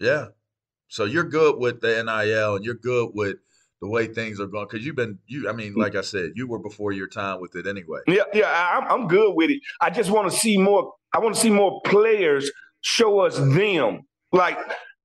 yeah. 0.01 0.27
So 0.89 1.05
you're 1.05 1.23
good 1.23 1.57
with 1.57 1.79
the 1.79 2.03
NIL 2.03 2.55
and 2.55 2.65
you're 2.65 2.75
good 2.75 3.11
with 3.13 3.37
the 3.81 3.87
way 3.87 4.07
things 4.07 4.39
are 4.39 4.45
going 4.45 4.67
because 4.69 4.85
you've 4.85 4.95
been 4.95 5.17
you. 5.25 5.49
I 5.49 5.53
mean, 5.53 5.73
like 5.75 5.95
I 5.95 6.01
said, 6.01 6.31
you 6.35 6.47
were 6.47 6.59
before 6.59 6.91
your 6.91 7.07
time 7.07 7.39
with 7.39 7.55
it 7.55 7.65
anyway. 7.65 7.99
Yeah, 8.07 8.23
yeah, 8.33 8.47
I, 8.47 8.77
I'm 8.77 9.01
I'm 9.01 9.07
good 9.07 9.33
with 9.33 9.49
it. 9.49 9.61
I 9.79 9.89
just 9.89 10.11
want 10.11 10.31
to 10.31 10.37
see 10.37 10.57
more. 10.57 10.93
I 11.13 11.19
want 11.19 11.35
to 11.35 11.41
see 11.41 11.49
more 11.49 11.81
players 11.85 12.51
show 12.81 13.19
us 13.19 13.37
them. 13.37 14.01
Like 14.31 14.57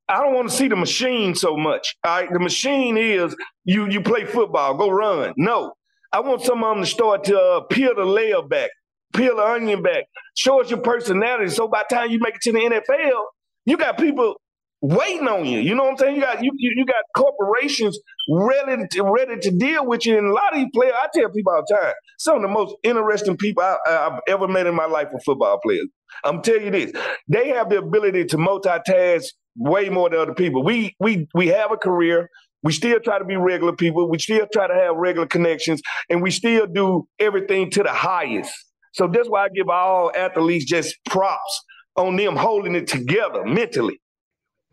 I 0.08 0.22
don't 0.22 0.34
want 0.34 0.50
to 0.50 0.56
see 0.56 0.68
the 0.68 0.76
machine 0.76 1.34
so 1.34 1.56
much. 1.56 1.96
All 2.04 2.20
right, 2.20 2.32
the 2.32 2.38
machine 2.38 2.98
is 2.98 3.34
you 3.64 3.88
you 3.88 4.00
play 4.00 4.24
football, 4.24 4.76
go 4.76 4.90
run. 4.90 5.32
No, 5.36 5.72
I 6.12 6.20
want 6.20 6.42
some 6.42 6.62
of 6.62 6.76
them 6.76 6.84
to 6.84 6.90
start 6.90 7.24
to 7.24 7.38
uh, 7.38 7.60
peel 7.62 7.94
the 7.94 8.04
layer 8.04 8.42
back, 8.42 8.70
peel 9.14 9.36
the 9.36 9.42
onion 9.44 9.82
back, 9.82 10.04
show 10.36 10.60
us 10.60 10.70
your 10.70 10.80
personality. 10.80 11.50
So 11.50 11.66
by 11.66 11.84
the 11.88 11.94
time 11.94 12.10
you 12.10 12.18
make 12.18 12.36
it 12.36 12.42
to 12.42 12.52
the 12.52 12.58
NFL, 12.58 13.22
you 13.64 13.76
got 13.76 13.98
people 13.98 14.36
waiting 14.80 15.28
on 15.28 15.46
you. 15.46 15.60
You 15.60 15.74
know 15.74 15.84
what 15.84 15.92
I'm 15.92 15.98
saying? 15.98 16.16
You 16.16 16.22
got 16.22 16.42
you 16.42 16.52
you, 16.56 16.84
got 16.84 16.96
corporations 17.16 17.98
ready 18.28 18.86
to 18.92 19.02
ready 19.02 19.36
to 19.38 19.50
deal 19.50 19.86
with 19.86 20.06
you. 20.06 20.18
And 20.18 20.26
a 20.28 20.32
lot 20.32 20.52
of 20.52 20.58
these 20.58 20.70
players, 20.74 20.94
I 21.02 21.08
tell 21.14 21.30
people 21.30 21.52
all 21.52 21.64
the 21.66 21.74
time, 21.74 21.94
some 22.18 22.36
of 22.36 22.42
the 22.42 22.48
most 22.48 22.76
interesting 22.82 23.36
people 23.36 23.62
I, 23.62 23.76
I've 23.86 24.20
ever 24.28 24.48
met 24.48 24.66
in 24.66 24.74
my 24.74 24.86
life 24.86 25.08
were 25.12 25.20
football 25.20 25.58
players. 25.62 25.88
I'm 26.24 26.42
telling 26.42 26.66
you 26.66 26.70
this, 26.70 26.92
they 27.28 27.48
have 27.48 27.68
the 27.68 27.78
ability 27.78 28.26
to 28.26 28.36
multitask 28.36 29.24
way 29.56 29.88
more 29.88 30.10
than 30.10 30.20
other 30.20 30.34
people. 30.34 30.62
We 30.62 30.94
we 31.00 31.26
we 31.34 31.48
have 31.48 31.72
a 31.72 31.76
career. 31.76 32.28
We 32.62 32.72
still 32.72 32.98
try 32.98 33.18
to 33.18 33.24
be 33.24 33.36
regular 33.36 33.74
people. 33.74 34.08
We 34.10 34.18
still 34.18 34.46
try 34.52 34.66
to 34.66 34.74
have 34.74 34.96
regular 34.96 35.26
connections, 35.26 35.80
and 36.10 36.22
we 36.22 36.30
still 36.30 36.66
do 36.66 37.06
everything 37.18 37.70
to 37.72 37.82
the 37.82 37.92
highest. 37.92 38.52
So 38.92 39.06
that's 39.06 39.28
why 39.28 39.44
I 39.44 39.48
give 39.54 39.68
all 39.68 40.10
athletes 40.16 40.64
just 40.64 40.96
props 41.04 41.62
on 41.96 42.16
them 42.16 42.34
holding 42.34 42.74
it 42.74 42.86
together 42.86 43.44
mentally. 43.44 44.00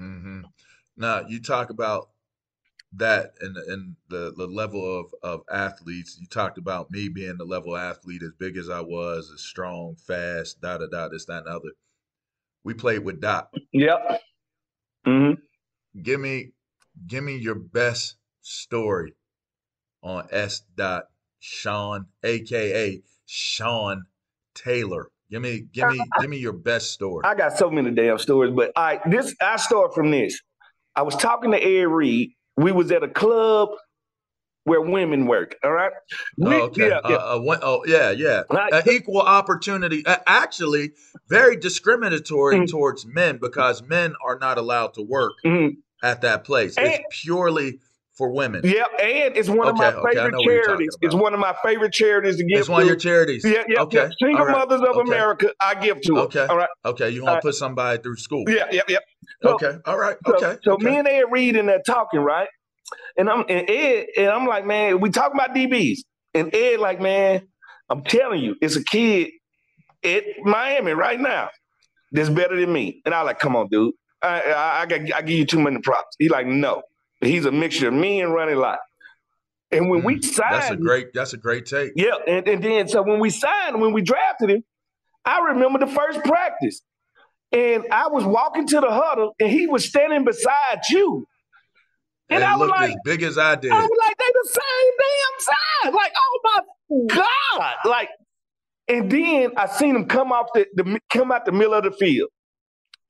Hmm 0.03 0.41
Now 0.97 1.21
you 1.27 1.41
talk 1.41 1.69
about 1.71 2.09
that 2.93 3.33
and 3.41 3.57
and 3.57 3.95
the 4.09 4.33
the 4.37 4.47
level 4.47 4.99
of 5.01 5.13
of 5.23 5.41
athletes. 5.51 6.17
You 6.19 6.27
talked 6.27 6.57
about 6.57 6.91
me 6.91 7.09
being 7.09 7.37
the 7.37 7.45
level 7.45 7.77
athlete, 7.77 8.23
as 8.23 8.33
big 8.39 8.57
as 8.57 8.69
I 8.69 8.81
was, 8.81 9.31
as 9.33 9.41
strong, 9.41 9.95
fast, 9.95 10.61
da 10.61 10.77
da 10.77 10.87
da, 10.87 11.09
this 11.09 11.25
that 11.25 11.39
and 11.39 11.47
the 11.47 11.51
other. 11.51 11.71
We 12.63 12.73
played 12.73 12.99
with 13.05 13.21
Doc. 13.21 13.51
Yep. 13.73 14.21
hmm 15.05 15.31
Give 16.01 16.19
me 16.19 16.51
give 17.07 17.23
me 17.23 17.37
your 17.37 17.55
best 17.55 18.17
story 18.41 19.15
on 20.03 20.27
S. 20.31 20.61
Dot 20.75 21.05
Sean, 21.39 22.07
aka 22.23 23.01
Sean 23.25 24.05
Taylor. 24.55 25.09
Give 25.33 25.41
me 25.41 25.63
give 25.73 25.89
me 25.89 25.99
give 26.21 26.29
me 26.29 26.37
your 26.37 26.53
best 26.53 26.91
story. 26.91 27.23
I 27.25 27.33
got 27.33 27.57
so 27.57 27.71
many 27.71 27.89
damn 27.89 28.19
stories, 28.19 28.53
but 28.55 28.71
I 28.75 28.99
this 29.09 29.33
I 29.41 29.55
start 29.57 29.95
from 29.95 30.11
this. 30.11 30.39
I 30.95 31.01
was 31.01 31.15
talking 31.15 31.49
to 31.51 31.57
Ed 31.57 31.85
Reed. 31.87 32.29
We 32.55 32.71
was 32.71 32.91
at 32.91 33.01
a 33.01 33.07
club 33.07 33.69
where 34.65 34.79
women 34.79 35.25
work. 35.25 35.55
All 35.63 35.71
right. 35.71 35.91
We- 36.37 36.53
Oh, 36.55 36.61
okay. 36.65 36.87
Yeah, 36.89 36.99
yeah. 37.09 37.15
Uh, 37.15 37.39
uh, 37.39 37.59
oh, 37.63 37.83
yeah, 37.87 38.11
yeah. 38.11 38.43
Right. 38.51 38.71
Uh, 38.71 38.83
equal 38.91 39.21
opportunity. 39.21 40.05
Uh, 40.05 40.17
actually, 40.27 40.91
very 41.29 41.55
discriminatory 41.57 42.57
Mm. 42.59 42.69
towards 42.69 43.03
men 43.07 43.39
because 43.41 43.81
men 43.81 44.13
are 44.23 44.37
not 44.37 44.59
allowed 44.59 44.93
to 44.93 45.01
work 45.01 45.33
Mhm. 45.43 45.77
at 46.03 46.21
that 46.21 46.43
place. 46.43 46.77
And- 46.77 46.85
it's 46.87 46.99
purely 47.23 47.79
for 48.15 48.31
women. 48.31 48.61
Yep, 48.63 48.87
and 48.99 49.37
it's 49.37 49.49
one 49.49 49.67
of 49.67 49.77
my 49.77 49.91
okay, 49.91 50.15
favorite 50.15 50.31
know 50.31 50.37
what 50.37 50.45
you're 50.45 50.61
talking 50.61 50.67
charities. 50.67 50.97
It's 51.01 51.15
one 51.15 51.33
of 51.33 51.39
my 51.39 51.55
favorite 51.63 51.93
charities 51.93 52.37
to 52.37 52.43
give. 52.43 52.59
It's 52.59 52.69
one 52.69 52.81
of 52.83 52.87
your 52.87 52.95
charities. 52.95 53.43
Yeah, 53.43 53.63
yeah, 53.67 53.81
Okay, 53.81 53.97
yeah. 53.97 54.09
Single 54.21 54.45
right, 54.45 54.57
Mothers 54.57 54.81
of 54.81 54.95
okay. 54.97 55.01
America, 55.01 55.51
I 55.59 55.75
give 55.75 56.01
to. 56.01 56.19
Okay. 56.19 56.39
Them. 56.39 56.49
All 56.51 56.57
right. 56.57 56.69
Okay, 56.85 57.09
you 57.09 57.23
want 57.23 57.27
to 57.27 57.31
uh, 57.31 57.35
right. 57.35 57.43
put 57.43 57.55
somebody 57.55 58.01
through 58.01 58.17
school. 58.17 58.43
Yeah, 58.47 58.67
yeah, 58.71 58.81
yeah. 58.87 58.99
So- 59.41 59.55
okay. 59.55 59.77
All 59.85 59.97
right. 59.97 60.17
So, 60.25 60.35
Okay. 60.35 60.57
so 60.63 60.73
okay. 60.73 60.85
me 60.85 60.97
and 60.97 61.07
Ed 61.07 61.25
Reed 61.31 61.55
in 61.55 61.65
there 61.65 61.81
talking, 61.85 62.19
right? 62.19 62.47
And 63.17 63.29
I'm 63.29 63.45
and 63.49 63.69
Ed 63.69 64.07
and 64.17 64.27
I'm 64.27 64.45
like, 64.45 64.65
man, 64.65 64.99
we 64.99 65.09
talking 65.09 65.39
about 65.39 65.55
DBs, 65.55 65.99
and 66.33 66.53
Ed 66.53 66.79
like, 66.79 67.01
man, 67.01 67.47
I'm 67.89 68.03
telling 68.03 68.41
you, 68.41 68.55
it's 68.61 68.75
a 68.75 68.83
kid 68.83 69.31
at 70.03 70.23
Miami 70.43 70.91
right 70.91 71.19
now 71.19 71.49
that's 72.11 72.29
better 72.29 72.59
than 72.59 72.71
me. 72.71 73.01
And 73.05 73.13
I 73.13 73.21
like, 73.21 73.39
come 73.39 73.55
on, 73.55 73.67
dude, 73.69 73.93
I 74.21 74.41
I, 74.41 74.81
I, 74.81 74.85
got, 74.85 75.13
I 75.13 75.21
give 75.21 75.37
you 75.37 75.45
too 75.45 75.59
many 75.59 75.79
props. 75.79 76.15
He 76.19 76.29
like, 76.29 76.45
no, 76.45 76.83
he's 77.25 77.45
a 77.45 77.51
mixture 77.51 77.87
of 77.87 77.93
me 77.93 78.21
and 78.21 78.33
Ronnie 78.33 78.55
Lott. 78.55 78.79
And 79.71 79.89
when 79.89 80.03
we 80.03 80.21
signed, 80.21 80.51
Mm, 80.53 80.59
That's 80.59 80.71
a 80.71 80.75
great. 80.77 81.13
That's 81.13 81.33
a 81.33 81.37
great 81.37 81.65
take. 81.65 81.93
yeah, 81.95 82.11
and, 82.27 82.47
and 82.47 82.63
then 82.63 82.87
so 82.87 83.01
when 83.01 83.19
we 83.19 83.29
signed, 83.29 83.81
when 83.81 83.91
we 83.93 84.01
drafted 84.01 84.49
him, 84.51 84.63
I 85.25 85.39
remember 85.39 85.79
the 85.79 85.87
first 85.87 86.23
practice. 86.23 86.81
And 87.51 87.85
I 87.91 88.07
was 88.07 88.23
walking 88.23 88.67
to 88.67 88.79
the 88.81 88.89
huddle 88.91 89.35
and 89.39 89.49
he 89.49 89.67
was 89.67 89.85
standing 89.85 90.23
beside 90.25 90.81
you. 90.89 91.25
And 92.29 92.43
And 92.43 92.51
I 92.51 92.55
was 92.57 92.69
like, 92.69 92.89
as 92.89 92.95
big 93.05 93.21
as 93.21 93.37
I 93.37 93.55
did. 93.55 93.71
I 93.71 93.79
was 93.79 93.89
like, 93.99 94.17
they 94.17 94.25
the 94.25 94.49
same 94.49 94.91
damn 94.97 95.91
size. 95.91 95.93
Like, 95.95 96.11
oh 96.17 96.39
my 96.43 97.05
God. 97.15 97.73
Like, 97.85 98.09
and 98.87 99.11
then 99.11 99.51
I 99.55 99.67
seen 99.67 99.95
him 99.95 100.05
come 100.05 100.31
off 100.31 100.47
the, 100.53 100.65
the 100.73 100.99
come 101.11 101.31
out 101.31 101.45
the 101.45 101.51
middle 101.51 101.73
of 101.75 101.83
the 101.83 101.91
field 101.91 102.29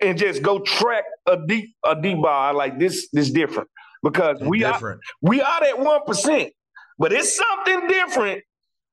and 0.01 0.17
just 0.17 0.41
go 0.43 0.59
track 0.59 1.05
a 1.25 1.37
deep 1.47 1.73
a 1.85 1.95
deep 1.99 2.21
ball. 2.21 2.53
Like 2.55 2.77
this 2.79 3.07
this 3.13 3.31
different 3.31 3.69
because 4.03 4.39
we 4.41 4.59
different. 4.59 4.99
are 4.99 5.03
we 5.21 5.41
are 5.41 5.61
that 5.61 5.79
one 5.79 6.01
percent, 6.05 6.51
but 6.99 7.11
it's 7.13 7.35
something 7.35 7.87
different 7.87 8.43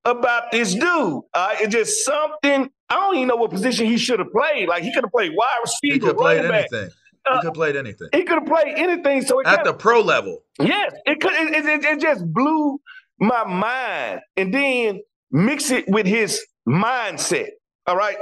about 0.04 0.50
this 0.52 0.72
dude. 0.74 1.22
Uh, 1.34 1.54
it's 1.60 1.72
just 1.74 2.04
something. 2.04 2.70
I 2.88 2.94
don't 2.94 3.16
even 3.16 3.28
know 3.28 3.36
what 3.36 3.50
position 3.50 3.86
he 3.86 3.98
should 3.98 4.18
have 4.18 4.32
played. 4.32 4.68
Like 4.68 4.82
he 4.82 4.92
could 4.94 5.04
have 5.04 5.12
played 5.12 5.32
wide 5.36 5.46
receiver, 5.62 5.94
He 5.94 5.98
could 6.00 6.16
play 6.16 6.36
running 6.36 6.50
back. 6.50 6.68
anything. 6.72 6.90
Uh, 7.26 7.34
he 7.34 7.38
could 7.40 7.44
have 7.48 7.54
played 7.54 7.76
anything 7.76 8.08
He 8.14 8.22
could 8.24 8.38
have 8.38 8.46
played 8.46 8.74
anything. 8.78 9.20
So 9.22 9.40
it 9.40 9.46
at 9.46 9.56
kinda- 9.56 9.72
the 9.72 9.76
pro 9.76 10.00
level. 10.00 10.38
Yes, 10.58 10.92
it 11.04 11.20
could. 11.20 11.32
It, 11.34 11.66
it, 11.66 11.84
it 11.84 12.00
just 12.00 12.24
blew 12.32 12.80
my 13.18 13.44
mind, 13.44 14.20
and 14.38 14.54
then 14.54 15.00
mix 15.30 15.70
it 15.70 15.84
with 15.88 16.06
his 16.06 16.44
mindset. 16.66 17.48
All 17.86 17.96
right, 17.96 18.16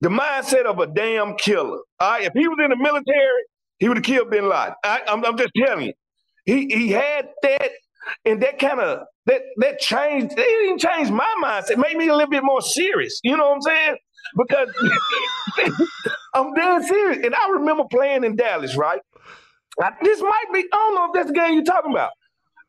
the 0.00 0.08
mindset 0.08 0.64
of 0.66 0.78
a 0.78 0.86
damn 0.86 1.34
killer. 1.36 1.78
All 2.00 2.10
right, 2.12 2.24
if 2.24 2.32
he 2.34 2.46
was 2.46 2.58
in 2.62 2.70
the 2.70 2.76
military, 2.76 3.42
he 3.80 3.88
would 3.88 3.96
have 3.98 4.04
killed 4.04 4.30
Bin 4.30 4.48
Laden. 4.48 4.74
I, 4.84 5.00
I'm, 5.08 5.24
I'm 5.24 5.36
just 5.36 5.50
telling 5.56 5.86
you, 5.86 5.92
he 6.52 6.66
he 6.68 6.90
had 6.90 7.28
that, 7.42 7.70
and 8.24 8.42
that 8.42 8.58
kind 8.58 8.80
of 8.80 9.00
that 9.26 9.42
that 9.58 9.78
changed. 9.80 10.32
It 10.32 10.36
didn't 10.36 10.78
change 10.78 11.10
my 11.10 11.34
mindset. 11.44 11.72
It 11.72 11.78
made 11.78 11.96
me 11.96 12.08
a 12.08 12.14
little 12.14 12.30
bit 12.30 12.42
more 12.42 12.62
serious. 12.62 13.20
You 13.22 13.36
know 13.36 13.48
what 13.50 13.56
I'm 13.56 13.62
saying? 13.62 13.96
Because 14.36 14.68
I'm 16.34 16.54
dead 16.54 16.84
serious, 16.84 17.24
and 17.24 17.34
I 17.34 17.50
remember 17.50 17.84
playing 17.90 18.24
in 18.24 18.36
Dallas. 18.36 18.76
Right, 18.76 19.00
this 20.02 20.20
might 20.20 20.44
be. 20.52 20.60
I 20.60 20.76
don't 20.76 20.94
know 20.94 21.04
if 21.06 21.12
that's 21.14 21.26
the 21.28 21.34
game 21.34 21.54
you're 21.54 21.64
talking 21.64 21.92
about. 21.92 22.10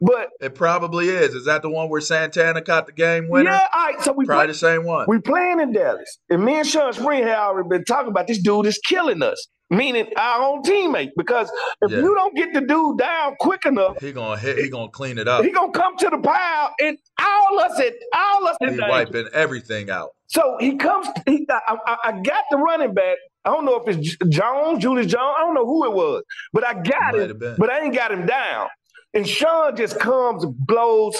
But 0.01 0.29
It 0.39 0.55
probably 0.55 1.09
is. 1.09 1.35
Is 1.35 1.43
that 1.45 1.61
the 1.61 1.69
one 1.69 1.89
where 1.89 1.99
Santana 1.99 2.61
caught 2.61 2.85
the 2.85 2.93
game 2.93 3.27
winner? 3.27 3.51
yeah, 3.51 3.67
all 3.73 3.85
right. 3.85 4.01
So 4.01 4.13
we 4.13 4.25
Probably 4.25 4.45
play, 4.45 4.51
the 4.53 4.57
same 4.57 4.85
one. 4.85 5.05
we 5.09 5.19
playing 5.19 5.59
in 5.59 5.73
Dallas, 5.73 6.19
and 6.29 6.43
me 6.45 6.57
and 6.59 6.65
Sean 6.67 6.93
Spring 6.93 7.23
had 7.23 7.35
already 7.37 7.67
been 7.67 7.83
talking 7.83 8.07
about 8.09 8.25
this 8.27 8.41
dude 8.41 8.65
is 8.65 8.79
killing 8.87 9.21
us. 9.21 9.47
Meaning 9.71 10.07
our 10.17 10.41
own 10.41 10.63
teammate. 10.63 11.11
Because 11.15 11.51
if 11.81 11.91
Yeah. 11.91 11.99
you 11.99 12.15
don't 12.15 12.35
get 12.35 12.53
the 12.53 12.61
dude 12.61 12.97
down 12.97 13.35
quick 13.39 13.65
enough, 13.65 13.99
He 14.01 14.11
gonna 14.11 14.37
hit. 14.39 14.57
He 14.57 14.69
gonna 14.69 14.89
clean 14.89 15.17
it 15.19 15.27
up. 15.27 15.43
he 15.45 15.51
gonna 15.51 15.71
come 15.71 15.95
to 15.97 16.09
the 16.09 16.17
pile 16.17 16.73
and 16.81 16.97
all 17.21 17.59
us 17.59 17.79
it, 17.79 17.95
all 18.15 18.47
us 18.47 18.57
in 18.61 18.69
He 18.69 18.77
danger. 18.77 18.89
wiping 18.89 19.27
everything 19.33 19.89
out. 19.91 20.09
So 20.27 20.57
he 20.59 20.75
comes. 20.75 21.07
He, 21.27 21.45
I, 21.49 21.77
I, 21.85 21.97
I 22.05 22.11
got 22.21 22.45
the 22.51 22.57
running 22.57 22.93
back. 22.93 23.17
I 23.45 23.51
don't 23.51 23.65
know 23.65 23.75
if 23.83 23.95
it's 23.97 24.15
Jones, 24.29 24.79
Julius 24.81 25.07
Jones. 25.07 25.35
I 25.37 25.41
don't 25.41 25.53
know 25.55 25.65
who 25.65 25.85
it 25.85 25.93
was, 25.93 26.23
but 26.51 26.65
I 26.65 26.73
got 26.73 27.15
it 27.15 27.31
him. 27.31 27.55
But 27.57 27.69
I 27.71 27.79
ain't 27.81 27.95
got 27.95 28.11
him 28.11 28.25
down. 28.25 28.67
And 29.13 29.27
Sean 29.27 29.75
just 29.75 29.99
comes, 29.99 30.45
blows 30.45 31.19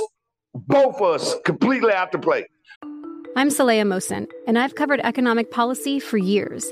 both 0.53 0.95
of 0.95 1.01
us 1.01 1.35
completely 1.45 1.93
out 1.93 2.11
the 2.11 2.19
play. 2.19 2.45
I'm 3.35 3.49
Saleha 3.49 3.83
Mohsin, 3.83 4.27
and 4.47 4.57
I've 4.59 4.75
covered 4.75 4.99
economic 5.01 5.49
policy 5.51 5.99
for 5.99 6.17
years 6.17 6.71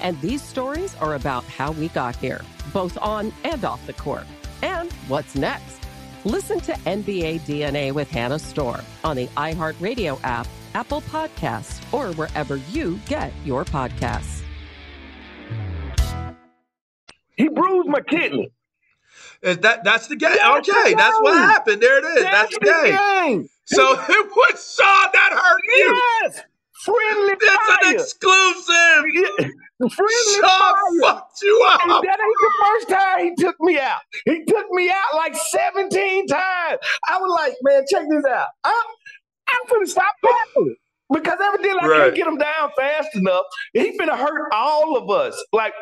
And 0.00 0.20
these 0.20 0.42
stories 0.42 0.94
are 0.96 1.14
about 1.14 1.44
how 1.44 1.72
we 1.72 1.88
got 1.88 2.16
here, 2.16 2.40
both 2.72 2.96
on 2.98 3.32
and 3.44 3.64
off 3.64 3.84
the 3.86 3.92
court. 3.92 4.26
And 4.62 4.92
what's 5.08 5.34
next? 5.34 5.78
Listen 6.24 6.60
to 6.60 6.72
NBA 6.72 7.40
DNA 7.40 7.92
with 7.92 8.10
Hannah 8.10 8.38
Storm 8.38 8.80
on 9.04 9.16
the 9.16 9.26
iHeartRadio 9.28 10.18
app, 10.24 10.46
Apple 10.74 11.00
Podcasts, 11.02 11.80
or 11.92 12.12
wherever 12.14 12.56
you 12.70 12.98
get 13.06 13.32
your 13.44 13.64
podcasts. 13.64 14.42
He 17.36 17.48
bruised 17.48 17.88
my 17.88 18.00
kidney. 18.00 18.50
Is 19.42 19.58
that 19.58 19.84
that's 19.84 20.08
the 20.08 20.16
game? 20.16 20.30
That's 20.36 20.68
okay, 20.68 20.90
the 20.90 20.96
that's 20.96 21.20
what 21.20 21.34
happened. 21.38 21.80
There 21.80 21.98
it 21.98 22.18
is. 22.18 22.24
That's, 22.24 22.52
the 22.54 22.98
game. 23.24 23.48
So 23.66 23.92
it 23.92 24.26
was 24.26 24.76
Sean 24.76 25.10
that 25.12 25.30
hurt 25.32 25.62
you. 25.64 26.02
Yes. 26.24 26.42
Friendly 26.72 27.34
It's 27.40 27.56
fire. 27.56 27.76
an 27.84 27.94
exclusive. 27.94 29.04
Yeah. 29.38 29.48
The 29.80 29.88
friendly 29.90 30.34
Sean 30.40 30.42
fire. 30.42 31.22
you 31.42 31.64
up. 31.68 31.80
And 31.82 31.90
that 31.90 32.18
ain't 32.20 32.36
the 32.40 32.52
first 32.64 32.88
time 32.88 33.24
he 33.24 33.34
took 33.36 33.56
me 33.60 33.78
out. 33.78 34.00
He 34.24 34.44
took 34.44 34.66
me 34.70 34.90
out 34.90 35.16
like 35.16 35.34
17 35.36 36.26
times. 36.26 36.78
I 37.08 37.18
was 37.18 37.30
like, 37.40 37.54
man, 37.62 37.84
check 37.90 38.02
this 38.10 38.24
out. 38.24 38.46
I'm, 38.64 38.72
I'm 39.48 39.66
finna 39.70 39.86
stop 39.88 40.12
tackling. 40.24 40.76
Because 41.12 41.38
evidently 41.42 41.80
I 41.80 41.86
Right. 41.86 42.02
can't 42.02 42.14
get 42.16 42.26
him 42.26 42.36
down 42.38 42.70
fast 42.76 43.08
enough. 43.14 43.44
He's 43.72 43.98
gonna 43.98 44.16
hurt 44.16 44.48
all 44.52 44.96
of 44.96 45.08
us. 45.10 45.42
Like, 45.52 45.72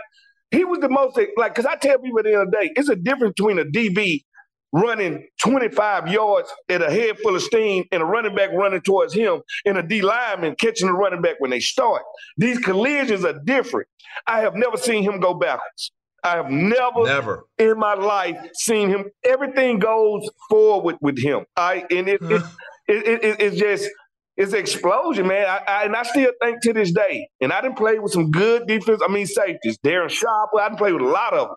he 0.53 0.65
was 0.65 0.79
the 0.81 0.89
most, 0.89 1.19
like, 1.37 1.55
because 1.55 1.67
I 1.67 1.75
tell 1.77 1.99
people 1.99 2.19
at 2.21 2.27
the 2.27 2.33
end 2.35 2.43
of 2.43 2.51
the 2.53 2.57
day, 2.59 2.73
it's 2.77 2.89
a 2.89 2.95
difference 2.97 3.35
between 3.37 3.59
a 3.59 3.65
DB 3.65 4.25
running 4.73 5.27
25 5.43 6.09
yards 6.09 6.53
at 6.69 6.83
a 6.83 6.91
head 6.91 7.19
full 7.21 7.35
of 7.37 7.43
steam 7.43 7.85
and 7.93 8.03
a 8.03 8.05
running 8.05 8.35
back 8.35 8.51
running 8.53 8.81
towards 8.81 9.15
him 9.15 9.41
and 9.65 9.79
a 9.79 9.83
D 9.83 10.03
lineman 10.03 10.55
catching 10.57 10.87
the 10.89 10.93
running 10.93 11.23
back 11.23 11.37
when 11.39 11.51
they 11.51 11.61
start. 11.61 12.03
These 12.37 12.59
collisions 12.59 13.25
are 13.25 13.39
different. 13.45 13.89
I 14.27 14.41
have 14.41 14.55
never 14.55 14.77
seen 14.77 15.03
him 15.03 15.21
go 15.21 15.35
backwards. 15.35 15.93
I 16.25 16.31
have 16.37 16.51
never, 16.51 17.05
Never. 17.05 17.45
in 17.59 17.79
my 17.79 17.95
life 17.95 18.37
seen 18.55 18.89
him. 18.89 19.05
Everything 19.25 19.79
goes 19.79 20.29
forward 20.51 20.97
with 21.01 21.23
him. 21.23 21.45
I 21.57 21.85
and 21.91 22.09
it, 22.09 22.21
it, 22.23 22.43
it, 22.89 23.07
it, 23.07 23.25
it- 23.25 23.41
it's 23.41 23.57
just 23.57 23.89
it's 24.37 24.53
an 24.53 24.59
explosion, 24.59 25.29
man. 25.29 25.47
I, 25.49 25.63
I, 25.67 25.85
and 25.85 25.97
I 25.97 26.03
still 26.03 26.31
think 26.43 26.61
to 26.63 26.75
this 26.75 26.93
day, 26.93 27.27
and 27.41 27.55
I 27.55 27.63
didn't 27.63 27.79
play 27.79 27.99
with 27.99 28.13
some 28.13 28.31
good 28.31 28.67
defense. 28.67 29.01
I 29.03 29.11
mean 29.11 29.27
safeties, 29.27 29.79
Darren 29.79 30.11
Sharp. 30.11 30.51
I 30.59 30.69
didn't 30.69 30.77
play 30.79 30.93
with 30.93 31.01
a 31.01 31.07
lot 31.07 31.33
of 31.33 31.49
them. 31.49 31.57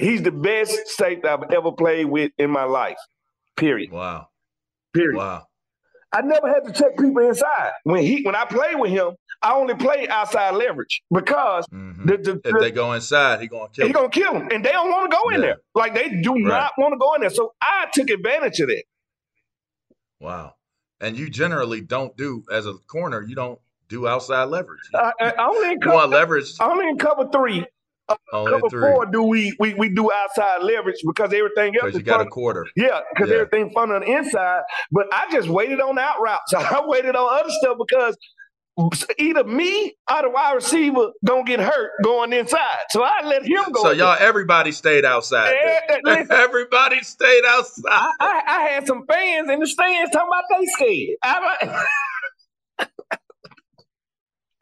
He's 0.00 0.22
the 0.22 0.32
best 0.32 0.88
safety 0.88 1.28
I've 1.28 1.42
ever 1.52 1.72
played 1.72 2.06
with 2.06 2.32
in 2.38 2.50
my 2.50 2.64
life. 2.64 2.98
Period. 3.56 3.90
Wow. 3.92 4.28
Period. 4.94 5.16
Wow. 5.18 5.44
I 6.12 6.22
never 6.22 6.48
had 6.48 6.64
to 6.66 6.72
check 6.72 6.96
people 6.98 7.24
inside. 7.28 7.70
When 7.84 8.02
he 8.02 8.22
when 8.22 8.34
I 8.34 8.44
play 8.44 8.74
with 8.74 8.90
him, 8.90 9.12
I 9.42 9.52
only 9.54 9.74
play 9.74 10.08
outside 10.08 10.54
leverage 10.56 11.02
because 11.12 11.64
the, 11.70 11.76
the, 11.76 12.32
Mm-hmm. 12.32 12.56
If 12.56 12.60
they 12.60 12.70
go 12.72 12.92
inside, 12.94 13.40
he 13.40 13.46
gonna 13.46 13.68
kill. 13.68 13.86
he 13.86 13.92
gonna 13.92 14.08
kill 14.08 14.34
him, 14.34 14.48
and 14.50 14.64
they 14.64 14.72
don't 14.72 14.90
want 14.90 15.08
to 15.10 15.16
go 15.16 15.28
in 15.28 15.34
Yeah. 15.40 15.46
there. 15.46 15.56
Like 15.74 15.94
they 15.94 16.08
do 16.08 16.34
not 16.36 16.72
want 16.78 16.94
to 16.94 16.98
go 16.98 17.14
in 17.14 17.20
there. 17.20 17.30
So 17.30 17.52
I 17.62 17.86
took 17.92 18.10
advantage 18.10 18.58
of 18.58 18.68
that. 18.68 18.82
Wow. 20.18 20.54
And 21.00 21.16
you 21.16 21.30
generally 21.30 21.80
don't 21.80 22.16
do 22.16 22.44
as 22.52 22.66
a 22.66 22.74
corner. 22.88 23.22
You 23.22 23.34
don't 23.34 23.58
do 23.88 24.06
outside 24.06 24.44
leverage. 24.44 24.80
I, 24.94 25.12
I 25.20 25.46
only 25.48 25.72
in 25.72 25.80
cover, 25.80 26.06
leverage 26.06 26.52
only 26.60 26.88
in 26.88 26.98
cover 26.98 27.28
three. 27.32 27.66
Only 28.32 28.52
cover 28.52 28.80
four 28.80 29.06
do 29.06 29.22
we, 29.22 29.54
we 29.58 29.74
we 29.74 29.88
do 29.88 30.10
outside 30.12 30.62
leverage 30.62 30.96
because 31.06 31.32
everything 31.32 31.74
else 31.76 31.86
because 31.86 31.94
you 31.94 32.00
is 32.00 32.04
got 32.06 32.20
a 32.20 32.24
fun- 32.24 32.30
quarter. 32.30 32.66
Yeah, 32.76 33.00
because 33.14 33.30
Yeah. 33.30 33.36
everything 33.36 33.70
fun 33.70 33.90
on 33.90 34.00
the 34.00 34.06
inside. 34.06 34.62
But 34.90 35.06
I 35.12 35.30
just 35.30 35.48
waited 35.48 35.80
on 35.80 35.98
out 35.98 36.20
routes. 36.20 36.54
I 36.54 36.80
waited 36.84 37.16
on 37.16 37.40
other 37.40 37.50
stuff 37.50 37.76
because 37.78 38.16
either 39.18 39.44
me 39.44 39.94
or 40.10 40.22
the 40.22 40.30
wide 40.30 40.54
receiver 40.54 41.10
gonna 41.24 41.44
get 41.44 41.60
hurt 41.60 41.90
going 42.02 42.32
inside. 42.32 42.78
So 42.90 43.02
I 43.02 43.20
let 43.24 43.44
him 43.44 43.72
go. 43.72 43.82
So 43.82 43.90
y'all, 43.90 44.16
everybody 44.18 44.72
stayed 44.72 45.04
outside. 45.04 45.54
Eh, 45.54 46.24
everybody 46.30 47.00
stayed 47.02 47.44
outside. 47.46 47.90
I, 47.90 48.12
I, 48.20 48.42
I, 48.46 48.60
had 48.68 48.86
some 48.86 49.04
fans 49.10 49.50
in 49.50 49.60
the 49.60 49.66
stands 49.66 50.10
talking 50.12 50.28
about 50.28 50.44
they 50.58 50.66
scared. 50.66 51.16
I, 51.22 51.84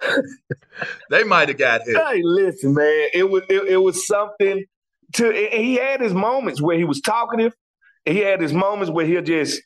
they 1.10 1.24
might 1.24 1.48
have 1.48 1.58
got 1.58 1.82
hit. 1.84 1.96
Hey, 1.96 2.20
listen, 2.22 2.74
man, 2.74 3.08
it 3.12 3.28
was 3.28 3.42
it, 3.48 3.68
it 3.68 3.76
was 3.78 4.06
something 4.06 4.64
to. 5.14 5.32
he 5.32 5.74
had 5.74 6.00
his 6.00 6.14
moments 6.14 6.60
where 6.60 6.76
he 6.76 6.84
was 6.84 7.00
talkative. 7.00 7.54
He 8.04 8.18
had 8.18 8.40
his 8.40 8.52
moments 8.52 8.90
where 8.90 9.06
he'll 9.06 9.22
just 9.22 9.60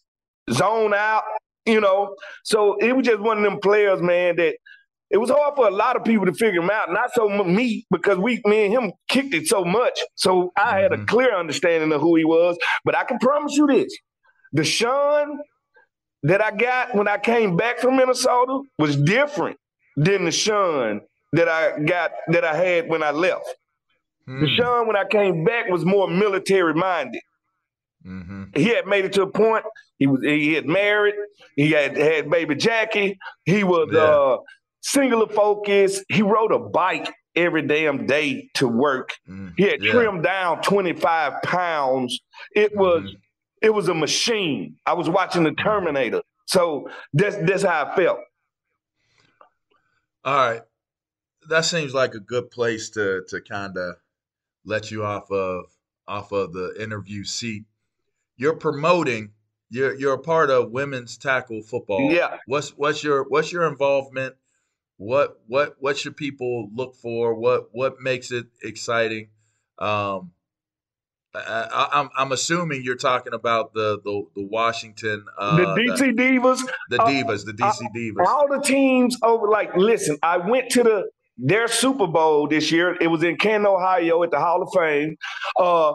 zone 0.51 0.95
out, 0.95 1.23
you 1.67 1.81
know. 1.81 2.17
So 2.45 2.77
it 2.79 2.97
was 2.97 3.07
just 3.07 3.21
one 3.21 3.39
of 3.39 3.45
them 3.45 3.61
players, 3.61 4.01
man, 4.03 4.37
that 4.37 4.57
it 5.11 5.19
was 5.19 5.31
hard 5.31 5.55
for 5.55 5.69
a 5.69 5.71
lot 5.71 5.97
of 5.97 6.05
people 6.05 6.27
to 6.27 6.33
figure 6.33 6.63
him 6.63 6.71
out. 6.71 6.91
Not 6.91 7.11
so 7.15 7.29
me 7.45 7.87
because 7.91 8.19
we, 8.19 8.41
me 8.47 8.65
and 8.65 8.73
him, 8.73 8.93
kicked 9.09 9.35
it 9.35 9.47
so 9.47 9.65
much. 9.65 10.01
So 10.15 10.53
I 10.57 10.81
had 10.81 10.93
a 10.93 10.97
mm-hmm. 10.97 11.05
clear 11.05 11.37
understanding 11.37 11.93
of 11.93 12.01
who 12.01 12.17
he 12.17 12.25
was. 12.25 12.57
But 12.85 12.97
I 12.97 13.05
can 13.05 13.19
promise 13.19 13.55
you 13.55 13.67
this: 13.67 13.95
the 14.53 14.65
Sean 14.65 15.39
that 16.25 16.43
I 16.43 16.53
got 16.53 16.95
when 16.95 17.09
I 17.09 17.19
came 17.19 17.57
back 17.57 17.79
from 17.79 17.97
Minnesota 17.97 18.63
was 18.79 18.97
different 18.97 19.59
than 19.97 20.25
the 20.25 20.33
Sean 20.33 21.01
that 21.33 21.49
I 21.49 21.79
got 21.81 22.13
that 22.29 22.45
I 22.45 22.55
had 22.55 22.89
when 22.89 23.03
I 23.03 23.11
left. 23.11 23.47
Hmm. 24.27 24.41
The 24.41 24.49
Sean 24.49 24.87
when 24.87 24.97
I 24.97 25.05
came 25.05 25.45
back 25.45 25.69
was 25.69 25.85
more 25.85 26.09
military 26.09 26.75
minded. 26.75 27.23
Mm-hmm. 28.07 28.45
He 28.55 28.69
had 28.69 28.87
made 28.87 29.05
it 29.05 29.13
to 29.15 29.23
a 29.23 29.31
point. 29.31 29.65
He 29.99 30.07
was 30.07 30.21
he 30.23 30.55
had 30.55 30.67
married. 30.67 31.15
He 31.57 31.71
had 31.71 31.97
had 31.97 32.31
baby 32.31 32.55
Jackie. 32.55 33.19
He 33.45 33.65
was 33.65 33.89
yeah. 33.93 34.01
uh, 34.01 34.39
singular 34.81 35.29
focused. 35.29 36.05
He 36.09 36.23
rode 36.23 36.53
a 36.53 36.59
bike 36.59 37.13
every 37.37 37.63
damn 37.63 38.07
day 38.07 38.51
to 38.55 38.69
work. 38.69 39.11
Mm, 39.29 39.53
he 39.57 39.65
had 39.65 39.83
yeah. 39.83 39.93
trimmed 39.93 40.23
down 40.23 40.63
25 40.63 41.43
pounds. 41.43 42.21
It 42.55 42.77
was 42.77 43.03
mm-hmm. 43.03 43.17
it 43.63 43.71
was 43.73 43.89
a 43.89 43.95
machine. 43.95 44.77
I 44.85 44.95
was 44.95 45.09
watching 45.09 45.45
the 45.45 45.53
Terminator. 45.53 46.23
So 46.47 46.89
that's 47.13 47.37
that's 47.37 47.63
how 47.63 47.87
I 47.87 47.97
felt. 47.97 48.19
All 50.25 50.35
right. 50.35 50.63
That 51.49 51.65
seems 51.65 51.93
like 51.93 52.15
a 52.15 52.21
good 52.21 52.51
place 52.51 52.91
to 52.91 53.25
to 53.29 53.41
kind 53.41 53.77
of 53.77 53.97
let 54.65 54.91
you 54.91 55.05
off 55.05 55.31
of 55.31 55.65
off 56.07 56.33
of 56.33 56.53
the 56.53 56.75
interview 56.81 57.25
seat. 57.25 57.65
You're 58.37 58.57
promoting. 58.57 59.33
You're 59.71 59.95
you're 59.95 60.15
a 60.15 60.19
part 60.19 60.51
of 60.51 60.71
women's 60.71 61.17
tackle 61.17 61.63
football. 61.63 62.13
Yeah. 62.13 62.39
What's 62.47 62.71
what's 62.77 63.03
your 63.03 63.25
what's 63.29 63.51
your 63.51 63.67
involvement? 63.67 64.37
What 64.99 65.41
what 65.47 65.77
what 65.81 65.99
should 65.99 66.17
people 66.17 66.71
look 66.73 66.95
for? 66.95 67.35
What 67.35 67.69
what 67.73 68.01
makes 68.01 68.31
it 68.31 68.47
exciting? 68.63 69.31
Um, 69.79 70.33
I, 71.35 71.39
am 71.41 71.89
I'm, 71.93 72.11
I'm 72.17 72.33
assuming 72.33 72.83
you're 72.85 72.97
talking 72.97 73.33
about 73.33 73.73
the 73.73 74.01
the, 74.05 74.23
the 74.35 74.47
Washington 74.47 75.25
uh, 75.39 75.57
the 75.57 75.65
DC 75.65 75.99
the, 75.99 76.13
Divas, 76.13 76.61
the 76.91 77.03
uh, 77.03 77.07
Divas, 77.07 77.47
the 77.47 77.53
DC 77.53 77.81
Divas. 77.97 78.27
All 78.27 78.49
the 78.49 78.63
teams 78.63 79.17
over. 79.23 79.49
Like, 79.49 79.75
listen, 79.77 80.19
I 80.23 80.37
went 80.37 80.71
to 80.73 80.83
the 80.83 81.05
their 81.39 81.69
Super 81.69 82.07
Bowl 82.07 82.49
this 82.49 82.71
year. 82.71 82.97
It 83.01 83.09
was 83.09 83.23
in 83.23 83.37
Canton, 83.37 83.67
Ohio, 83.67 84.23
at 84.23 84.31
the 84.31 84.39
Hall 84.39 84.63
of 84.63 84.69
Fame. 84.75 85.17
Uh, 85.59 85.95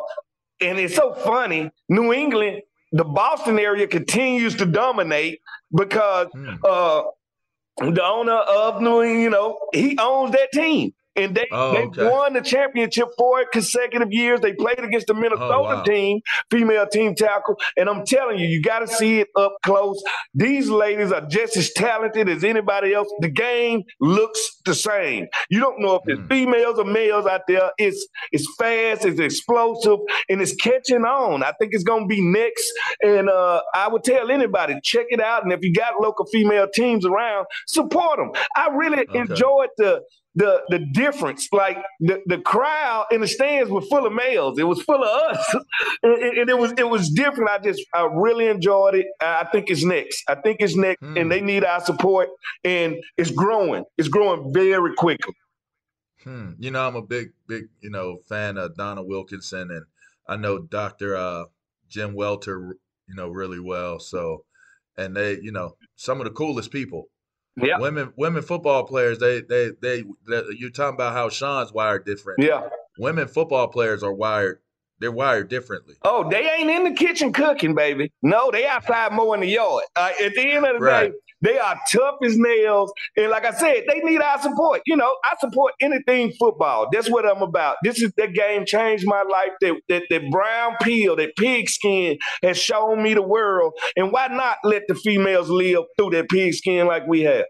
and 0.60 0.80
it's 0.80 0.96
so 0.96 1.14
funny. 1.14 1.70
New 1.88 2.12
England, 2.14 2.64
the 2.92 3.04
Boston 3.04 3.60
area 3.60 3.88
continues 3.88 4.56
to 4.56 4.66
dominate 4.66 5.40
because 5.72 6.28
hmm. 6.34 6.56
uh, 6.64 7.04
the 7.78 8.04
owner 8.04 8.34
of 8.34 8.82
New, 8.82 9.04
England, 9.04 9.22
you 9.22 9.30
know, 9.30 9.60
he 9.72 9.98
owns 10.00 10.32
that 10.32 10.52
team 10.52 10.94
and 11.18 11.36
they 11.36 11.48
oh, 11.52 11.74
they 11.74 11.84
okay. 11.84 12.10
won 12.10 12.34
the 12.34 12.42
championship 12.42 13.08
four 13.18 13.46
consecutive 13.52 14.12
years. 14.12 14.40
They 14.40 14.54
played 14.54 14.80
against 14.80 15.08
the 15.08 15.14
Minnesota 15.14 15.56
oh, 15.56 15.64
wow. 15.64 15.84
team, 15.84 16.22
female 16.52 16.88
team 16.88 17.16
tackle, 17.16 17.56
and 17.76 17.90
I'm 17.90 18.06
telling 18.06 18.40
you, 18.40 18.48
you 18.48 18.62
got 18.62 18.80
to 18.80 18.88
see 18.88 19.20
it 19.20 19.28
up 19.36 19.56
close. 19.64 20.02
These 20.34 20.70
ladies 20.70 21.12
are 21.12 21.26
just 21.28 21.58
as 21.58 21.72
talented 21.74 22.30
as 22.30 22.44
anybody 22.44 22.94
else. 22.94 23.12
The 23.20 23.30
game 23.30 23.84
looks 24.00 24.40
the 24.66 24.76
same. 24.76 25.28
You 25.50 25.60
don't 25.60 25.80
know 25.82 25.96
if 25.96 26.04
it's 26.06 26.22
mm. 26.22 26.30
females 26.30 26.80
or 26.80 26.86
males 26.86 27.26
out 27.26 27.42
there. 27.48 27.72
It's 27.78 28.08
it's 28.32 28.48
fast, 28.58 29.06
it's 29.06 29.20
explosive, 29.20 30.00
and 30.30 30.42
it's 30.42 30.56
catching 30.56 31.04
on. 31.04 31.44
I 31.44 31.52
think 31.60 31.74
it's 31.74 31.84
going 31.84 32.04
to 32.04 32.08
be 32.08 32.22
next, 32.22 32.72
and 33.02 33.30
uh, 33.30 33.62
I 33.74 33.88
would 33.88 34.04
tell 34.04 34.30
anybody 34.30 34.76
check 34.84 35.08
it 35.10 35.22
out. 35.22 35.44
And 35.44 35.52
if 35.52 35.60
you 35.62 35.74
got 35.74 36.00
local 36.00 36.26
female 36.26 36.68
teams 36.74 37.06
around, 37.06 37.48
support 37.68 38.18
them. 38.18 38.32
I 38.56 38.70
really 38.70 39.06
okay. 39.10 39.20
enjoyed 39.20 39.70
the 39.78 40.02
the 40.38 40.62
the 40.70 40.80
difference. 40.80 41.50
Like 41.52 41.78
the, 42.00 42.22
the 42.28 42.38
crowd 42.38 43.08
in 43.12 43.22
the 43.22 43.28
stands 43.28 43.72
were 43.72 43.82
full 43.82 44.06
of 44.06 44.14
males. 44.14 44.60
It 44.60 44.64
was 44.64 44.82
full 44.84 45.04
of 45.04 45.10
us, 45.10 45.56
and, 46.04 46.14
and, 46.14 46.50
it 46.50 46.58
was 46.58 46.74
it 46.78 46.88
was 46.88 47.10
different. 47.10 47.50
I 47.50 47.58
just 47.58 47.82
I 47.94 48.08
really 48.12 48.48
enjoyed 48.48 48.96
it. 48.96 49.08
I 49.20 49.46
think 49.52 49.70
it's 49.70 49.84
next. 49.84 50.24
I 50.30 50.36
think 50.36 50.58
it's 50.60 50.76
next, 50.76 51.02
mm. 51.02 51.20
and 51.20 51.24
hmm. 51.24 51.30
they 51.30 51.42
need 51.42 51.64
our 51.64 51.82
support. 51.82 52.30
And 52.64 52.98
it's 53.18 53.32
growing. 53.32 53.84
It's 53.98 54.08
growing 54.08 54.54
very 54.54 54.94
quickly. 54.94 55.34
Hmm. 56.24 56.52
You 56.60 56.72
know, 56.72 56.88
I'm 56.88 56.96
a 56.96 57.02
big 57.02 57.30
big 57.48 57.64
you 57.82 57.90
know 57.90 58.20
fan 58.30 58.58
of 58.58 58.76
Donna 58.76 59.02
Wilkinson, 59.02 59.72
and 59.72 59.86
I 60.28 60.36
know 60.36 60.60
Doctor 60.60 61.18
uh, 61.18 61.46
Jen 61.90 62.14
Welter 62.14 62.78
you 63.08 63.16
know 63.16 63.30
really 63.30 63.60
well. 63.60 64.00
So, 64.00 64.46
and 64.98 65.16
they 65.16 65.40
you 65.40 65.52
know 65.52 65.78
some 65.96 66.22
of 66.22 66.26
the 66.26 66.32
coolest 66.32 66.72
people 66.72 67.10
yeah. 67.58 67.80
Women 67.80 68.14
women 68.16 68.44
football 68.44 68.86
players, 68.86 69.20
they, 69.20 69.42
they 69.42 69.72
they 69.82 70.04
they 70.28 70.44
you're 70.58 70.70
talking 70.70 70.96
about 70.96 71.14
how 71.14 71.30
Sean's 71.30 71.74
wired 71.74 72.06
different. 72.06 72.42
Yeah. 72.42 72.70
Women 73.00 73.28
football 73.28 73.68
players 73.68 74.04
are 74.04 74.14
wired 74.14 74.60
they're 75.00 75.12
wired 75.12 75.50
differently. 75.50 75.96
Oh, 76.04 76.28
they 76.30 76.50
ain't 76.50 76.70
in 76.70 76.84
the 76.84 76.92
kitchen 76.92 77.32
cooking, 77.32 77.76
baby. 77.76 78.12
No, 78.24 78.50
they 78.52 78.66
outside 78.66 79.12
mowing 79.12 79.42
the 79.42 79.48
yard. 79.48 79.84
Uh, 79.96 80.12
at 80.24 80.34
the 80.34 80.52
end 80.52 80.66
of 80.66 80.80
the 80.80 80.86
right. 80.86 81.12
day, 81.12 81.18
they 81.42 81.58
are 81.58 81.80
tough 81.92 82.16
as 82.24 82.38
nails. 82.38 82.92
And 83.16 83.30
like 83.30 83.46
I 83.46 83.52
said, 83.52 83.84
they 83.88 84.00
need 84.00 84.22
our 84.22 84.42
support. 84.42 84.82
You 84.86 84.98
know, 84.98 85.16
I 85.24 85.36
support 85.40 85.74
anything 85.82 86.34
football. 86.40 86.88
That's 86.92 87.10
what 87.10 87.26
I'm 87.26 87.42
about. 87.42 87.78
This 87.84 88.02
is 88.02 88.12
that 88.18 88.34
game 88.34 88.66
changed 88.66 89.06
my 89.06 89.22
life. 89.22 89.52
That 89.62 89.76
that, 89.90 90.04
that 90.10 90.32
brown 90.32 90.76
peel, 90.82 91.16
that 91.18 91.36
pigskin 91.36 92.18
has 92.44 92.58
shown 92.58 93.04
me 93.04 93.14
the 93.14 93.22
world. 93.22 93.74
And 93.96 94.12
why 94.12 94.28
not 94.28 94.58
let 94.64 94.84
the 94.88 94.96
females 94.96 95.50
live 95.50 95.84
through 95.98 96.12
that 96.12 96.30
pigskin 96.30 96.88
like 96.88 97.08
we 97.08 97.22
have? 97.22 97.46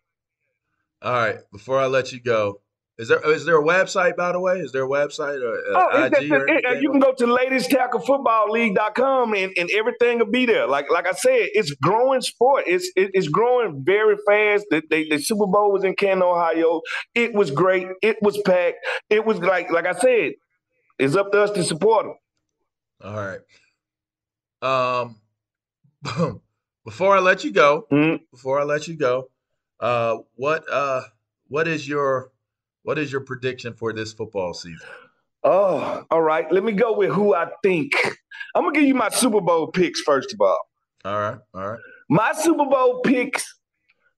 All 1.02 1.14
right. 1.14 1.38
Before 1.52 1.80
I 1.80 1.86
let 1.86 2.12
you 2.12 2.20
go, 2.20 2.62
is 2.98 3.10
there 3.10 3.20
is 3.32 3.46
there 3.46 3.60
a 3.60 3.64
website 3.64 4.16
by 4.16 4.32
the 4.32 4.40
way? 4.40 4.60
Is 4.60 4.72
there 4.72 4.86
a 4.86 4.88
website 4.88 5.44
or 5.44 5.56
uh, 5.76 5.90
oh, 5.92 6.06
IG 6.06 6.32
or 6.32 6.48
it, 6.48 6.82
you 6.82 6.90
can 6.90 7.00
go 7.00 7.14
to 7.14 7.26
ladiestacklefootballleague.com 7.26 9.36
and, 9.36 9.54
and 9.56 9.70
everything 9.72 10.18
will 10.18 10.32
be 10.32 10.48
there. 10.48 10.66
Like 10.66 10.90
like 10.90 11.06
I 11.06 11.12
said, 11.12 11.50
it's 11.54 11.70
growing 11.74 12.22
sport. 12.22 12.64
It's 12.66 12.92
it, 12.96 13.12
it's 13.14 13.28
growing 13.28 13.84
very 13.86 14.18
fast. 14.26 14.66
The, 14.72 14.82
the, 14.90 15.10
the, 15.10 15.20
Super 15.20 15.46
Bowl 15.46 15.72
was 15.72 15.84
in 15.84 15.96
Canton, 15.96 16.24
Ohio. 16.24 16.82
It 17.14 17.36
was 17.36 17.52
great. 17.52 17.86
It 18.02 18.20
was 18.24 18.42
packed. 18.44 18.78
It 19.12 19.24
was 19.26 19.38
like 19.40 19.70
like 19.70 19.86
I 19.86 19.94
said, 19.94 20.32
it's 20.98 21.16
up 21.16 21.32
to 21.34 21.44
us 21.44 21.52
to 21.52 21.64
support 21.64 22.08
them. 22.08 22.16
All 23.04 23.16
right. 23.16 23.42
Um, 24.64 25.18
before 26.84 27.16
I 27.16 27.20
let 27.20 27.44
you 27.44 27.52
go, 27.52 27.86
mm-hmm. 27.92 28.24
before 28.32 28.60
I 28.60 28.64
let 28.64 28.88
you 28.88 28.96
go, 28.96 29.30
uh, 29.80 30.18
what 30.34 30.64
uh, 30.72 31.04
what 31.48 31.68
is 31.68 31.88
your 31.88 32.32
what 32.88 32.98
is 32.98 33.12
your 33.12 33.20
prediction 33.20 33.74
for 33.74 33.92
this 33.92 34.14
football 34.14 34.54
season? 34.54 34.88
Oh, 35.44 36.06
all 36.10 36.22
right. 36.22 36.50
Let 36.50 36.64
me 36.64 36.72
go 36.72 36.96
with 36.96 37.12
who 37.12 37.36
I 37.36 37.50
think. 37.62 37.92
I'm 38.56 38.64
gonna 38.64 38.74
give 38.74 38.88
you 38.88 38.96
my 38.96 39.10
Super 39.10 39.42
Bowl 39.42 39.68
picks 39.68 40.00
first 40.00 40.34
of 40.34 40.40
all. 40.40 40.58
All 41.04 41.20
right, 41.20 41.38
all 41.54 41.72
right. 41.72 41.80
My 42.10 42.32
Super 42.32 42.66
Bowl 42.66 43.02
picks 43.02 43.46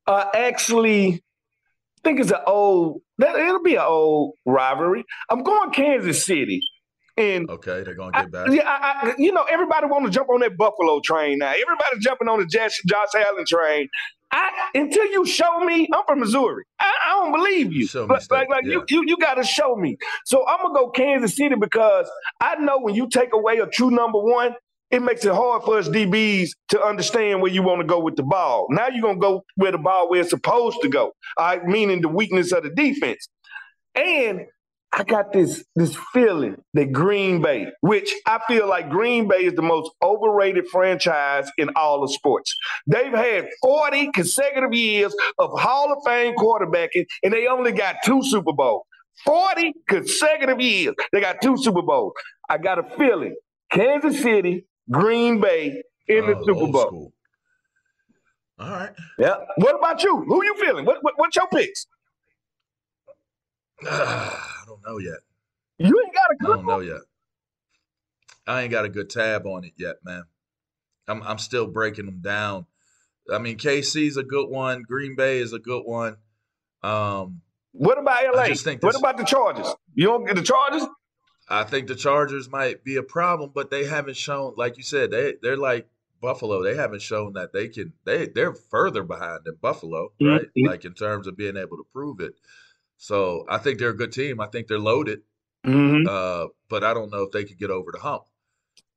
are 0.05 0.30
actually, 0.36 1.15
I 1.15 1.99
think 2.03 2.20
it's 2.20 2.30
an 2.30 2.41
old. 2.45 3.01
That 3.17 3.36
it'll 3.38 3.63
be 3.63 3.74
an 3.74 3.82
old 3.82 4.36
rivalry. 4.45 5.03
I'm 5.32 5.41
going 5.41 5.72
Kansas 5.72 6.24
City. 6.24 6.61
And 7.17 7.49
okay, 7.49 7.82
they're 7.82 7.95
gonna 7.95 8.11
get 8.11 8.32
back. 8.32 8.49
I, 8.49 8.53
yeah, 8.53 8.63
I, 8.67 9.09
I, 9.09 9.13
you 9.17 9.32
know, 9.32 9.45
everybody 9.49 9.88
want 9.88 10.05
to 10.05 10.11
jump 10.11 10.30
on 10.30 10.41
that 10.41 10.57
Buffalo 10.57 11.01
train 11.03 11.39
now. 11.39 11.53
Everybody 11.53 11.99
jumping 12.01 12.28
on 12.28 12.39
the 12.39 12.45
Josh, 12.45 12.80
Josh 12.86 13.15
Allen 13.15 13.45
train. 13.47 13.89
I, 14.32 14.49
until 14.75 15.05
you 15.05 15.25
show 15.25 15.59
me, 15.61 15.88
I'm 15.93 16.03
from 16.07 16.19
Missouri. 16.19 16.63
I, 16.80 16.93
I 17.05 17.09
don't 17.13 17.32
believe 17.32 17.73
you. 17.73 17.88
Like, 18.07 18.30
like, 18.30 18.49
like 18.49 18.65
yeah. 18.65 18.73
you, 18.73 18.86
you, 18.89 19.03
you 19.07 19.17
got 19.17 19.36
to 19.36 19.43
show 19.43 19.75
me. 19.75 19.97
So 20.25 20.45
I'm 20.47 20.61
gonna 20.61 20.73
go 20.73 20.89
Kansas 20.89 21.36
City 21.36 21.55
because 21.55 22.09
I 22.39 22.55
know 22.55 22.80
when 22.80 22.95
you 22.95 23.09
take 23.09 23.34
away 23.34 23.57
a 23.57 23.67
true 23.67 23.89
number 23.89 24.19
one, 24.19 24.55
it 24.91 25.01
makes 25.01 25.23
it 25.23 25.34
hard 25.34 25.63
for 25.63 25.77
us 25.77 25.88
DBs 25.88 26.49
to 26.69 26.82
understand 26.82 27.41
where 27.41 27.51
you 27.51 27.61
want 27.61 27.82
to 27.82 27.88
go 27.88 27.99
with 27.99 28.15
the 28.15 28.23
ball. 28.23 28.67
Now 28.69 28.88
you're 28.88 29.01
gonna 29.01 29.19
go 29.19 29.43
where 29.55 29.71
the 29.71 29.77
ball 29.77 30.09
where 30.09 30.21
it's 30.21 30.32
supposed 30.32 30.82
to 30.82 30.89
go. 30.89 31.13
All 31.38 31.45
right, 31.45 31.63
meaning 31.63 32.01
the 32.01 32.07
weakness 32.09 32.51
of 32.51 32.63
the 32.63 32.69
defense. 32.69 33.30
And 33.95 34.45
I 34.91 35.03
got 35.03 35.31
this 35.33 35.63
this 35.75 35.95
feeling 36.13 36.57
that 36.73 36.91
Green 36.91 37.41
Bay, 37.41 37.67
which 37.81 38.11
I 38.25 38.39
feel 38.47 38.67
like 38.67 38.89
Green 38.89 39.27
Bay 39.27 39.45
is 39.45 39.53
the 39.53 39.61
most 39.61 39.91
overrated 40.01 40.67
franchise 40.67 41.49
in 41.59 41.69
all 41.75 42.03
of 42.03 42.11
sports. 42.11 42.55
They've 42.87 43.13
had 43.13 43.47
40 43.61 44.11
consecutive 44.13 44.73
years 44.73 45.15
of 45.37 45.51
Hall 45.59 45.93
of 45.93 45.99
Fame 46.05 46.33
quarterbacking, 46.35 47.05
and 47.23 47.31
they 47.31 47.45
only 47.47 47.71
got 47.71 47.97
two 48.03 48.23
Super 48.23 48.51
Bowls. 48.53 48.83
40 49.25 49.73
consecutive 49.87 50.59
years. 50.59 50.95
They 51.11 51.21
got 51.21 51.41
two 51.41 51.55
Super 51.57 51.81
Bowls. 51.83 52.13
I 52.49 52.57
got 52.57 52.79
a 52.79 52.83
feeling 52.97 53.35
Kansas 53.71 54.19
City, 54.21 54.65
Green 54.89 55.39
Bay 55.39 55.83
in 56.07 56.25
the 56.25 56.35
Oh, 56.35 56.43
Super 56.45 56.67
Bowl. 56.71 56.81
school. 56.87 57.13
All 58.59 58.69
right. 58.71 58.89
Yeah. 59.19 59.35
What 59.57 59.75
about 59.75 60.03
you? 60.03 60.17
Who 60.27 60.43
you 60.43 60.55
feeling? 60.59 60.85
What, 60.85 60.97
what 61.03 61.13
what's 61.17 61.35
your 61.35 61.47
picks? 61.47 61.85
I 63.89 64.63
don't 64.67 64.82
know 64.86 64.97
yet. 64.97 65.19
You 65.77 66.01
ain't 66.03 66.13
got 66.13 66.32
a 66.32 66.36
good 66.36 66.51
I 66.51 66.55
don't 66.55 66.65
know 66.65 66.80
yet. 66.80 67.01
I 68.47 68.61
ain't 68.63 68.71
got 68.71 68.86
a 68.86 68.89
good 68.89 69.09
tab 69.09 69.45
on 69.45 69.63
it 69.63 69.73
yet, 69.77 69.97
man. 70.03 70.23
I'm 71.07 71.21
I'm 71.23 71.38
still 71.38 71.67
breaking 71.67 72.05
them 72.05 72.19
down. 72.21 72.65
I 73.32 73.38
mean, 73.38 73.57
KC's 73.57 74.17
a 74.17 74.23
good 74.23 74.49
one. 74.49 74.82
Green 74.84 75.15
Bay 75.15 75.38
is 75.39 75.53
a 75.53 75.59
good 75.59 75.84
one. 75.86 76.17
Um, 76.82 77.41
What 77.73 77.97
about 77.99 78.36
LA? 78.36 78.53
Think 78.55 78.82
what 78.84 78.95
about 78.95 79.17
the 79.17 79.23
Chargers? 79.23 79.67
You 79.93 80.07
don't 80.07 80.25
get 80.25 80.36
the 80.36 80.41
Chargers? 80.41 80.84
I 81.47 81.63
think 81.63 81.88
the 81.88 81.95
Chargers 81.95 82.49
might 82.49 82.84
be 82.84 82.95
a 82.97 83.03
problem, 83.03 83.51
but 83.53 83.69
they 83.71 83.86
haven't 83.86 84.17
shown, 84.17 84.53
like 84.57 84.77
you 84.77 84.84
said, 84.84 85.11
they 85.11 85.36
they're 85.41 85.57
like 85.57 85.88
Buffalo. 86.21 86.63
They 86.63 86.75
haven't 86.75 87.01
shown 87.01 87.34
that 87.34 87.53
they 87.53 87.67
can. 87.69 87.93
They 88.05 88.27
they're 88.27 88.53
further 88.53 89.03
behind 89.03 89.41
than 89.45 89.55
Buffalo, 89.61 90.11
right? 90.21 90.45
Mhm. 90.57 90.67
Like 90.67 90.86
in 90.86 90.93
terms 90.93 91.27
of 91.27 91.38
being 91.38 91.57
able 91.57 91.77
to 91.77 91.86
prove 91.93 92.19
it. 92.19 92.34
So 93.02 93.45
I 93.50 93.58
think 93.58 93.80
they're 93.80 93.89
a 93.91 93.97
good 93.97 94.12
team. 94.12 94.39
I 94.41 94.47
think 94.47 94.68
they're 94.68 94.78
loaded, 94.78 95.22
Mm-hmm. 95.66 96.06
uh, 96.08 96.47
but 96.70 96.84
I 96.86 96.93
don't 96.93 97.12
know 97.12 97.24
if 97.24 97.32
they 97.32 97.43
could 97.43 97.58
get 97.58 97.70
over 97.72 97.91
the 97.91 98.00
hump. 98.00 98.24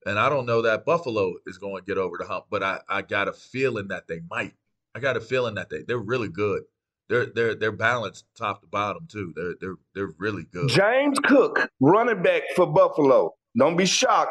And 0.07 0.19
I 0.19 0.29
don't 0.29 0.47
know 0.47 0.63
that 0.63 0.85
Buffalo 0.85 1.35
is 1.47 1.59
going 1.59 1.83
to 1.83 1.87
get 1.87 1.99
over 1.99 2.17
the 2.19 2.25
hump, 2.25 2.47
but 2.51 2.63
I, 2.63 2.81
I 2.89 3.03
got 3.03 3.29
a 3.29 3.33
feeling 3.33 3.89
that 3.89 4.07
they 4.09 4.21
might. 4.31 4.55
I 4.95 5.01
got 5.01 5.17
a 5.17 5.21
feeling 5.21 5.55
that 5.55 5.71
they 5.71 5.83
they're 5.87 5.99
really 5.99 6.29
good. 6.29 6.63
They're 7.09 7.27
they're 7.27 7.55
they're 7.55 7.73
balanced 7.73 8.27
top 8.37 8.61
to 8.63 8.67
bottom 8.67 9.07
too. 9.09 9.33
They're 9.37 9.55
they're 9.61 9.77
they're 9.95 10.15
really 10.19 10.45
good. 10.53 10.69
James 10.69 11.19
Cook, 11.21 11.69
running 11.81 12.23
back 12.23 12.43
for 12.57 12.67
Buffalo. 12.67 13.35
Don't 13.57 13.77
be 13.77 13.87
shocked 13.87 14.31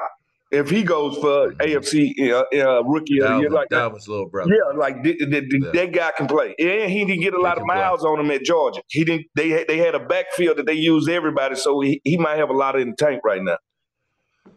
if 0.51 0.69
he 0.69 0.83
goes 0.83 1.15
for 1.17 1.51
AFC 1.53 2.13
uh, 2.31 2.43
uh, 2.53 2.83
rookie 2.83 3.21
of 3.21 3.29
the 3.29 3.37
year. 3.39 3.49
Dalvin, 3.49 3.53
Like 3.53 3.69
that. 3.69 3.91
Dalvin's 3.91 4.07
little 4.07 4.27
brother. 4.29 4.51
Yeah, 4.53 4.77
like 4.77 5.03
th- 5.03 5.17
th- 5.19 5.49
th- 5.49 5.63
that 5.73 5.91
guy 5.93 6.11
can 6.17 6.27
play, 6.27 6.53
and 6.59 6.91
he 6.91 7.05
didn't 7.05 7.21
get 7.21 7.33
a 7.33 7.39
lot 7.41 7.53
of 7.53 7.59
can 7.59 7.67
play. 7.67 7.75
miles 7.75 8.03
on 8.03 8.19
him 8.19 8.29
at 8.31 8.43
Georgia. 8.43 8.81
He 8.87 9.03
didn't. 9.05 9.27
They 9.35 9.49
had, 9.49 9.67
they 9.67 9.77
had 9.77 9.95
a 9.95 9.99
backfield 9.99 10.57
that 10.57 10.65
they 10.65 10.73
used 10.73 11.09
everybody, 11.09 11.55
so 11.55 11.79
he, 11.79 12.01
he 12.03 12.17
might 12.17 12.37
have 12.37 12.49
a 12.49 12.53
lot 12.53 12.79
in 12.79 12.89
the 12.91 12.95
tank 12.95 13.21
right 13.23 13.41
now. 13.41 13.57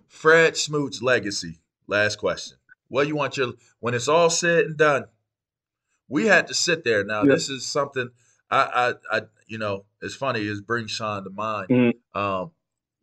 Fred 0.08 0.56
Smoot's 0.56 1.02
legacy. 1.02 1.60
Last 1.86 2.16
question. 2.16 2.58
What 2.88 3.06
you 3.08 3.16
want 3.16 3.36
your 3.36 3.52
when 3.80 3.94
it's 3.94 4.08
all 4.08 4.30
said 4.30 4.64
and 4.66 4.76
done? 4.76 5.04
We 6.08 6.26
had 6.26 6.46
to 6.48 6.54
sit 6.54 6.84
there. 6.84 7.04
Now 7.04 7.22
Yeah. 7.22 7.34
this 7.34 7.48
is 7.48 7.66
something 7.66 8.10
I, 8.50 8.94
I 9.10 9.16
I 9.18 9.20
you 9.46 9.58
know 9.58 9.84
it's 10.02 10.14
funny. 10.14 10.40
It 10.40 10.66
brings 10.66 10.90
Sean 10.90 11.24
to 11.24 11.30
mind. 11.30 11.68
Mm-hmm. 11.68 12.18
Um, 12.18 12.50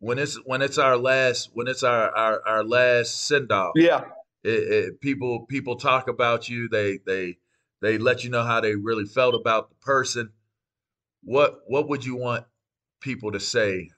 when 0.02 0.18
it's 0.18 0.34
when 0.44 0.62
it's 0.62 0.78
our 0.78 0.96
last 0.96 1.50
when 1.54 1.68
it's 1.68 1.84
our 1.84 2.10
our, 2.10 2.42
our 2.44 2.64
last 2.64 3.28
send 3.28 3.52
off. 3.52 3.72
Yeah. 3.76 4.02
It, 4.42 4.50
it, 4.50 5.00
people 5.00 5.46
people 5.46 5.76
talk 5.76 6.08
about 6.08 6.48
you. 6.48 6.68
They 6.68 6.98
they 7.06 7.38
they 7.80 7.98
let 7.98 8.24
you 8.24 8.30
know 8.30 8.42
how 8.42 8.60
they 8.60 8.74
really 8.74 9.04
felt 9.04 9.36
about 9.36 9.70
the 9.70 9.76
person. 9.76 10.30
What 11.22 11.60
what 11.68 11.88
would 11.88 12.04
you 12.04 12.16
want 12.16 12.46
people 13.00 13.30
to 13.30 13.38
say? 13.38 13.90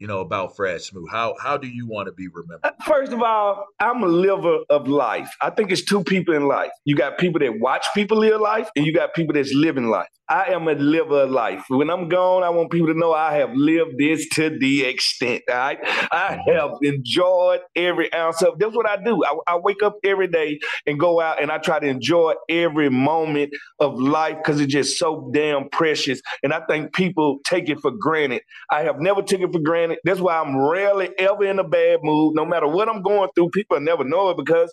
You 0.00 0.08
know 0.08 0.18
about 0.18 0.56
Fred 0.56 0.82
Smoot. 0.82 1.08
How 1.12 1.36
how 1.40 1.56
do 1.56 1.68
you 1.68 1.86
want 1.86 2.06
to 2.06 2.12
be 2.12 2.26
remembered? 2.26 2.72
First 2.86 3.12
of 3.12 3.20
all, 3.20 3.66
I'm 3.80 4.04
a 4.04 4.06
liver 4.06 4.58
of 4.70 4.86
life. 4.86 5.34
I 5.42 5.50
think 5.50 5.72
it's 5.72 5.84
two 5.84 6.04
people 6.04 6.34
in 6.34 6.46
life. 6.46 6.70
You 6.84 6.94
got 6.94 7.18
people 7.18 7.40
that 7.40 7.58
watch 7.58 7.84
people 7.94 8.18
live 8.18 8.40
life, 8.40 8.68
and 8.76 8.86
you 8.86 8.92
got 8.94 9.12
people 9.12 9.34
that's 9.34 9.52
living 9.52 9.88
life. 9.88 10.06
I 10.28 10.52
am 10.52 10.66
a 10.66 10.72
liver 10.72 11.22
of 11.22 11.30
life. 11.30 11.64
When 11.68 11.88
I'm 11.88 12.08
gone, 12.08 12.42
I 12.42 12.50
want 12.50 12.70
people 12.70 12.88
to 12.88 12.98
know 12.98 13.12
I 13.12 13.36
have 13.36 13.52
lived 13.54 13.98
this 13.98 14.28
to 14.30 14.56
the 14.58 14.84
extent. 14.84 15.42
All 15.48 15.56
right, 15.56 15.78
I 16.12 16.38
have 16.48 16.70
enjoyed 16.82 17.60
every 17.74 18.12
ounce 18.12 18.42
of. 18.42 18.58
That's 18.58 18.74
what 18.74 18.88
I 18.88 19.02
do. 19.02 19.20
I, 19.24 19.54
I 19.54 19.56
wake 19.56 19.82
up 19.82 19.96
every 20.04 20.28
day 20.28 20.58
and 20.86 20.98
go 20.98 21.20
out, 21.20 21.42
and 21.42 21.50
I 21.50 21.58
try 21.58 21.80
to 21.80 21.86
enjoy 21.86 22.34
every 22.48 22.88
moment 22.88 23.52
of 23.80 23.98
life 23.98 24.36
because 24.38 24.60
it's 24.60 24.72
just 24.72 24.98
so 24.98 25.30
damn 25.34 25.68
precious. 25.70 26.20
And 26.42 26.52
I 26.52 26.60
think 26.68 26.92
people 26.92 27.38
take 27.44 27.68
it 27.68 27.80
for 27.80 27.90
granted. 27.90 28.42
I 28.70 28.82
have 28.82 29.00
never 29.00 29.22
taken 29.22 29.48
it 29.48 29.52
for 29.52 29.60
granted. 29.60 29.98
That's 30.04 30.20
why 30.20 30.38
I'm 30.38 30.56
rarely 30.56 31.10
ever 31.18 31.44
in 31.44 31.58
a 31.58 31.64
bad 31.64 32.00
mood. 32.02 32.34
No 32.36 32.44
matter 32.44 32.66
what 32.76 32.88
I'm 32.88 33.02
going 33.02 33.28
through, 33.34 33.50
people 33.50 33.80
never 33.80 34.04
know 34.04 34.30
it 34.30 34.36
because 34.36 34.72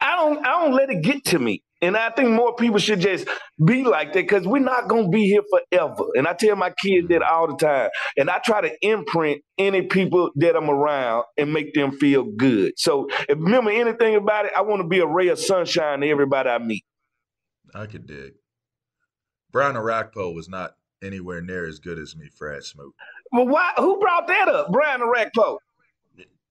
I 0.00 0.16
don't 0.16 0.46
I 0.46 0.62
don't 0.62 0.72
let 0.72 0.90
it 0.90 1.02
get 1.02 1.24
to 1.26 1.38
me. 1.38 1.62
And 1.82 1.96
I 1.96 2.10
think 2.10 2.30
more 2.30 2.54
people 2.54 2.78
should 2.78 3.00
just 3.00 3.26
be 3.64 3.84
like 3.84 4.12
that 4.12 4.20
because 4.20 4.46
we're 4.46 4.60
not 4.60 4.88
gonna 4.88 5.08
be 5.08 5.24
here 5.24 5.42
forever. 5.50 6.04
And 6.14 6.26
I 6.26 6.34
tell 6.34 6.56
my 6.56 6.72
kids 6.82 7.08
that 7.08 7.22
all 7.22 7.48
the 7.48 7.56
time. 7.56 7.90
And 8.18 8.28
I 8.28 8.38
try 8.38 8.60
to 8.60 8.72
imprint 8.86 9.42
any 9.58 9.82
people 9.82 10.30
that 10.36 10.56
I'm 10.56 10.68
around 10.68 11.24
and 11.38 11.52
make 11.52 11.72
them 11.74 11.92
feel 11.92 12.24
good. 12.24 12.74
So 12.76 13.08
if 13.28 13.38
remember 13.38 13.70
anything 13.70 14.14
about 14.14 14.46
it, 14.46 14.52
I 14.56 14.60
want 14.62 14.82
to 14.82 14.88
be 14.88 15.00
a 15.00 15.06
ray 15.06 15.28
of 15.28 15.38
sunshine 15.38 16.00
to 16.00 16.08
everybody 16.08 16.50
I 16.50 16.58
meet. 16.58 16.84
I 17.74 17.86
could 17.86 18.06
dig. 18.06 18.34
Brian 19.52 19.76
Orakpo 19.76 20.34
was 20.34 20.48
not 20.48 20.76
anywhere 21.02 21.40
near 21.40 21.66
as 21.66 21.78
good 21.78 21.98
as 21.98 22.14
me, 22.14 22.28
Fred 22.28 22.62
Smoot. 22.62 22.94
Well, 23.32 23.46
why? 23.46 23.72
Who 23.76 23.98
brought 23.98 24.28
that 24.28 24.48
up? 24.48 24.70
Brian 24.70 25.00
Orakpo. 25.00 25.58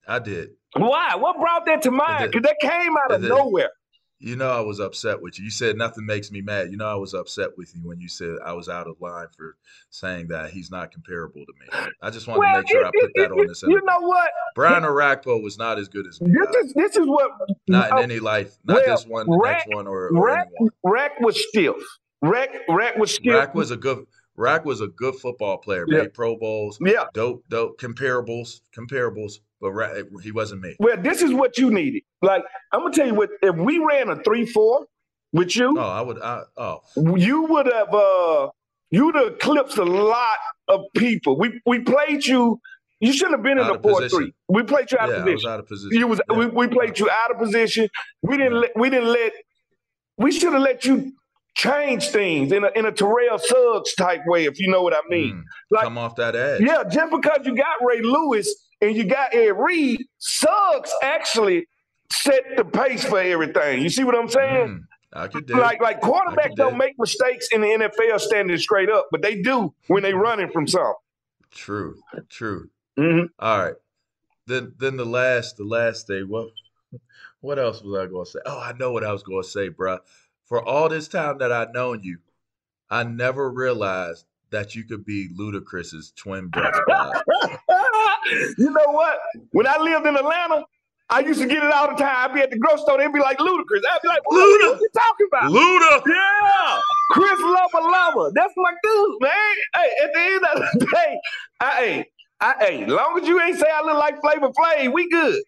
I 0.08 0.18
did. 0.18 0.50
Why? 0.76 1.14
What 1.16 1.36
brought 1.38 1.66
that 1.66 1.82
to 1.82 1.90
mind? 1.90 2.30
Because 2.32 2.42
that 2.42 2.56
came 2.60 2.94
out 3.04 3.12
of 3.12 3.22
nowhere. 3.22 3.70
You 4.22 4.36
know 4.36 4.50
I 4.50 4.60
was 4.60 4.80
upset 4.80 5.22
with 5.22 5.38
you. 5.38 5.46
You 5.46 5.50
said 5.50 5.76
nothing 5.78 6.04
makes 6.04 6.30
me 6.30 6.42
mad. 6.42 6.70
You 6.70 6.76
know 6.76 6.86
I 6.86 6.94
was 6.94 7.14
upset 7.14 7.56
with 7.56 7.74
you 7.74 7.80
when 7.88 8.00
you 8.00 8.08
said 8.08 8.36
I 8.44 8.52
was 8.52 8.68
out 8.68 8.86
of 8.86 9.00
line 9.00 9.28
for 9.34 9.56
saying 9.88 10.28
that 10.28 10.50
he's 10.50 10.70
not 10.70 10.92
comparable 10.92 11.40
to 11.46 11.52
me. 11.58 11.88
I 12.02 12.10
just 12.10 12.26
wanted 12.28 12.40
Well, 12.40 12.52
to 12.52 12.58
make 12.58 12.68
sure 12.68 12.84
I 12.84 12.88
it- 12.92 13.00
put 13.00 13.10
that 13.16 13.22
it- 13.24 13.32
on 13.32 13.46
this. 13.46 13.62
You 13.62 13.70
interview. 13.70 13.86
know 13.86 14.00
what? 14.06 14.30
Brian 14.54 14.82
Orakpo 14.82 15.42
was 15.42 15.56
not 15.56 15.78
as 15.78 15.88
good 15.88 16.06
as 16.06 16.20
me. 16.20 16.32
This 16.32 16.66
is 16.66 16.74
this 16.74 16.96
is 16.98 17.06
what 17.06 17.30
Not 17.66 17.86
in 17.92 17.96
oh, 17.96 18.02
any 18.02 18.18
life. 18.20 18.58
Not 18.64 18.82
well, 18.86 18.96
this 18.96 19.06
one, 19.06 19.26
the 19.26 19.38
Rack- 19.42 19.66
next 19.66 19.74
one, 19.74 19.86
or, 19.86 20.08
or 20.14 20.26
Rack, 20.26 20.48
anyone. 20.54 20.70
Rack 20.84 21.20
was 21.20 21.42
stiff. 21.48 21.76
Rack 22.20 22.50
Rack 22.68 22.96
was 22.96 23.14
stiff. 23.14 23.32
Rack 23.34 23.54
was 23.54 23.70
a 23.70 23.76
good. 23.78 24.04
Rack 24.36 24.66
was 24.66 24.82
a 24.82 24.88
good 24.88 25.14
football 25.16 25.56
player. 25.58 25.86
Yeah. 25.88 26.02
Made 26.02 26.12
Pro 26.14 26.36
Bowls. 26.36 26.78
Yeah. 26.84 27.06
Dope, 27.14 27.42
dope 27.48 27.80
comparables, 27.80 28.60
comparables. 28.76 29.38
But 29.60 29.72
Rack, 29.72 29.96
he 30.22 30.32
wasn't 30.32 30.62
me. 30.62 30.76
Well, 30.80 30.96
this 31.00 31.20
is 31.22 31.32
what 31.32 31.58
you 31.58 31.70
needed. 31.70 32.02
Like 32.22 32.42
I'm 32.72 32.80
gonna 32.80 32.94
tell 32.94 33.06
you 33.06 33.14
what. 33.14 33.30
If 33.42 33.56
we 33.56 33.78
ran 33.78 34.08
a 34.08 34.22
three 34.22 34.46
four 34.46 34.86
with 35.32 35.54
you, 35.56 35.76
Oh, 35.78 35.82
I 35.82 36.00
would. 36.00 36.20
I, 36.22 36.42
oh, 36.56 36.80
you 36.96 37.42
would 37.44 37.66
have 37.66 37.92
uh 37.94 38.48
you'd 38.90 39.14
have 39.16 39.34
eclipsed 39.34 39.78
a 39.78 39.84
lot 39.84 40.38
of 40.68 40.80
people. 40.96 41.38
We 41.38 41.60
we 41.66 41.80
played 41.80 42.24
you. 42.26 42.60
You 43.00 43.12
shouldn't 43.12 43.36
have 43.36 43.42
been 43.42 43.58
in 43.58 43.66
the 43.66 43.78
four 43.78 44.00
position. 44.00 44.18
three. 44.18 44.32
We 44.48 44.62
played 44.62 44.90
you 44.92 44.98
out 44.98 45.08
yeah, 45.08 45.16
of 45.16 45.24
position. 45.24 45.50
out 45.50 45.60
of 45.60 45.66
position. 45.68 45.98
You 45.98 46.06
was 46.06 46.20
we, 46.34 46.46
we 46.46 46.66
played 46.68 46.98
you 46.98 47.08
out 47.10 47.30
of 47.30 47.38
position. 47.38 47.88
We 48.22 48.36
didn't 48.38 48.60
let 48.60 48.70
we 48.76 48.88
didn't 48.90 49.08
let 49.08 49.32
we 50.18 50.32
should 50.32 50.52
have 50.52 50.62
let 50.62 50.84
you 50.84 51.12
change 51.56 52.08
things 52.08 52.52
in 52.52 52.64
a 52.64 52.70
in 52.76 52.86
a 52.86 52.92
Terrell 52.92 53.38
Suggs 53.38 53.94
type 53.94 54.20
way, 54.26 54.44
if 54.46 54.58
you 54.58 54.68
know 54.70 54.82
what 54.82 54.94
I 54.94 55.00
mean. 55.08 55.44
Like 55.70 55.84
Come 55.84 55.98
off 55.98 56.16
that 56.16 56.34
edge. 56.36 56.60
yeah, 56.62 56.82
just 56.90 57.10
because 57.10 57.40
you 57.44 57.54
got 57.56 57.76
Ray 57.82 58.00
Lewis 58.02 58.54
and 58.80 58.96
you 58.96 59.04
got 59.04 59.34
Ed 59.34 59.52
Reed, 59.56 60.06
Suggs 60.18 60.92
actually 61.02 61.66
set 62.10 62.42
the 62.56 62.64
pace 62.64 63.04
for 63.04 63.20
everything. 63.20 63.82
You 63.82 63.88
see 63.88 64.04
what 64.04 64.14
I'm 64.14 64.28
saying? 64.28 64.86
I 65.12 65.26
could 65.26 65.46
do. 65.46 65.58
Like 65.58 65.80
like 65.80 66.00
quarterbacks 66.00 66.54
don't 66.54 66.76
make 66.76 66.94
mistakes 66.98 67.48
in 67.52 67.60
the 67.60 67.66
NFL 67.66 68.20
standing 68.20 68.56
straight 68.58 68.90
up, 68.90 69.08
but 69.10 69.22
they 69.22 69.42
do 69.42 69.74
when 69.88 70.02
they 70.02 70.14
running 70.14 70.50
from 70.50 70.66
something. 70.66 70.94
True, 71.50 72.00
true. 72.28 72.70
Mm-hmm. 72.98 73.26
All 73.38 73.58
right. 73.58 73.74
Then 74.46 74.74
then 74.78 74.96
the 74.96 75.04
last 75.04 75.56
the 75.56 75.64
last 75.64 76.06
thing. 76.06 76.28
What 76.28 76.50
what 77.40 77.58
else 77.58 77.82
was 77.82 77.98
I 77.98 78.06
going 78.06 78.24
to 78.24 78.30
say? 78.30 78.38
Oh, 78.46 78.60
I 78.60 78.72
know 78.72 78.92
what 78.92 79.04
I 79.04 79.12
was 79.12 79.22
going 79.22 79.42
to 79.42 79.48
say, 79.48 79.70
bruh. 79.70 79.98
For 80.44 80.62
all 80.62 80.88
this 80.88 81.08
time 81.08 81.38
that 81.38 81.52
I've 81.52 81.72
known 81.72 82.02
you, 82.02 82.18
I 82.90 83.04
never 83.04 83.50
realized 83.50 84.26
that 84.50 84.74
you 84.74 84.84
could 84.84 85.04
be 85.04 85.28
Ludacris's 85.28 86.12
twin 86.16 86.48
brother. 86.48 86.84
you 88.58 88.70
know 88.70 88.92
what? 88.92 89.18
When 89.52 89.66
I 89.66 89.78
lived 89.78 90.06
in 90.06 90.16
Atlanta, 90.16 90.64
I 91.10 91.20
used 91.20 91.40
to 91.40 91.46
get 91.46 91.62
it 91.62 91.72
all 91.72 91.88
the 91.88 91.96
time. 91.96 92.30
I'd 92.30 92.34
be 92.34 92.40
at 92.40 92.50
the 92.50 92.58
grocery 92.58 92.82
store, 92.82 92.98
they'd 92.98 93.12
be 93.12 93.18
like 93.18 93.38
Ludacris. 93.38 93.82
I'd 93.90 93.98
be 94.02 94.08
like, 94.08 94.22
what 94.30 94.38
Luda. 94.38 94.72
what 94.72 94.80
you 94.80 94.88
talking 94.94 95.26
about? 95.26 95.50
Luda. 95.50 96.02
Yeah. 96.06 96.80
Chris 97.10 97.40
Lover 97.40 97.88
Lover. 97.90 98.30
That's 98.34 98.54
my 98.56 98.72
dude, 98.82 99.16
man. 99.20 99.32
Hey, 99.74 99.90
at 100.04 100.12
the 100.14 100.20
end 100.20 100.44
of 100.44 100.62
the 100.78 100.86
day, 100.94 101.20
I 101.60 101.84
ain't. 101.84 102.06
I 102.42 102.54
hey, 102.58 102.86
long 102.86 103.20
as 103.20 103.28
you 103.28 103.38
ain't 103.40 103.58
say 103.58 103.66
I 103.70 103.82
look 103.82 103.98
like 103.98 104.18
Flavor 104.22 104.48
Flav, 104.48 104.92
we 104.94 105.10
good. 105.10 105.42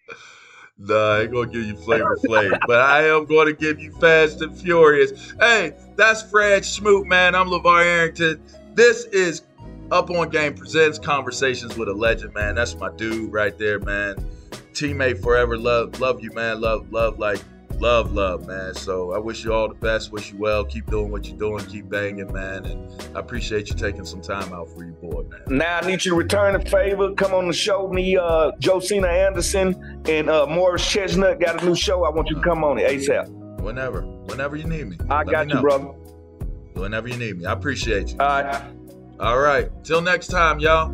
Nah, 0.78 0.94
I 0.94 1.20
ain't 1.22 1.32
gonna 1.32 1.46
give 1.46 1.64
you 1.64 1.76
Flavor 1.76 2.18
Flav, 2.26 2.59
but 2.66 2.80
I 2.80 3.05
am 3.05 3.24
gonna 3.24 3.53
give 3.53 3.80
you 3.80 3.92
Fast 3.92 4.42
and 4.42 4.55
Furious. 4.61 5.32
Hey, 5.38 5.72
that's 5.96 6.22
Fred 6.22 6.64
Smoot, 6.64 7.07
man. 7.07 7.34
I'm 7.34 7.46
LaVar 7.46 7.84
Arrington. 7.84 8.42
This 8.74 9.05
is 9.07 9.42
Up 9.93 10.09
on 10.09 10.30
Game 10.30 10.55
presents 10.55 10.99
Conversations 10.99 11.76
with 11.76 11.86
a 11.86 11.93
Legend, 11.93 12.32
man. 12.32 12.55
That's 12.55 12.74
my 12.76 12.90
dude 12.97 13.30
right 13.30 13.59
there, 13.59 13.78
man. 13.78 14.16
Teammate 14.72 15.22
forever. 15.22 15.59
Love, 15.59 16.01
love 16.01 16.22
you, 16.22 16.32
man. 16.32 16.62
Love, 16.62 16.90
love, 16.90 17.18
like 17.18 17.43
love, 17.78 18.14
love, 18.14 18.47
man. 18.47 18.72
So 18.72 19.12
I 19.12 19.18
wish 19.18 19.45
you 19.45 19.53
all 19.53 19.68
the 19.68 19.74
best. 19.74 20.11
Wish 20.11 20.32
you 20.32 20.38
well. 20.38 20.64
Keep 20.64 20.86
doing 20.86 21.11
what 21.11 21.28
you're 21.28 21.36
doing. 21.36 21.62
Keep 21.66 21.90
banging, 21.90 22.32
man. 22.32 22.64
And 22.64 22.90
I 23.14 23.20
appreciate 23.20 23.68
you 23.68 23.74
taking 23.74 24.07
some 24.07 24.22
time 24.22 24.51
out 24.55 24.70
for 24.70 24.82
your 24.82 24.95
boy, 24.95 25.24
man. 25.24 25.59
Now 25.59 25.80
I 25.82 25.86
need 25.86 26.03
you 26.07 26.12
to 26.12 26.16
return 26.16 26.55
a 26.55 26.64
favor. 26.64 27.12
Come 27.12 27.34
on 27.34 27.47
the 27.47 27.53
show. 27.53 27.88
Me, 27.88 28.16
uh, 28.16 28.53
Josina 28.61 29.09
Anderson 29.09 30.03
and 30.09 30.30
uh, 30.30 30.47
Morris 30.47 30.90
Chestnut 30.90 31.38
got 31.38 31.62
a 31.62 31.66
new 31.66 31.74
show. 31.74 32.05
I 32.05 32.09
want 32.09 32.30
you 32.30 32.36
to 32.36 32.43
come 32.43 32.64
on 32.64 32.78
it 32.78 32.88
ASAP. 32.88 33.28
Whenever, 33.61 34.01
whenever 34.01 34.57
you 34.57 34.64
need 34.64 34.88
me. 34.88 34.97
I 35.11 35.18
Let 35.18 35.26
got 35.26 35.47
me 35.49 35.51
you, 35.51 35.57
know. 35.57 35.61
brother. 35.61 35.88
Whenever 36.72 37.09
you 37.09 37.18
need 37.18 37.40
me. 37.40 37.45
I 37.45 37.53
appreciate 37.53 38.12
you. 38.12 38.16
All 38.20 38.43
right. 38.43 38.72
All 39.20 39.38
right. 39.38 39.70
Till 39.84 40.00
next 40.00 40.28
time, 40.28 40.58
y'all. 40.58 40.90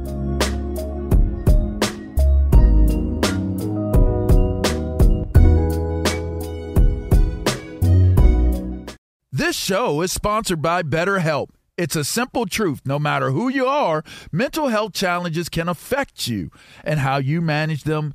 This 9.30 9.56
show 9.56 10.02
is 10.02 10.12
sponsored 10.12 10.60
by 10.60 10.82
BetterHelp. 10.82 11.50
It's 11.76 11.94
a 11.94 12.02
simple 12.02 12.44
truth. 12.44 12.80
No 12.84 12.98
matter 12.98 13.30
who 13.30 13.48
you 13.48 13.66
are, 13.66 14.02
mental 14.32 14.66
health 14.66 14.92
challenges 14.94 15.48
can 15.48 15.68
affect 15.68 16.26
you, 16.26 16.50
and 16.82 16.98
how 16.98 17.18
you 17.18 17.40
manage 17.40 17.84
them 17.84 18.14